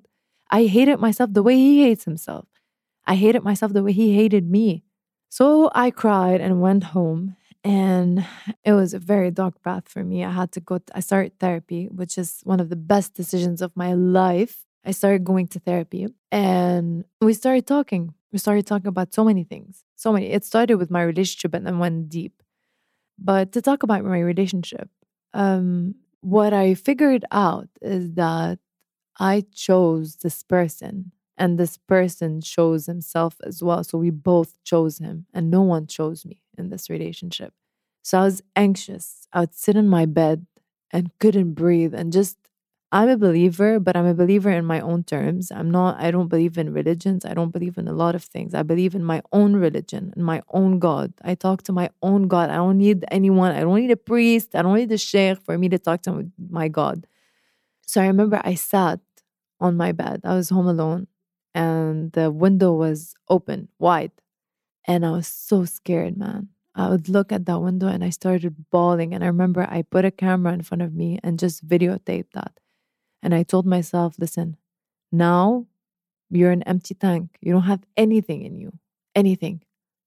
I 0.50 0.66
hated 0.66 1.00
myself 1.00 1.34
the 1.34 1.44
way 1.44 1.56
he 1.56 1.84
hates 1.84 2.06
himself. 2.06 2.48
I 3.06 3.16
hated 3.16 3.44
myself 3.44 3.74
the 3.74 3.84
way 3.84 3.92
he 3.92 4.16
hated 4.16 4.50
me. 4.50 4.84
So 5.30 5.70
I 5.76 5.92
cried 5.92 6.42
and 6.42 6.62
went 6.62 6.86
home 6.96 7.36
and 7.68 8.26
it 8.64 8.72
was 8.72 8.94
a 8.94 9.00
very 9.00 9.30
dark 9.30 9.62
path 9.62 9.90
for 9.90 10.02
me. 10.04 10.24
I 10.24 10.32
had 10.32 10.54
to 10.54 10.62
go, 10.62 10.80
I 10.96 11.02
started 11.02 11.38
therapy, 11.38 11.88
which 11.88 12.18
is 12.18 12.40
one 12.44 12.62
of 12.62 12.70
the 12.70 12.78
best 12.78 13.14
decisions 13.14 13.62
of 13.62 13.76
my 13.76 13.94
life. 13.94 14.66
I 14.86 14.92
started 14.92 15.26
going 15.26 15.48
to 15.50 15.60
therapy 15.60 16.08
and 16.32 17.04
we 17.20 17.34
started 17.34 17.68
talking. 17.68 18.14
We 18.32 18.40
started 18.40 18.66
talking 18.66 18.88
about 18.88 19.14
so 19.14 19.26
many 19.26 19.44
things. 19.44 19.84
So 19.98 20.14
many. 20.14 20.28
It 20.28 20.46
started 20.46 20.78
with 20.78 20.90
my 20.90 21.04
relationship 21.04 21.54
and 21.54 21.68
then 21.68 21.78
went 21.78 22.08
deep. 22.08 22.42
But 23.20 23.52
to 23.52 23.62
talk 23.62 23.84
about 23.84 24.06
my 24.06 24.20
relationship, 24.20 24.90
um, 25.34 25.96
what 26.22 26.54
I 26.54 26.74
figured 26.74 27.26
out 27.32 27.68
is 27.82 28.14
that 28.14 28.60
I 29.20 29.44
chose 29.54 30.18
this 30.18 30.42
person 30.42 31.12
and 31.38 31.60
this 31.60 31.78
person 31.78 32.40
chose 32.40 32.86
himself 32.86 33.36
as 33.44 33.62
well. 33.62 33.84
So 33.84 33.98
we 33.98 34.10
both 34.10 34.64
chose 34.64 35.00
him 35.00 35.26
and 35.34 35.52
no 35.52 35.64
one 35.64 35.88
chose 35.88 36.26
me 36.26 36.42
in 36.58 36.70
this 36.70 36.90
relationship. 36.90 37.54
So 38.04 38.20
I 38.20 38.24
was 38.24 38.42
anxious. 38.56 39.28
I 39.34 39.42
would 39.42 39.54
sit 39.54 39.76
in 39.76 39.88
my 39.88 40.06
bed 40.06 40.46
and 40.92 41.12
couldn't 41.20 41.54
breathe 41.54 41.94
and 41.94 42.14
just 42.14 42.38
I'm 42.90 43.10
a 43.10 43.18
believer, 43.18 43.82
but 43.82 43.98
I'm 43.98 44.06
a 44.06 44.14
believer 44.14 44.50
in 44.50 44.64
my 44.64 44.80
own 44.80 45.04
terms. 45.04 45.52
I'm 45.52 45.70
not, 45.70 46.00
I 46.00 46.10
don't 46.10 46.30
believe 46.30 46.58
in 46.58 46.72
religions. 46.72 47.26
I 47.26 47.34
don't 47.34 47.52
believe 47.52 47.78
in 47.78 47.88
a 47.90 47.94
lot 47.94 48.16
of 48.16 48.24
things. 48.24 48.54
I 48.54 48.64
believe 48.64 48.96
in 48.96 49.04
my 49.04 49.22
own 49.34 49.58
religion, 49.58 50.14
in 50.16 50.24
my 50.24 50.42
own 50.50 50.80
God. 50.80 51.12
I 51.22 51.36
talk 51.36 51.64
to 51.64 51.74
my 51.74 51.90
own 52.02 52.30
God. 52.30 52.50
I 52.50 52.56
don't 52.56 52.78
need 52.78 53.04
anyone. 53.12 53.52
I 53.52 53.60
don't 53.60 53.82
need 53.82 53.92
a 53.92 53.98
priest. 53.98 54.56
I 54.56 54.62
don't 54.62 54.76
need 54.76 54.92
a 54.94 54.98
sheikh 54.98 55.42
for 55.42 55.58
me 55.58 55.68
to 55.68 55.78
talk 55.78 56.02
to 56.04 56.32
my 56.40 56.70
God. 56.70 57.06
So 57.86 58.02
I 58.02 58.08
remember 58.08 58.42
I 58.42 58.56
sat 58.56 59.02
on 59.60 59.76
my 59.76 59.92
bed. 59.92 60.22
I 60.24 60.34
was 60.36 60.50
home 60.50 60.68
alone 60.68 61.08
and 61.54 62.14
the 62.14 62.32
window 62.32 62.72
was 62.72 63.16
open, 63.28 63.68
wide. 63.80 64.12
And 64.88 65.06
I 65.06 65.12
was 65.12 65.28
so 65.28 65.66
scared, 65.66 66.18
man. 66.18 66.50
I 66.74 66.90
would 66.90 67.10
look 67.10 67.32
at 67.32 67.46
that 67.46 67.60
window 67.60 67.88
and 67.88 68.04
I 68.04 68.10
started 68.10 68.56
bawling. 68.72 69.14
And 69.14 69.24
I 69.24 69.28
remember 69.28 69.68
I 69.70 69.82
put 69.82 70.06
a 70.06 70.12
camera 70.12 70.54
in 70.54 70.62
front 70.62 70.82
of 70.82 70.94
me 70.94 71.20
and 71.24 71.40
just 71.40 71.68
videotaped 71.68 72.32
that. 72.34 72.60
And 73.22 73.34
I 73.34 73.44
told 73.44 73.66
myself, 73.66 74.16
listen, 74.20 74.58
now 75.12 75.66
you're 76.30 76.52
an 76.52 76.64
empty 76.64 76.94
tank. 76.94 77.38
You 77.42 77.54
don't 77.54 77.64
have 77.64 77.84
anything 77.98 78.44
in 78.44 78.56
you. 78.56 78.74
Anything. 79.16 79.64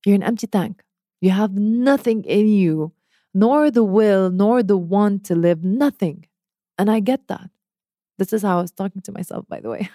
You're 0.06 0.14
an 0.14 0.22
empty 0.22 0.46
tank. 0.46 0.82
You 1.20 1.30
have 1.30 1.52
nothing 1.52 2.24
in 2.24 2.48
you, 2.48 2.92
nor 3.34 3.70
the 3.70 3.84
will, 3.84 4.30
nor 4.30 4.62
the 4.62 4.76
want 4.76 5.24
to 5.24 5.34
live, 5.34 5.62
nothing. 5.62 6.26
And 6.78 6.90
I 6.90 7.00
get 7.00 7.28
that. 7.28 7.50
This 8.16 8.32
is 8.32 8.42
how 8.42 8.58
I 8.58 8.62
was 8.62 8.70
talking 8.70 9.02
to 9.02 9.12
myself, 9.12 9.46
by 9.48 9.60
the 9.60 9.68
way. 9.68 9.90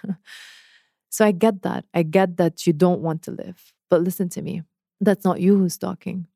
so 1.10 1.24
I 1.24 1.32
get 1.32 1.62
that. 1.62 1.84
I 1.94 2.02
get 2.02 2.36
that 2.36 2.66
you 2.66 2.72
don't 2.72 3.00
want 3.00 3.22
to 3.22 3.30
live. 3.30 3.72
But 3.88 4.02
listen 4.02 4.28
to 4.30 4.42
me. 4.42 4.62
That's 5.00 5.24
not 5.24 5.40
you 5.40 5.58
who's 5.58 5.78
talking 5.78 6.26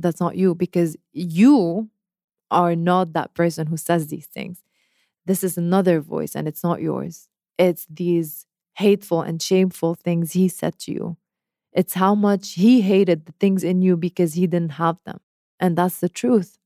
that's 0.00 0.20
not 0.20 0.36
you 0.36 0.54
because 0.54 0.96
you 1.12 1.90
are 2.50 2.74
not 2.74 3.12
that 3.12 3.34
person 3.34 3.66
who 3.66 3.76
says 3.76 4.08
these 4.08 4.26
things. 4.26 4.62
This 5.26 5.44
is 5.44 5.56
another 5.56 6.00
voice 6.00 6.34
and 6.34 6.48
it's 6.48 6.64
not 6.64 6.80
yours. 6.80 7.28
It's 7.58 7.86
these 7.88 8.46
hateful 8.74 9.22
and 9.22 9.40
shameful 9.40 9.94
things 9.94 10.32
he 10.32 10.48
said 10.48 10.78
to 10.80 10.92
you. 10.92 11.16
It's 11.72 11.94
how 11.94 12.14
much 12.14 12.54
he 12.54 12.80
hated 12.80 13.26
the 13.26 13.32
things 13.32 13.62
in 13.62 13.82
you 13.82 13.96
because 13.96 14.34
he 14.34 14.46
didn't 14.46 14.72
have 14.72 14.98
them. 15.04 15.20
And 15.60 15.76
that's 15.76 16.00
the 16.00 16.08
truth. 16.08 16.58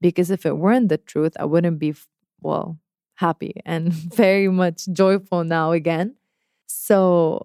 Because 0.00 0.30
if 0.30 0.46
it 0.46 0.56
weren't 0.56 0.88
the 0.88 0.98
truth, 0.98 1.36
I 1.38 1.44
wouldn't 1.44 1.78
be, 1.78 1.94
well, 2.40 2.78
happy 3.16 3.60
and 3.64 3.92
very 3.92 4.48
much 4.48 4.86
joyful 4.92 5.44
now 5.44 5.72
again. 5.72 6.16
So 6.66 7.42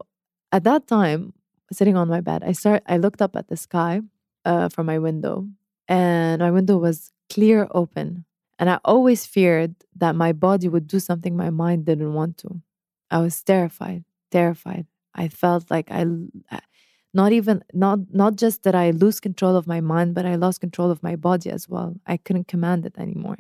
at 0.52 0.64
that 0.64 0.88
time, 0.88 1.34
sitting 1.72 1.96
on 1.96 2.08
my 2.08 2.22
bed, 2.22 2.44
I 2.44 2.52
start 2.52 2.84
I 2.88 2.98
looked 2.98 3.22
up 3.22 3.36
at 3.36 3.48
the 3.48 3.58
sky 3.58 4.02
uh, 4.46 4.70
from 4.70 4.86
my 4.86 5.00
window, 5.00 5.48
and 5.88 6.42
my 6.42 6.52
window 6.52 6.78
was 6.78 7.12
clear 7.30 7.68
open. 7.72 8.26
And 8.60 8.70
I 8.70 8.80
always 8.86 9.26
feared 9.26 9.76
that 9.96 10.16
my 10.16 10.32
body 10.32 10.70
would 10.70 10.88
do 10.88 11.00
something 11.00 11.36
my 11.36 11.50
mind 11.50 11.86
didn't 11.86 12.14
want 12.14 12.38
to. 12.40 12.62
I 13.10 13.20
was 13.20 13.42
terrified, 13.42 14.06
terrified. 14.32 14.86
I 15.16 15.28
felt 15.28 15.70
like 15.70 15.92
I, 15.92 16.06
not 17.14 17.32
even 17.32 17.64
not 17.74 18.00
not 18.12 18.36
just 18.36 18.64
that 18.64 18.76
I 18.76 18.92
lose 18.92 19.20
control 19.20 19.56
of 19.56 19.68
my 19.68 19.82
mind, 19.82 20.16
but 20.16 20.26
I 20.26 20.36
lost 20.36 20.62
control 20.62 20.92
of 20.92 21.04
my 21.04 21.16
body 21.16 21.50
as 21.50 21.68
well. 21.68 21.96
I 22.06 22.18
couldn't 22.18 22.48
command 22.48 22.86
it 22.86 22.96
anymore. 22.98 23.38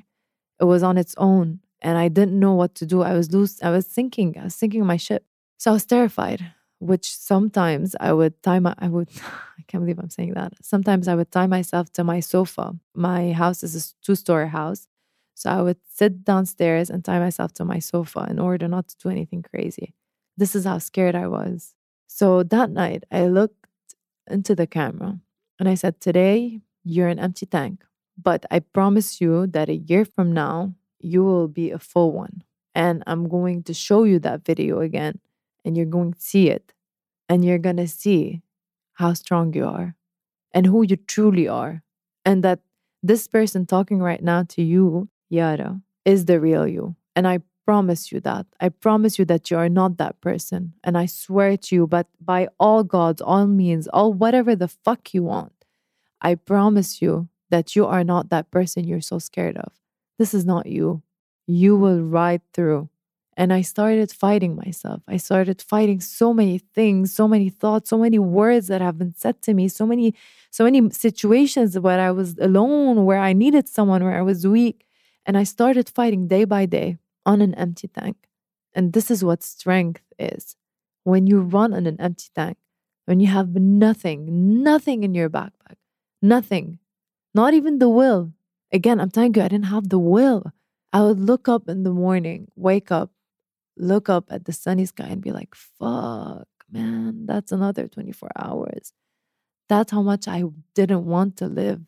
It 0.59 0.65
was 0.65 0.84
on 0.84 0.97
its 0.97 1.15
own, 1.17 1.59
and 1.82 1.97
I 1.97 2.07
didn't 2.07 2.39
know 2.39 2.53
what 2.53 2.76
to 2.76 2.86
do. 2.86 3.01
I 3.01 3.13
was 3.13 3.32
loose. 3.32 3.61
I 3.63 3.69
was 3.69 3.88
sinking. 3.88 4.38
I 4.39 4.45
was 4.45 4.55
sinking 4.55 4.86
my 4.86 4.97
ship. 4.97 5.26
So 5.57 5.71
I 5.71 5.74
was 5.76 5.86
terrified 5.86 6.53
which 6.84 7.15
sometimes 7.15 7.95
I 7.99 8.11
would 8.13 8.41
tie 8.43 8.59
my, 8.59 8.75
I 8.77 8.88
would, 8.88 9.09
I 9.59 9.63
can't 9.67 9.84
believe 9.84 9.99
I'm 9.99 10.09
saying 10.09 10.34
that. 10.34 10.53
Sometimes 10.61 11.07
I 11.07 11.15
would 11.15 11.31
tie 11.31 11.47
myself 11.47 11.91
to 11.93 12.03
my 12.03 12.19
sofa. 12.19 12.75
My 12.93 13.31
house 13.31 13.63
is 13.63 13.75
a 13.75 14.05
two 14.05 14.15
story 14.15 14.49
house. 14.49 14.88
So 15.36 15.49
I 15.49 15.61
would 15.61 15.77
sit 15.89 16.23
downstairs 16.23 16.89
and 16.89 17.03
tie 17.03 17.19
myself 17.19 17.53
to 17.55 17.65
my 17.65 17.79
sofa 17.79 18.27
in 18.29 18.38
order 18.39 18.67
not 18.67 18.88
to 18.89 18.97
do 18.97 19.09
anything 19.09 19.41
crazy. 19.41 19.93
This 20.38 20.55
is 20.55 20.65
how 20.65 20.77
scared 20.77 21.15
I 21.15 21.27
was. 21.27 21.75
So 22.07 22.43
that 22.43 22.69
night, 22.69 23.03
I 23.11 23.25
looked 23.25 23.67
into 24.29 24.55
the 24.55 24.67
camera 24.67 25.19
and 25.59 25.67
I 25.67 25.75
said, 25.75 25.99
Today, 25.99 26.61
you're 26.84 27.07
an 27.07 27.19
empty 27.19 27.45
tank. 27.45 27.84
But 28.21 28.45
I 28.51 28.59
promise 28.59 29.19
you 29.19 29.47
that 29.47 29.69
a 29.69 29.75
year 29.75 30.05
from 30.05 30.34
now, 30.34 30.75
you 30.99 31.23
will 31.23 31.47
be 31.47 31.71
a 31.71 31.79
full 31.79 32.11
one. 32.11 32.43
And 32.75 33.03
I'm 33.07 33.27
going 33.27 33.63
to 33.63 33.73
show 33.73 34.03
you 34.03 34.19
that 34.19 34.45
video 34.45 34.79
again, 34.79 35.19
and 35.63 35.75
you're 35.75 35.86
going 35.86 36.13
to 36.13 36.21
see 36.21 36.49
it. 36.49 36.72
And 37.34 37.43
you're 37.43 37.57
going 37.57 37.77
to 37.77 37.88
see 37.88 38.43
how 38.93 39.13
strong 39.13 39.55
you 39.55 39.65
are 39.65 39.95
and 40.53 40.67
who 40.67 40.84
you 40.84 40.97
truly 40.97 41.47
are. 41.47 41.81
And 42.23 42.43
that 42.43 42.59
this 43.01 43.27
person 43.27 43.65
talking 43.65 43.97
right 44.03 44.21
now 44.21 44.43
to 44.49 44.61
you, 44.61 45.09
Yara, 45.31 45.81
is 46.05 46.25
the 46.25 46.39
real 46.39 46.67
you. 46.67 46.95
And 47.15 47.27
I 47.27 47.39
promise 47.65 48.11
you 48.11 48.19
that. 48.19 48.45
I 48.59 48.69
promise 48.69 49.17
you 49.17 49.25
that 49.25 49.49
you 49.49 49.57
are 49.57 49.67
not 49.67 49.97
that 49.97 50.21
person. 50.21 50.73
And 50.84 50.95
I 50.95 51.07
swear 51.07 51.57
to 51.57 51.75
you, 51.75 51.88
but 51.88 52.05
by 52.21 52.49
all 52.59 52.84
gods, 52.84 53.19
all 53.19 53.47
means, 53.47 53.88
all 53.88 54.13
whatever 54.13 54.55
the 54.55 54.67
fuck 54.67 55.11
you 55.15 55.23
want, 55.23 55.65
I 56.21 56.36
promise 56.36 57.01
you 57.01 57.29
that 57.49 57.75
you 57.75 57.88
are 57.88 58.03
not 58.03 58.29
that 58.29 58.51
person 58.51 58.84
you're 58.84 59.01
so 59.01 59.17
scared 59.17 59.57
of. 59.57 59.71
This 60.19 60.36
is 60.36 60.45
not 60.45 60.67
you. 60.67 61.01
You 61.47 61.77
will 61.77 62.03
ride 62.03 62.43
through. 62.53 62.89
And 63.36 63.51
I 63.51 63.61
started 63.61 64.11
fighting 64.11 64.55
myself. 64.55 65.01
I 65.07 65.17
started 65.17 65.61
fighting 65.61 65.99
so 66.01 66.34
many 66.34 66.59
things, 66.59 67.13
so 67.13 67.27
many 67.27 67.49
thoughts, 67.49 67.89
so 67.89 67.97
many 67.97 68.19
words 68.19 68.67
that 68.67 68.81
have 68.81 68.97
been 68.97 69.15
said 69.15 69.41
to 69.43 69.53
me, 69.53 69.67
so 69.67 69.86
many, 69.86 70.13
so 70.51 70.63
many 70.63 70.89
situations 70.91 71.77
where 71.79 71.99
I 71.99 72.11
was 72.11 72.38
alone, 72.39 73.05
where 73.05 73.19
I 73.19 73.34
needed 73.34 73.67
someone, 73.67 74.03
where 74.03 74.17
I 74.17 74.21
was 74.21 74.45
weak. 74.45 74.86
And 75.25 75.38
I 75.38 75.43
started 75.43 75.89
fighting 75.89 76.27
day 76.27 76.43
by 76.43 76.65
day 76.65 76.97
on 77.25 77.41
an 77.41 77.55
empty 77.55 77.88
tank. 77.88 78.17
And 78.73 78.93
this 78.93 79.09
is 79.09 79.23
what 79.23 79.41
strength 79.41 80.03
is. 80.19 80.55
When 81.03 81.27
you 81.27 81.41
run 81.41 81.73
on 81.73 81.86
an 81.86 81.99
empty 81.99 82.29
tank, 82.36 82.57
when 83.05 83.19
you 83.19 83.27
have 83.27 83.55
nothing, 83.55 84.63
nothing 84.63 85.03
in 85.03 85.13
your 85.13 85.29
backpack, 85.29 85.77
nothing, 86.21 86.79
not 87.34 87.53
even 87.53 87.79
the 87.79 87.89
will. 87.89 88.31
Again, 88.71 88.99
I'm 88.99 89.11
telling 89.11 89.34
you, 89.36 89.41
I 89.41 89.47
didn't 89.47 89.65
have 89.65 89.89
the 89.89 89.99
will. 89.99 90.51
I 90.91 91.01
would 91.01 91.19
look 91.19 91.47
up 91.47 91.67
in 91.67 91.84
the 91.84 91.91
morning, 91.91 92.47
wake 92.55 92.91
up, 92.91 93.11
look 93.78 94.09
up 94.09 94.26
at 94.30 94.45
the 94.45 94.53
sunny 94.53 94.86
sky 94.86 95.07
and 95.09 95.21
be 95.21 95.32
like, 95.32 95.55
fuck, 95.55 96.47
man, 96.71 97.26
that's 97.26 97.51
another 97.51 97.88
24 97.88 98.30
hours. 98.36 98.93
That's 99.69 99.91
how 99.91 100.01
much 100.01 100.28
I 100.28 100.43
didn't 100.76 101.05
want 101.05 101.38
to 101.38 101.47
live. 101.47 101.82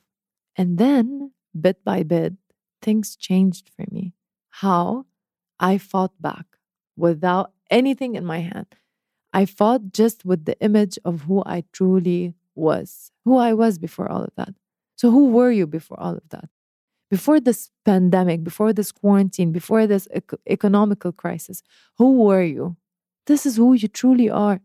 And 0.55 0.77
then, 0.77 1.31
bit 1.59 1.83
by 1.83 2.03
bit, 2.03 2.33
things 2.81 3.15
changed 3.15 3.69
for 3.75 3.85
me. 3.91 4.13
How? 4.49 5.05
I 5.59 5.77
fought 5.77 6.13
back 6.21 6.45
without 6.95 7.51
anything 7.69 8.15
in 8.15 8.25
my 8.25 8.39
hand. 8.39 8.67
I 9.33 9.45
fought 9.45 9.91
just 9.91 10.23
with 10.23 10.45
the 10.45 10.59
image 10.61 10.97
of 11.03 11.21
who 11.23 11.43
I 11.45 11.65
truly 11.73 12.35
was, 12.55 13.11
who 13.25 13.37
I 13.37 13.53
was 13.53 13.77
before 13.77 14.09
all 14.09 14.23
of 14.23 14.31
that. 14.37 14.53
So, 14.95 15.11
who 15.11 15.29
were 15.31 15.51
you 15.51 15.67
before 15.67 15.99
all 15.99 16.15
of 16.15 16.29
that? 16.29 16.49
Before 17.15 17.39
this 17.39 17.71
pandemic, 17.85 18.43
before 18.43 18.73
this 18.73 18.91
quarantine, 18.91 19.53
before 19.53 19.87
this 19.87 20.05
ec- 20.11 20.41
economical 20.57 21.13
crisis, 21.13 21.63
who 21.97 22.07
were 22.23 22.43
you? 22.43 22.75
This 23.25 23.45
is 23.45 23.55
who 23.55 23.71
you 23.73 23.87
truly 23.87 24.29
are. 24.29 24.59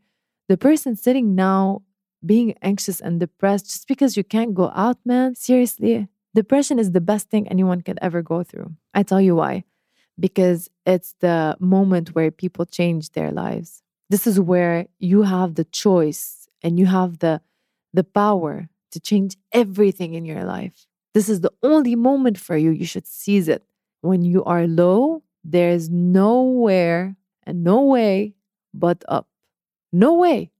The 0.48 0.56
person 0.56 0.96
sitting 0.96 1.36
now 1.36 1.82
being 2.26 2.54
anxious 2.60 3.00
and 3.00 3.20
depressed 3.20 3.66
just 3.66 3.86
because 3.86 4.16
you 4.16 4.24
can't 4.24 4.52
go 4.52 4.72
out, 4.74 4.98
man, 5.04 5.36
seriously, 5.36 6.08
depression 6.34 6.80
is 6.80 6.90
the 6.90 7.06
best 7.10 7.30
thing 7.30 7.46
anyone 7.46 7.82
can 7.82 7.98
ever 8.02 8.20
go 8.20 8.42
through. 8.42 8.74
I 8.92 9.04
tell 9.04 9.20
you 9.20 9.36
why 9.36 9.54
because 10.18 10.68
it's 10.84 11.14
the 11.20 11.56
moment 11.60 12.16
where 12.16 12.32
people 12.32 12.66
change 12.66 13.12
their 13.12 13.30
lives. 13.30 13.82
This 14.10 14.26
is 14.26 14.40
where 14.40 14.86
you 14.98 15.22
have 15.22 15.54
the 15.54 15.68
choice 15.84 16.48
and 16.64 16.80
you 16.80 16.86
have 16.86 17.20
the 17.20 17.42
the 17.94 18.04
power 18.04 18.68
to 18.90 18.98
change 18.98 19.36
everything 19.52 20.14
in 20.14 20.24
your 20.24 20.44
life. 20.44 20.88
This 21.14 21.28
is 21.28 21.40
the 21.40 21.52
only 21.62 21.96
moment 21.96 22.38
for 22.38 22.56
you. 22.56 22.70
You 22.70 22.86
should 22.86 23.06
seize 23.06 23.48
it. 23.48 23.64
When 24.00 24.22
you 24.22 24.44
are 24.44 24.66
low, 24.66 25.22
there 25.44 25.70
is 25.70 25.90
nowhere 25.90 27.16
and 27.44 27.64
no 27.64 27.82
way 27.82 28.34
but 28.72 29.04
up. 29.08 29.28
No 29.92 30.14
way. 30.14 30.52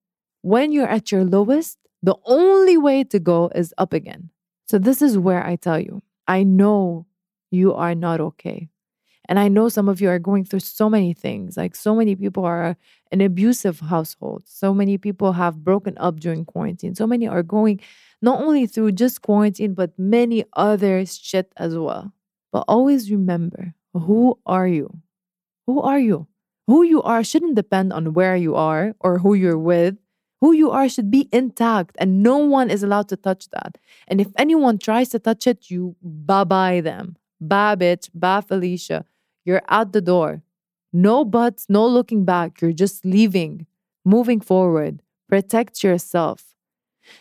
When 0.43 0.73
you're 0.73 0.89
at 0.89 1.13
your 1.13 1.25
lowest, 1.25 1.79
the 2.03 2.17
only 2.25 2.77
way 2.77 3.05
to 3.05 3.19
go 3.19 3.51
is 3.55 3.75
up 3.79 3.93
again. 3.93 4.31
So, 4.67 4.79
this 4.79 5.03
is 5.03 5.19
where 5.19 5.45
I 5.45 5.57
tell 5.57 5.79
you 5.79 6.03
I 6.27 6.43
know 6.43 7.07
you 7.51 7.75
are 7.75 7.95
not 7.95 8.21
okay. 8.21 8.69
And 9.31 9.39
I 9.39 9.47
know 9.47 9.69
some 9.69 9.89
of 9.89 10.01
you 10.01 10.09
are 10.09 10.19
going 10.19 10.45
through 10.45 10.61
so 10.61 10.91
many 10.91 11.13
things. 11.13 11.57
Like 11.57 11.77
so 11.77 11.95
many 11.95 12.17
people 12.17 12.45
are 12.45 12.77
in 13.13 13.21
abusive 13.21 13.79
households. 13.79 14.51
So 14.51 14.75
many 14.75 14.99
people 14.99 15.33
have 15.35 15.63
broken 15.63 15.97
up 15.99 16.19
during 16.19 16.45
quarantine. 16.45 16.97
So 16.97 17.07
many 17.07 17.29
are 17.29 17.45
going 17.45 17.81
not 18.23 18.43
only 18.43 18.67
through 18.67 18.93
just 18.93 19.23
quarantine, 19.23 19.75
but 19.75 19.99
many 19.99 20.45
other 20.55 21.05
shit 21.07 21.53
as 21.57 21.77
well. 21.77 22.13
But 22.53 22.65
always 22.69 23.11
remember 23.11 23.75
who 23.95 24.39
are 24.47 24.67
you? 24.69 25.03
Who 25.67 25.81
are 25.81 25.99
you? 25.99 26.27
Who 26.67 26.83
you 26.83 27.03
are 27.03 27.25
shouldn't 27.25 27.57
depend 27.57 27.93
on 27.93 28.13
where 28.13 28.37
you 28.37 28.55
are 28.55 28.95
or 29.01 29.19
who 29.19 29.35
you're 29.35 29.59
with. 29.59 29.97
Who 30.41 30.53
you 30.53 30.71
are 30.71 30.89
should 30.89 31.11
be 31.11 31.29
intact, 31.33 31.97
and 31.99 32.23
no 32.23 32.39
one 32.39 32.71
is 32.71 32.83
allowed 32.83 33.09
to 33.11 33.17
touch 33.17 33.49
that. 33.51 33.77
And 34.09 34.21
if 34.23 34.29
anyone 34.39 34.79
tries 34.79 35.11
to 35.11 35.19
touch 35.19 35.47
it, 35.47 35.71
you 35.71 35.97
bye 36.03 36.45
bye 36.45 36.81
them. 36.81 37.17
Bye, 37.41 37.77
bitch. 37.77 38.09
Bye, 38.15 38.41
Felicia. 38.41 39.05
You're 39.45 39.63
out 39.69 39.93
the 39.93 40.01
door. 40.01 40.43
No 40.93 41.25
buts, 41.25 41.67
no 41.69 41.87
looking 41.87 42.25
back. 42.25 42.61
You're 42.61 42.73
just 42.73 43.05
leaving, 43.05 43.67
moving 44.05 44.41
forward. 44.41 45.03
Protect 45.29 45.83
yourself. 45.85 46.55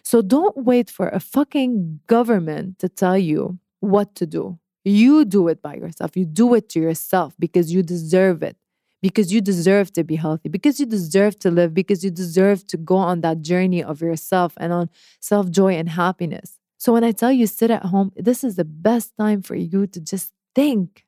So 0.03 0.21
don't 0.21 0.55
wait 0.57 0.89
for 0.89 1.09
a 1.09 1.19
fucking 1.19 1.99
government 2.07 2.79
to 2.79 2.89
tell 2.89 3.17
you 3.17 3.59
what 3.79 4.15
to 4.15 4.25
do. 4.25 4.59
You 4.83 5.25
do 5.25 5.47
it 5.47 5.61
by 5.61 5.75
yourself. 5.75 6.15
You 6.15 6.25
do 6.25 6.53
it 6.53 6.69
to 6.69 6.79
yourself 6.79 7.35
because 7.37 7.71
you 7.71 7.83
deserve 7.83 8.43
it. 8.43 8.57
Because 9.01 9.31
you 9.31 9.39
deserve 9.39 9.93
to 9.93 10.03
be 10.03 10.17
healthy, 10.17 10.49
because 10.49 10.77
you 10.77 10.85
deserve 10.85 11.39
to 11.39 11.49
live, 11.49 11.73
because 11.73 12.03
you 12.03 12.11
deserve 12.11 12.67
to 12.67 12.75
go 12.75 12.97
on 12.97 13.21
that 13.21 13.41
journey 13.41 13.81
of 13.81 14.01
yourself 14.01 14.53
and 14.57 14.73
on 14.73 14.89
self 15.21 15.49
joy 15.49 15.75
and 15.75 15.87
happiness. 15.87 16.59
So, 16.77 16.91
when 16.91 17.05
I 17.05 17.13
tell 17.13 17.31
you 17.31 17.47
sit 17.47 17.71
at 17.71 17.83
home, 17.85 18.11
this 18.17 18.43
is 18.43 18.57
the 18.57 18.65
best 18.65 19.13
time 19.17 19.41
for 19.41 19.55
you 19.55 19.87
to 19.87 20.01
just 20.01 20.33
think 20.53 21.05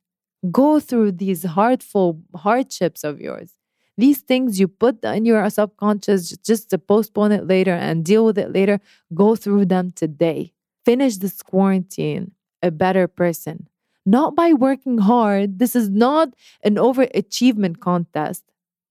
Go 0.49 0.79
through 0.79 1.13
these 1.13 1.43
heartful 1.43 2.21
hardships 2.36 3.03
of 3.03 3.21
yours. 3.21 3.53
These 4.01 4.21
things 4.21 4.59
you 4.59 4.67
put 4.67 5.03
in 5.03 5.25
your 5.25 5.47
subconscious 5.47 6.35
just 6.49 6.71
to 6.71 6.79
postpone 6.79 7.31
it 7.31 7.45
later 7.45 7.75
and 7.87 8.03
deal 8.03 8.25
with 8.25 8.37
it 8.39 8.51
later, 8.51 8.79
go 9.13 9.35
through 9.35 9.65
them 9.65 9.91
today. 9.91 10.53
Finish 10.83 11.17
this 11.17 11.43
quarantine 11.43 12.31
a 12.63 12.71
better 12.71 13.07
person. 13.07 13.67
Not 14.03 14.35
by 14.35 14.53
working 14.53 14.97
hard. 14.97 15.59
This 15.59 15.75
is 15.75 15.87
not 15.89 16.29
an 16.63 16.75
overachievement 16.87 17.79
contest. 17.79 18.43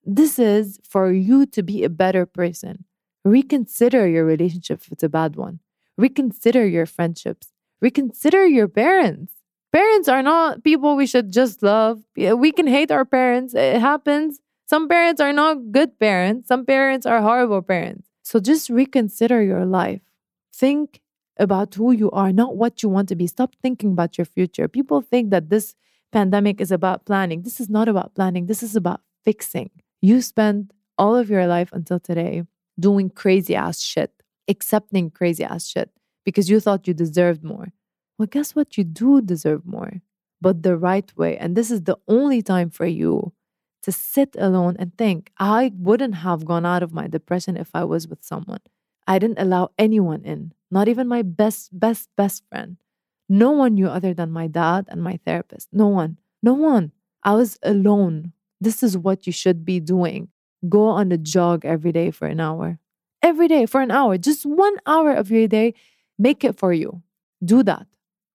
This 0.05 0.39
is 0.39 0.79
for 0.89 1.11
you 1.11 1.45
to 1.55 1.61
be 1.65 1.83
a 1.83 1.89
better 1.89 2.25
person. 2.25 2.85
Reconsider 3.25 4.07
your 4.07 4.25
relationship 4.25 4.81
if 4.83 4.93
it's 4.93 5.03
a 5.03 5.09
bad 5.09 5.35
one. 5.35 5.59
Reconsider 5.99 6.65
your 6.69 6.87
friendships. 6.87 7.49
Reconsider 7.81 8.47
your 8.47 8.69
parents. 8.69 9.33
Parents 9.73 10.09
are 10.09 10.23
not 10.23 10.63
people 10.63 10.95
we 10.95 11.09
should 11.09 11.33
just 11.33 11.65
love. 11.65 12.01
We 12.17 12.53
can 12.53 12.69
hate 12.69 12.93
our 12.93 13.05
parents. 13.05 13.55
It 13.55 13.81
happens. 13.81 14.39
Some 14.71 14.87
parents 14.87 15.21
are 15.21 15.33
not 15.33 15.73
good 15.73 15.99
parents. 15.99 16.47
Some 16.47 16.65
parents 16.65 17.05
are 17.05 17.21
horrible 17.21 17.61
parents. 17.61 18.09
So 18.23 18.39
just 18.39 18.71
reconsider 18.71 19.43
your 19.43 19.67
life. 19.67 20.01
Think 20.55 21.01
about 21.37 21.75
who 21.75 21.91
you 21.91 22.09
are, 22.13 22.33
not 22.33 22.57
what 22.57 22.81
you 22.81 22.89
want 22.89 23.09
to 23.09 23.17
be. 23.17 23.27
Stop 23.27 23.57
thinking 23.61 23.91
about 23.91 24.17
your 24.17 24.25
future. 24.25 24.69
People 24.69 25.01
think 25.01 25.31
that 25.31 25.51
this 25.51 25.75
pandemic 26.13 26.61
is 26.61 26.71
about 26.71 27.05
planning. 27.05 27.43
This 27.43 27.59
is 27.59 27.69
not 27.69 27.89
about 27.89 28.15
planning. 28.15 28.47
This 28.47 28.63
is 28.63 28.77
about 28.77 29.01
fixing. 29.25 29.71
You 30.01 30.23
spent 30.23 30.73
all 30.97 31.17
of 31.17 31.29
your 31.29 31.49
life 31.49 31.71
until 31.73 31.99
today 31.99 32.45
doing 32.79 33.11
crazy 33.11 33.57
ass 33.57 33.81
shit, 33.83 34.13
accepting 34.47 35.11
crazy 35.11 35.43
ass 35.43 35.67
shit 35.67 35.91
because 36.25 36.49
you 36.49 36.61
thought 36.61 36.87
you 36.87 36.95
deserved 36.95 37.43
more 37.43 37.73
well, 38.21 38.29
guess 38.31 38.55
what? 38.55 38.77
You 38.77 38.85
do 38.85 39.23
deserve 39.23 39.65
more, 39.65 40.03
but 40.43 40.63
the 40.63 40.77
right 40.77 41.11
way. 41.17 41.39
And 41.39 41.57
this 41.57 41.71
is 41.71 41.85
the 41.85 41.97
only 42.07 42.43
time 42.43 42.69
for 42.69 42.85
you 42.85 43.33
to 43.83 43.93
sit 43.93 44.37
alone 44.39 44.77
and 44.79 44.97
think. 44.97 45.33
I 45.39 45.73
wouldn't 45.77 46.17
have 46.17 46.45
gone 46.45 46.67
out 46.67 46.83
of 46.83 46.93
my 46.93 47.07
depression 47.07 47.57
if 47.57 47.71
I 47.75 47.85
was 47.85 48.07
with 48.09 48.25
someone. 48.25 48.61
I 49.07 49.19
didn't 49.19 49.39
allow 49.41 49.71
anyone 49.79 50.23
in, 50.25 50.53
not 50.71 50.89
even 50.89 51.09
my 51.09 51.23
best, 51.23 51.79
best, 51.79 52.09
best 52.17 52.45
friend. 52.49 52.77
No 53.29 53.51
one 53.53 53.75
knew 53.75 53.89
other 53.89 54.13
than 54.13 54.31
my 54.31 54.47
dad 54.47 54.87
and 54.89 55.03
my 55.03 55.19
therapist. 55.25 55.69
No 55.73 55.89
one. 55.89 56.19
No 56.43 56.53
one. 56.55 56.93
I 57.23 57.35
was 57.35 57.59
alone. 57.63 58.33
This 58.61 58.83
is 58.83 58.99
what 58.99 59.27
you 59.27 59.33
should 59.33 59.65
be 59.65 59.81
doing. 59.81 60.29
Go 60.69 60.85
on 60.85 61.13
a 61.13 61.17
jog 61.17 61.65
every 61.65 61.93
day 61.93 62.11
for 62.11 62.27
an 62.27 62.41
hour. 62.41 62.79
Every 63.23 63.49
day 63.49 63.67
for 63.67 63.81
an 63.81 63.91
hour. 63.91 64.19
Just 64.19 64.45
one 64.45 64.77
hour 64.87 65.13
of 65.13 65.31
your 65.31 65.49
day. 65.49 65.75
Make 66.19 66.45
it 66.45 66.59
for 66.59 66.73
you. 66.73 67.03
Do 67.45 67.63
that 67.63 67.87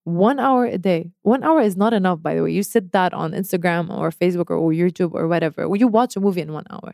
one 0.06 0.40
hour 0.40 0.66
a 0.66 0.78
day. 0.78 1.12
One 1.24 1.44
hour 1.44 1.62
is 1.62 1.76
not 1.76 1.92
enough, 1.92 2.22
by 2.22 2.36
the 2.36 2.44
way. 2.44 2.52
You 2.52 2.64
sit 2.64 2.92
that 2.94 3.14
on 3.14 3.32
Instagram 3.32 3.90
or 3.90 4.12
Facebook 4.12 4.52
or 4.52 4.72
YouTube 4.72 5.14
or 5.14 5.28
whatever. 5.28 5.68
You 5.76 5.88
watch 5.88 6.16
a 6.16 6.20
movie 6.20 6.42
in 6.42 6.54
one 6.54 6.66
hour. 6.70 6.94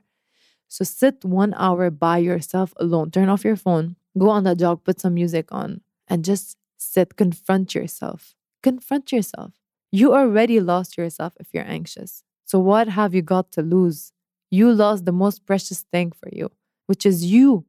So 0.70 0.86
sit 0.86 1.26
one 1.26 1.54
hour 1.58 1.90
by 1.92 2.20
yourself 2.20 2.74
alone. 2.78 3.12
Turn 3.12 3.28
off 3.28 3.44
your 3.44 3.58
phone, 3.58 3.98
go 4.18 4.30
on 4.30 4.46
the 4.46 4.56
jog, 4.56 4.86
put 4.86 5.02
some 5.02 5.14
music 5.14 5.50
on, 5.52 5.82
and 6.08 6.24
just 6.24 6.56
sit, 6.78 7.18
confront 7.18 7.76
yourself. 7.76 8.34
Confront 8.64 9.12
yourself. 9.12 9.52
You 9.92 10.14
already 10.14 10.62
lost 10.62 10.98
yourself 10.98 11.34
if 11.38 11.48
you're 11.54 11.68
anxious. 11.68 12.24
So, 12.46 12.60
what 12.60 12.88
have 12.88 13.14
you 13.14 13.22
got 13.22 13.52
to 13.54 13.62
lose? 13.62 14.14
You 14.50 14.72
lost 14.72 15.04
the 15.04 15.12
most 15.12 15.46
precious 15.46 15.82
thing 15.92 16.14
for 16.14 16.30
you, 16.32 16.50
which 16.88 17.06
is 17.06 17.26
you. 17.26 17.66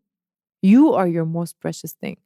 You 0.61 0.93
are 0.93 1.09
your 1.09 1.25
most 1.25 1.59
precious 1.59 1.93
thing. 1.93 2.19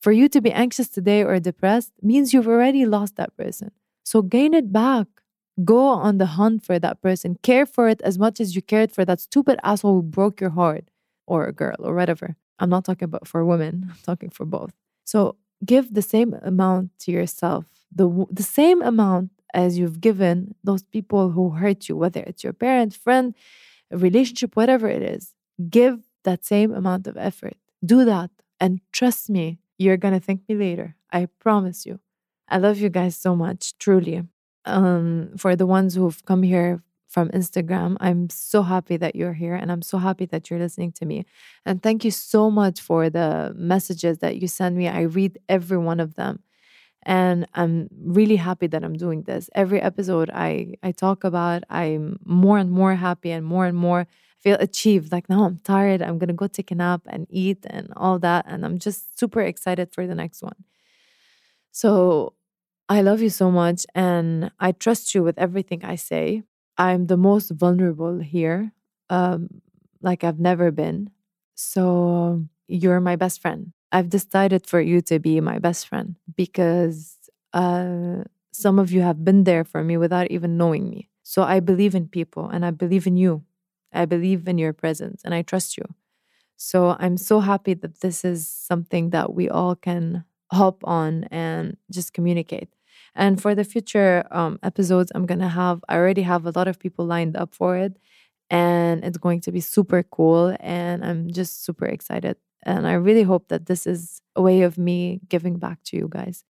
For 0.00 0.12
you 0.12 0.28
to 0.30 0.40
be 0.40 0.50
anxious 0.50 0.88
today 0.88 1.22
or 1.22 1.38
depressed 1.38 1.92
means 2.02 2.32
you've 2.32 2.48
already 2.48 2.86
lost 2.86 3.16
that 3.16 3.36
person. 3.36 3.70
So, 4.02 4.22
gain 4.22 4.54
it 4.54 4.72
back. 4.72 5.06
Go 5.62 5.78
on 5.88 6.16
the 6.16 6.26
hunt 6.26 6.64
for 6.64 6.78
that 6.78 7.02
person. 7.02 7.36
Care 7.42 7.66
for 7.66 7.88
it 7.88 8.00
as 8.00 8.18
much 8.18 8.40
as 8.40 8.56
you 8.56 8.62
cared 8.62 8.92
for 8.92 9.04
that 9.04 9.20
stupid 9.20 9.58
asshole 9.62 9.96
who 9.96 10.02
broke 10.02 10.40
your 10.40 10.50
heart 10.50 10.84
or 11.26 11.46
a 11.46 11.52
girl 11.52 11.76
or 11.80 11.94
whatever. 11.94 12.36
I'm 12.58 12.70
not 12.70 12.84
talking 12.84 13.04
about 13.04 13.28
for 13.28 13.44
women, 13.44 13.86
I'm 13.90 13.98
talking 14.02 14.30
for 14.30 14.46
both. 14.46 14.72
So, 15.04 15.36
give 15.64 15.92
the 15.92 16.02
same 16.02 16.34
amount 16.42 16.98
to 17.00 17.12
yourself, 17.12 17.66
the, 17.94 18.26
the 18.30 18.42
same 18.42 18.80
amount 18.80 19.30
as 19.52 19.78
you've 19.78 20.00
given 20.00 20.54
those 20.64 20.82
people 20.82 21.30
who 21.30 21.50
hurt 21.50 21.88
you, 21.88 21.96
whether 21.96 22.20
it's 22.20 22.42
your 22.42 22.52
parent, 22.54 22.94
friend, 22.94 23.34
relationship, 23.90 24.56
whatever 24.56 24.88
it 24.88 25.02
is. 25.02 25.34
Give 25.68 26.00
that 26.24 26.44
same 26.44 26.72
amount 26.72 27.06
of 27.06 27.16
effort. 27.16 27.56
Do 27.84 28.04
that. 28.04 28.30
And 28.60 28.80
trust 28.92 29.28
me, 29.28 29.58
you're 29.80 29.96
to 29.96 30.20
thank 30.20 30.48
me 30.48 30.54
later. 30.54 30.94
I 31.10 31.26
promise 31.38 31.86
you. 31.86 32.00
I 32.48 32.58
love 32.58 32.78
you 32.78 32.90
guys 32.90 33.16
so 33.16 33.34
much, 33.34 33.76
truly. 33.78 34.22
Um, 34.66 35.30
for 35.38 35.56
the 35.56 35.66
ones 35.66 35.94
who've 35.94 36.22
come 36.26 36.42
here 36.42 36.82
from 37.08 37.28
Instagram. 37.30 37.96
I'm 37.98 38.28
so 38.30 38.62
happy 38.62 38.96
that 38.98 39.16
you're 39.16 39.32
here 39.32 39.54
and 39.56 39.72
I'm 39.72 39.82
so 39.82 39.98
happy 39.98 40.26
that 40.26 40.48
you're 40.48 40.60
listening 40.60 40.92
to 40.92 41.06
me. 41.06 41.24
And 41.66 41.82
thank 41.82 42.04
you 42.04 42.12
so 42.12 42.50
much 42.50 42.80
for 42.80 43.10
the 43.10 43.52
messages 43.56 44.18
that 44.18 44.36
you 44.36 44.46
send 44.46 44.76
me. 44.76 44.86
I 44.86 45.00
read 45.02 45.38
every 45.48 45.78
one 45.78 45.98
of 45.98 46.14
them. 46.14 46.44
And 47.02 47.46
I'm 47.54 47.88
really 48.04 48.36
happy 48.36 48.66
that 48.68 48.84
I'm 48.84 48.92
doing 48.92 49.22
this. 49.22 49.48
Every 49.54 49.80
episode 49.80 50.30
I 50.32 50.74
I 50.82 50.92
talk 50.92 51.24
about, 51.24 51.64
I'm 51.70 52.20
more 52.24 52.58
and 52.58 52.70
more 52.70 52.94
happy 52.94 53.30
and 53.30 53.44
more 53.44 53.64
and 53.66 53.76
more 53.76 54.06
feel 54.40 54.56
achieved. 54.60 55.12
Like 55.12 55.28
now 55.28 55.44
I'm 55.44 55.58
tired. 55.58 56.02
I'm 56.02 56.18
gonna 56.18 56.32
go 56.32 56.46
take 56.46 56.70
a 56.70 56.74
nap 56.74 57.02
and 57.06 57.26
eat 57.30 57.64
and 57.68 57.92
all 57.96 58.18
that. 58.20 58.46
And 58.48 58.64
I'm 58.64 58.78
just 58.78 59.18
super 59.18 59.40
excited 59.42 59.92
for 59.92 60.06
the 60.06 60.14
next 60.14 60.42
one. 60.42 60.56
So 61.72 62.34
I 62.88 63.02
love 63.02 63.20
you 63.22 63.30
so 63.30 63.50
much 63.50 63.86
and 63.94 64.50
I 64.58 64.72
trust 64.72 65.14
you 65.14 65.22
with 65.22 65.38
everything 65.38 65.84
I 65.84 65.96
say. 65.96 66.42
I'm 66.76 67.06
the 67.06 67.16
most 67.16 67.50
vulnerable 67.50 68.18
here, 68.18 68.72
um, 69.10 69.62
like 70.02 70.24
I've 70.24 70.40
never 70.40 70.70
been. 70.70 71.10
So 71.54 72.44
you're 72.68 73.00
my 73.00 73.16
best 73.16 73.40
friend. 73.42 73.72
I've 73.92 74.08
decided 74.08 74.66
for 74.66 74.80
you 74.80 75.00
to 75.02 75.18
be 75.18 75.40
my 75.40 75.58
best 75.58 75.88
friend 75.88 76.16
because 76.36 77.16
uh, 77.52 78.24
some 78.52 78.78
of 78.78 78.90
you 78.92 79.02
have 79.02 79.24
been 79.24 79.44
there 79.44 79.64
for 79.64 79.84
me 79.84 79.96
without 79.96 80.30
even 80.30 80.56
knowing 80.56 80.88
me. 80.88 81.10
So 81.22 81.42
I 81.42 81.60
believe 81.60 81.94
in 81.94 82.08
people 82.08 82.48
and 82.48 82.64
I 82.64 82.70
believe 82.70 83.06
in 83.06 83.16
you. 83.16 83.44
I 83.92 84.04
believe 84.04 84.48
in 84.48 84.58
your 84.58 84.72
presence 84.72 85.22
and 85.24 85.34
I 85.34 85.42
trust 85.42 85.76
you. 85.76 85.84
So 86.56 86.96
I'm 86.98 87.16
so 87.16 87.40
happy 87.40 87.74
that 87.74 88.00
this 88.00 88.24
is 88.24 88.46
something 88.46 89.10
that 89.10 89.34
we 89.34 89.48
all 89.48 89.74
can 89.74 90.24
hop 90.52 90.82
on 90.84 91.24
and 91.24 91.76
just 91.90 92.12
communicate. 92.12 92.68
And 93.14 93.40
for 93.40 93.54
the 93.54 93.64
future 93.64 94.24
um, 94.30 94.58
episodes, 94.62 95.10
I'm 95.14 95.26
gonna 95.26 95.48
have 95.48 95.82
I 95.88 95.96
already 95.96 96.22
have 96.22 96.46
a 96.46 96.52
lot 96.54 96.68
of 96.68 96.78
people 96.78 97.06
lined 97.06 97.36
up 97.36 97.54
for 97.54 97.76
it, 97.76 97.96
and 98.50 99.04
it's 99.04 99.18
going 99.18 99.40
to 99.42 99.52
be 99.52 99.60
super 99.60 100.02
cool. 100.02 100.56
And 100.60 101.04
I'm 101.04 101.30
just 101.30 101.64
super 101.64 101.86
excited. 101.86 102.36
And 102.64 102.86
I 102.86 102.92
really 102.92 103.22
hope 103.22 103.48
that 103.48 103.66
this 103.66 103.86
is 103.86 104.20
a 104.36 104.42
way 104.42 104.62
of 104.62 104.76
me 104.76 105.20
giving 105.28 105.56
back 105.58 105.82
to 105.84 105.96
you 105.96 106.08
guys. 106.08 106.44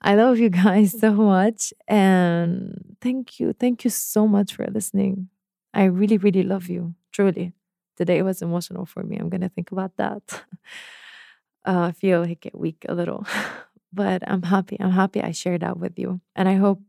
I 0.00 0.14
love 0.14 0.38
you 0.38 0.48
guys 0.64 0.98
so 0.98 1.12
much. 1.12 1.72
And 1.86 2.96
thank 3.00 3.38
you. 3.38 3.52
Thank 3.52 3.84
you 3.84 3.90
so 3.90 4.26
much 4.26 4.54
for 4.54 4.66
listening. 4.66 5.28
I 5.72 5.84
really, 5.84 6.18
really 6.18 6.42
love 6.42 6.68
you. 6.68 6.94
Truly. 7.12 7.52
Today 7.96 8.22
was 8.22 8.42
emotional 8.42 8.86
for 8.86 9.02
me. 9.02 9.16
I'm 9.16 9.28
going 9.28 9.42
to 9.42 9.48
think 9.48 9.72
about 9.72 9.96
that. 9.96 10.22
uh, 11.66 11.80
I 11.88 11.92
feel 11.92 12.22
like 12.22 12.50
weak 12.54 12.86
a 12.88 12.94
little. 12.94 13.26
but 13.92 14.22
I'm 14.26 14.42
happy. 14.42 14.76
I'm 14.80 14.90
happy 14.90 15.22
I 15.22 15.32
shared 15.32 15.62
that 15.62 15.78
with 15.78 15.98
you. 15.98 16.20
And 16.34 16.48
I 16.48 16.54
hope 16.54 16.80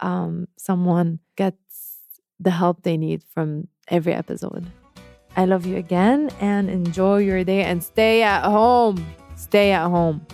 um, 0.00 0.48
someone 0.56 1.18
gets 1.36 1.98
the 2.38 2.50
help 2.50 2.82
they 2.82 2.96
need 2.96 3.22
from 3.34 3.68
every 3.88 4.12
episode. 4.12 4.66
I 5.36 5.46
love 5.46 5.64
you 5.64 5.76
again 5.76 6.30
and 6.40 6.68
enjoy 6.68 7.18
your 7.18 7.42
day 7.44 7.64
and 7.64 7.82
stay 7.82 8.22
at 8.22 8.44
home. 8.44 9.04
Stay 9.36 9.72
at 9.72 9.88
home. 9.88 10.26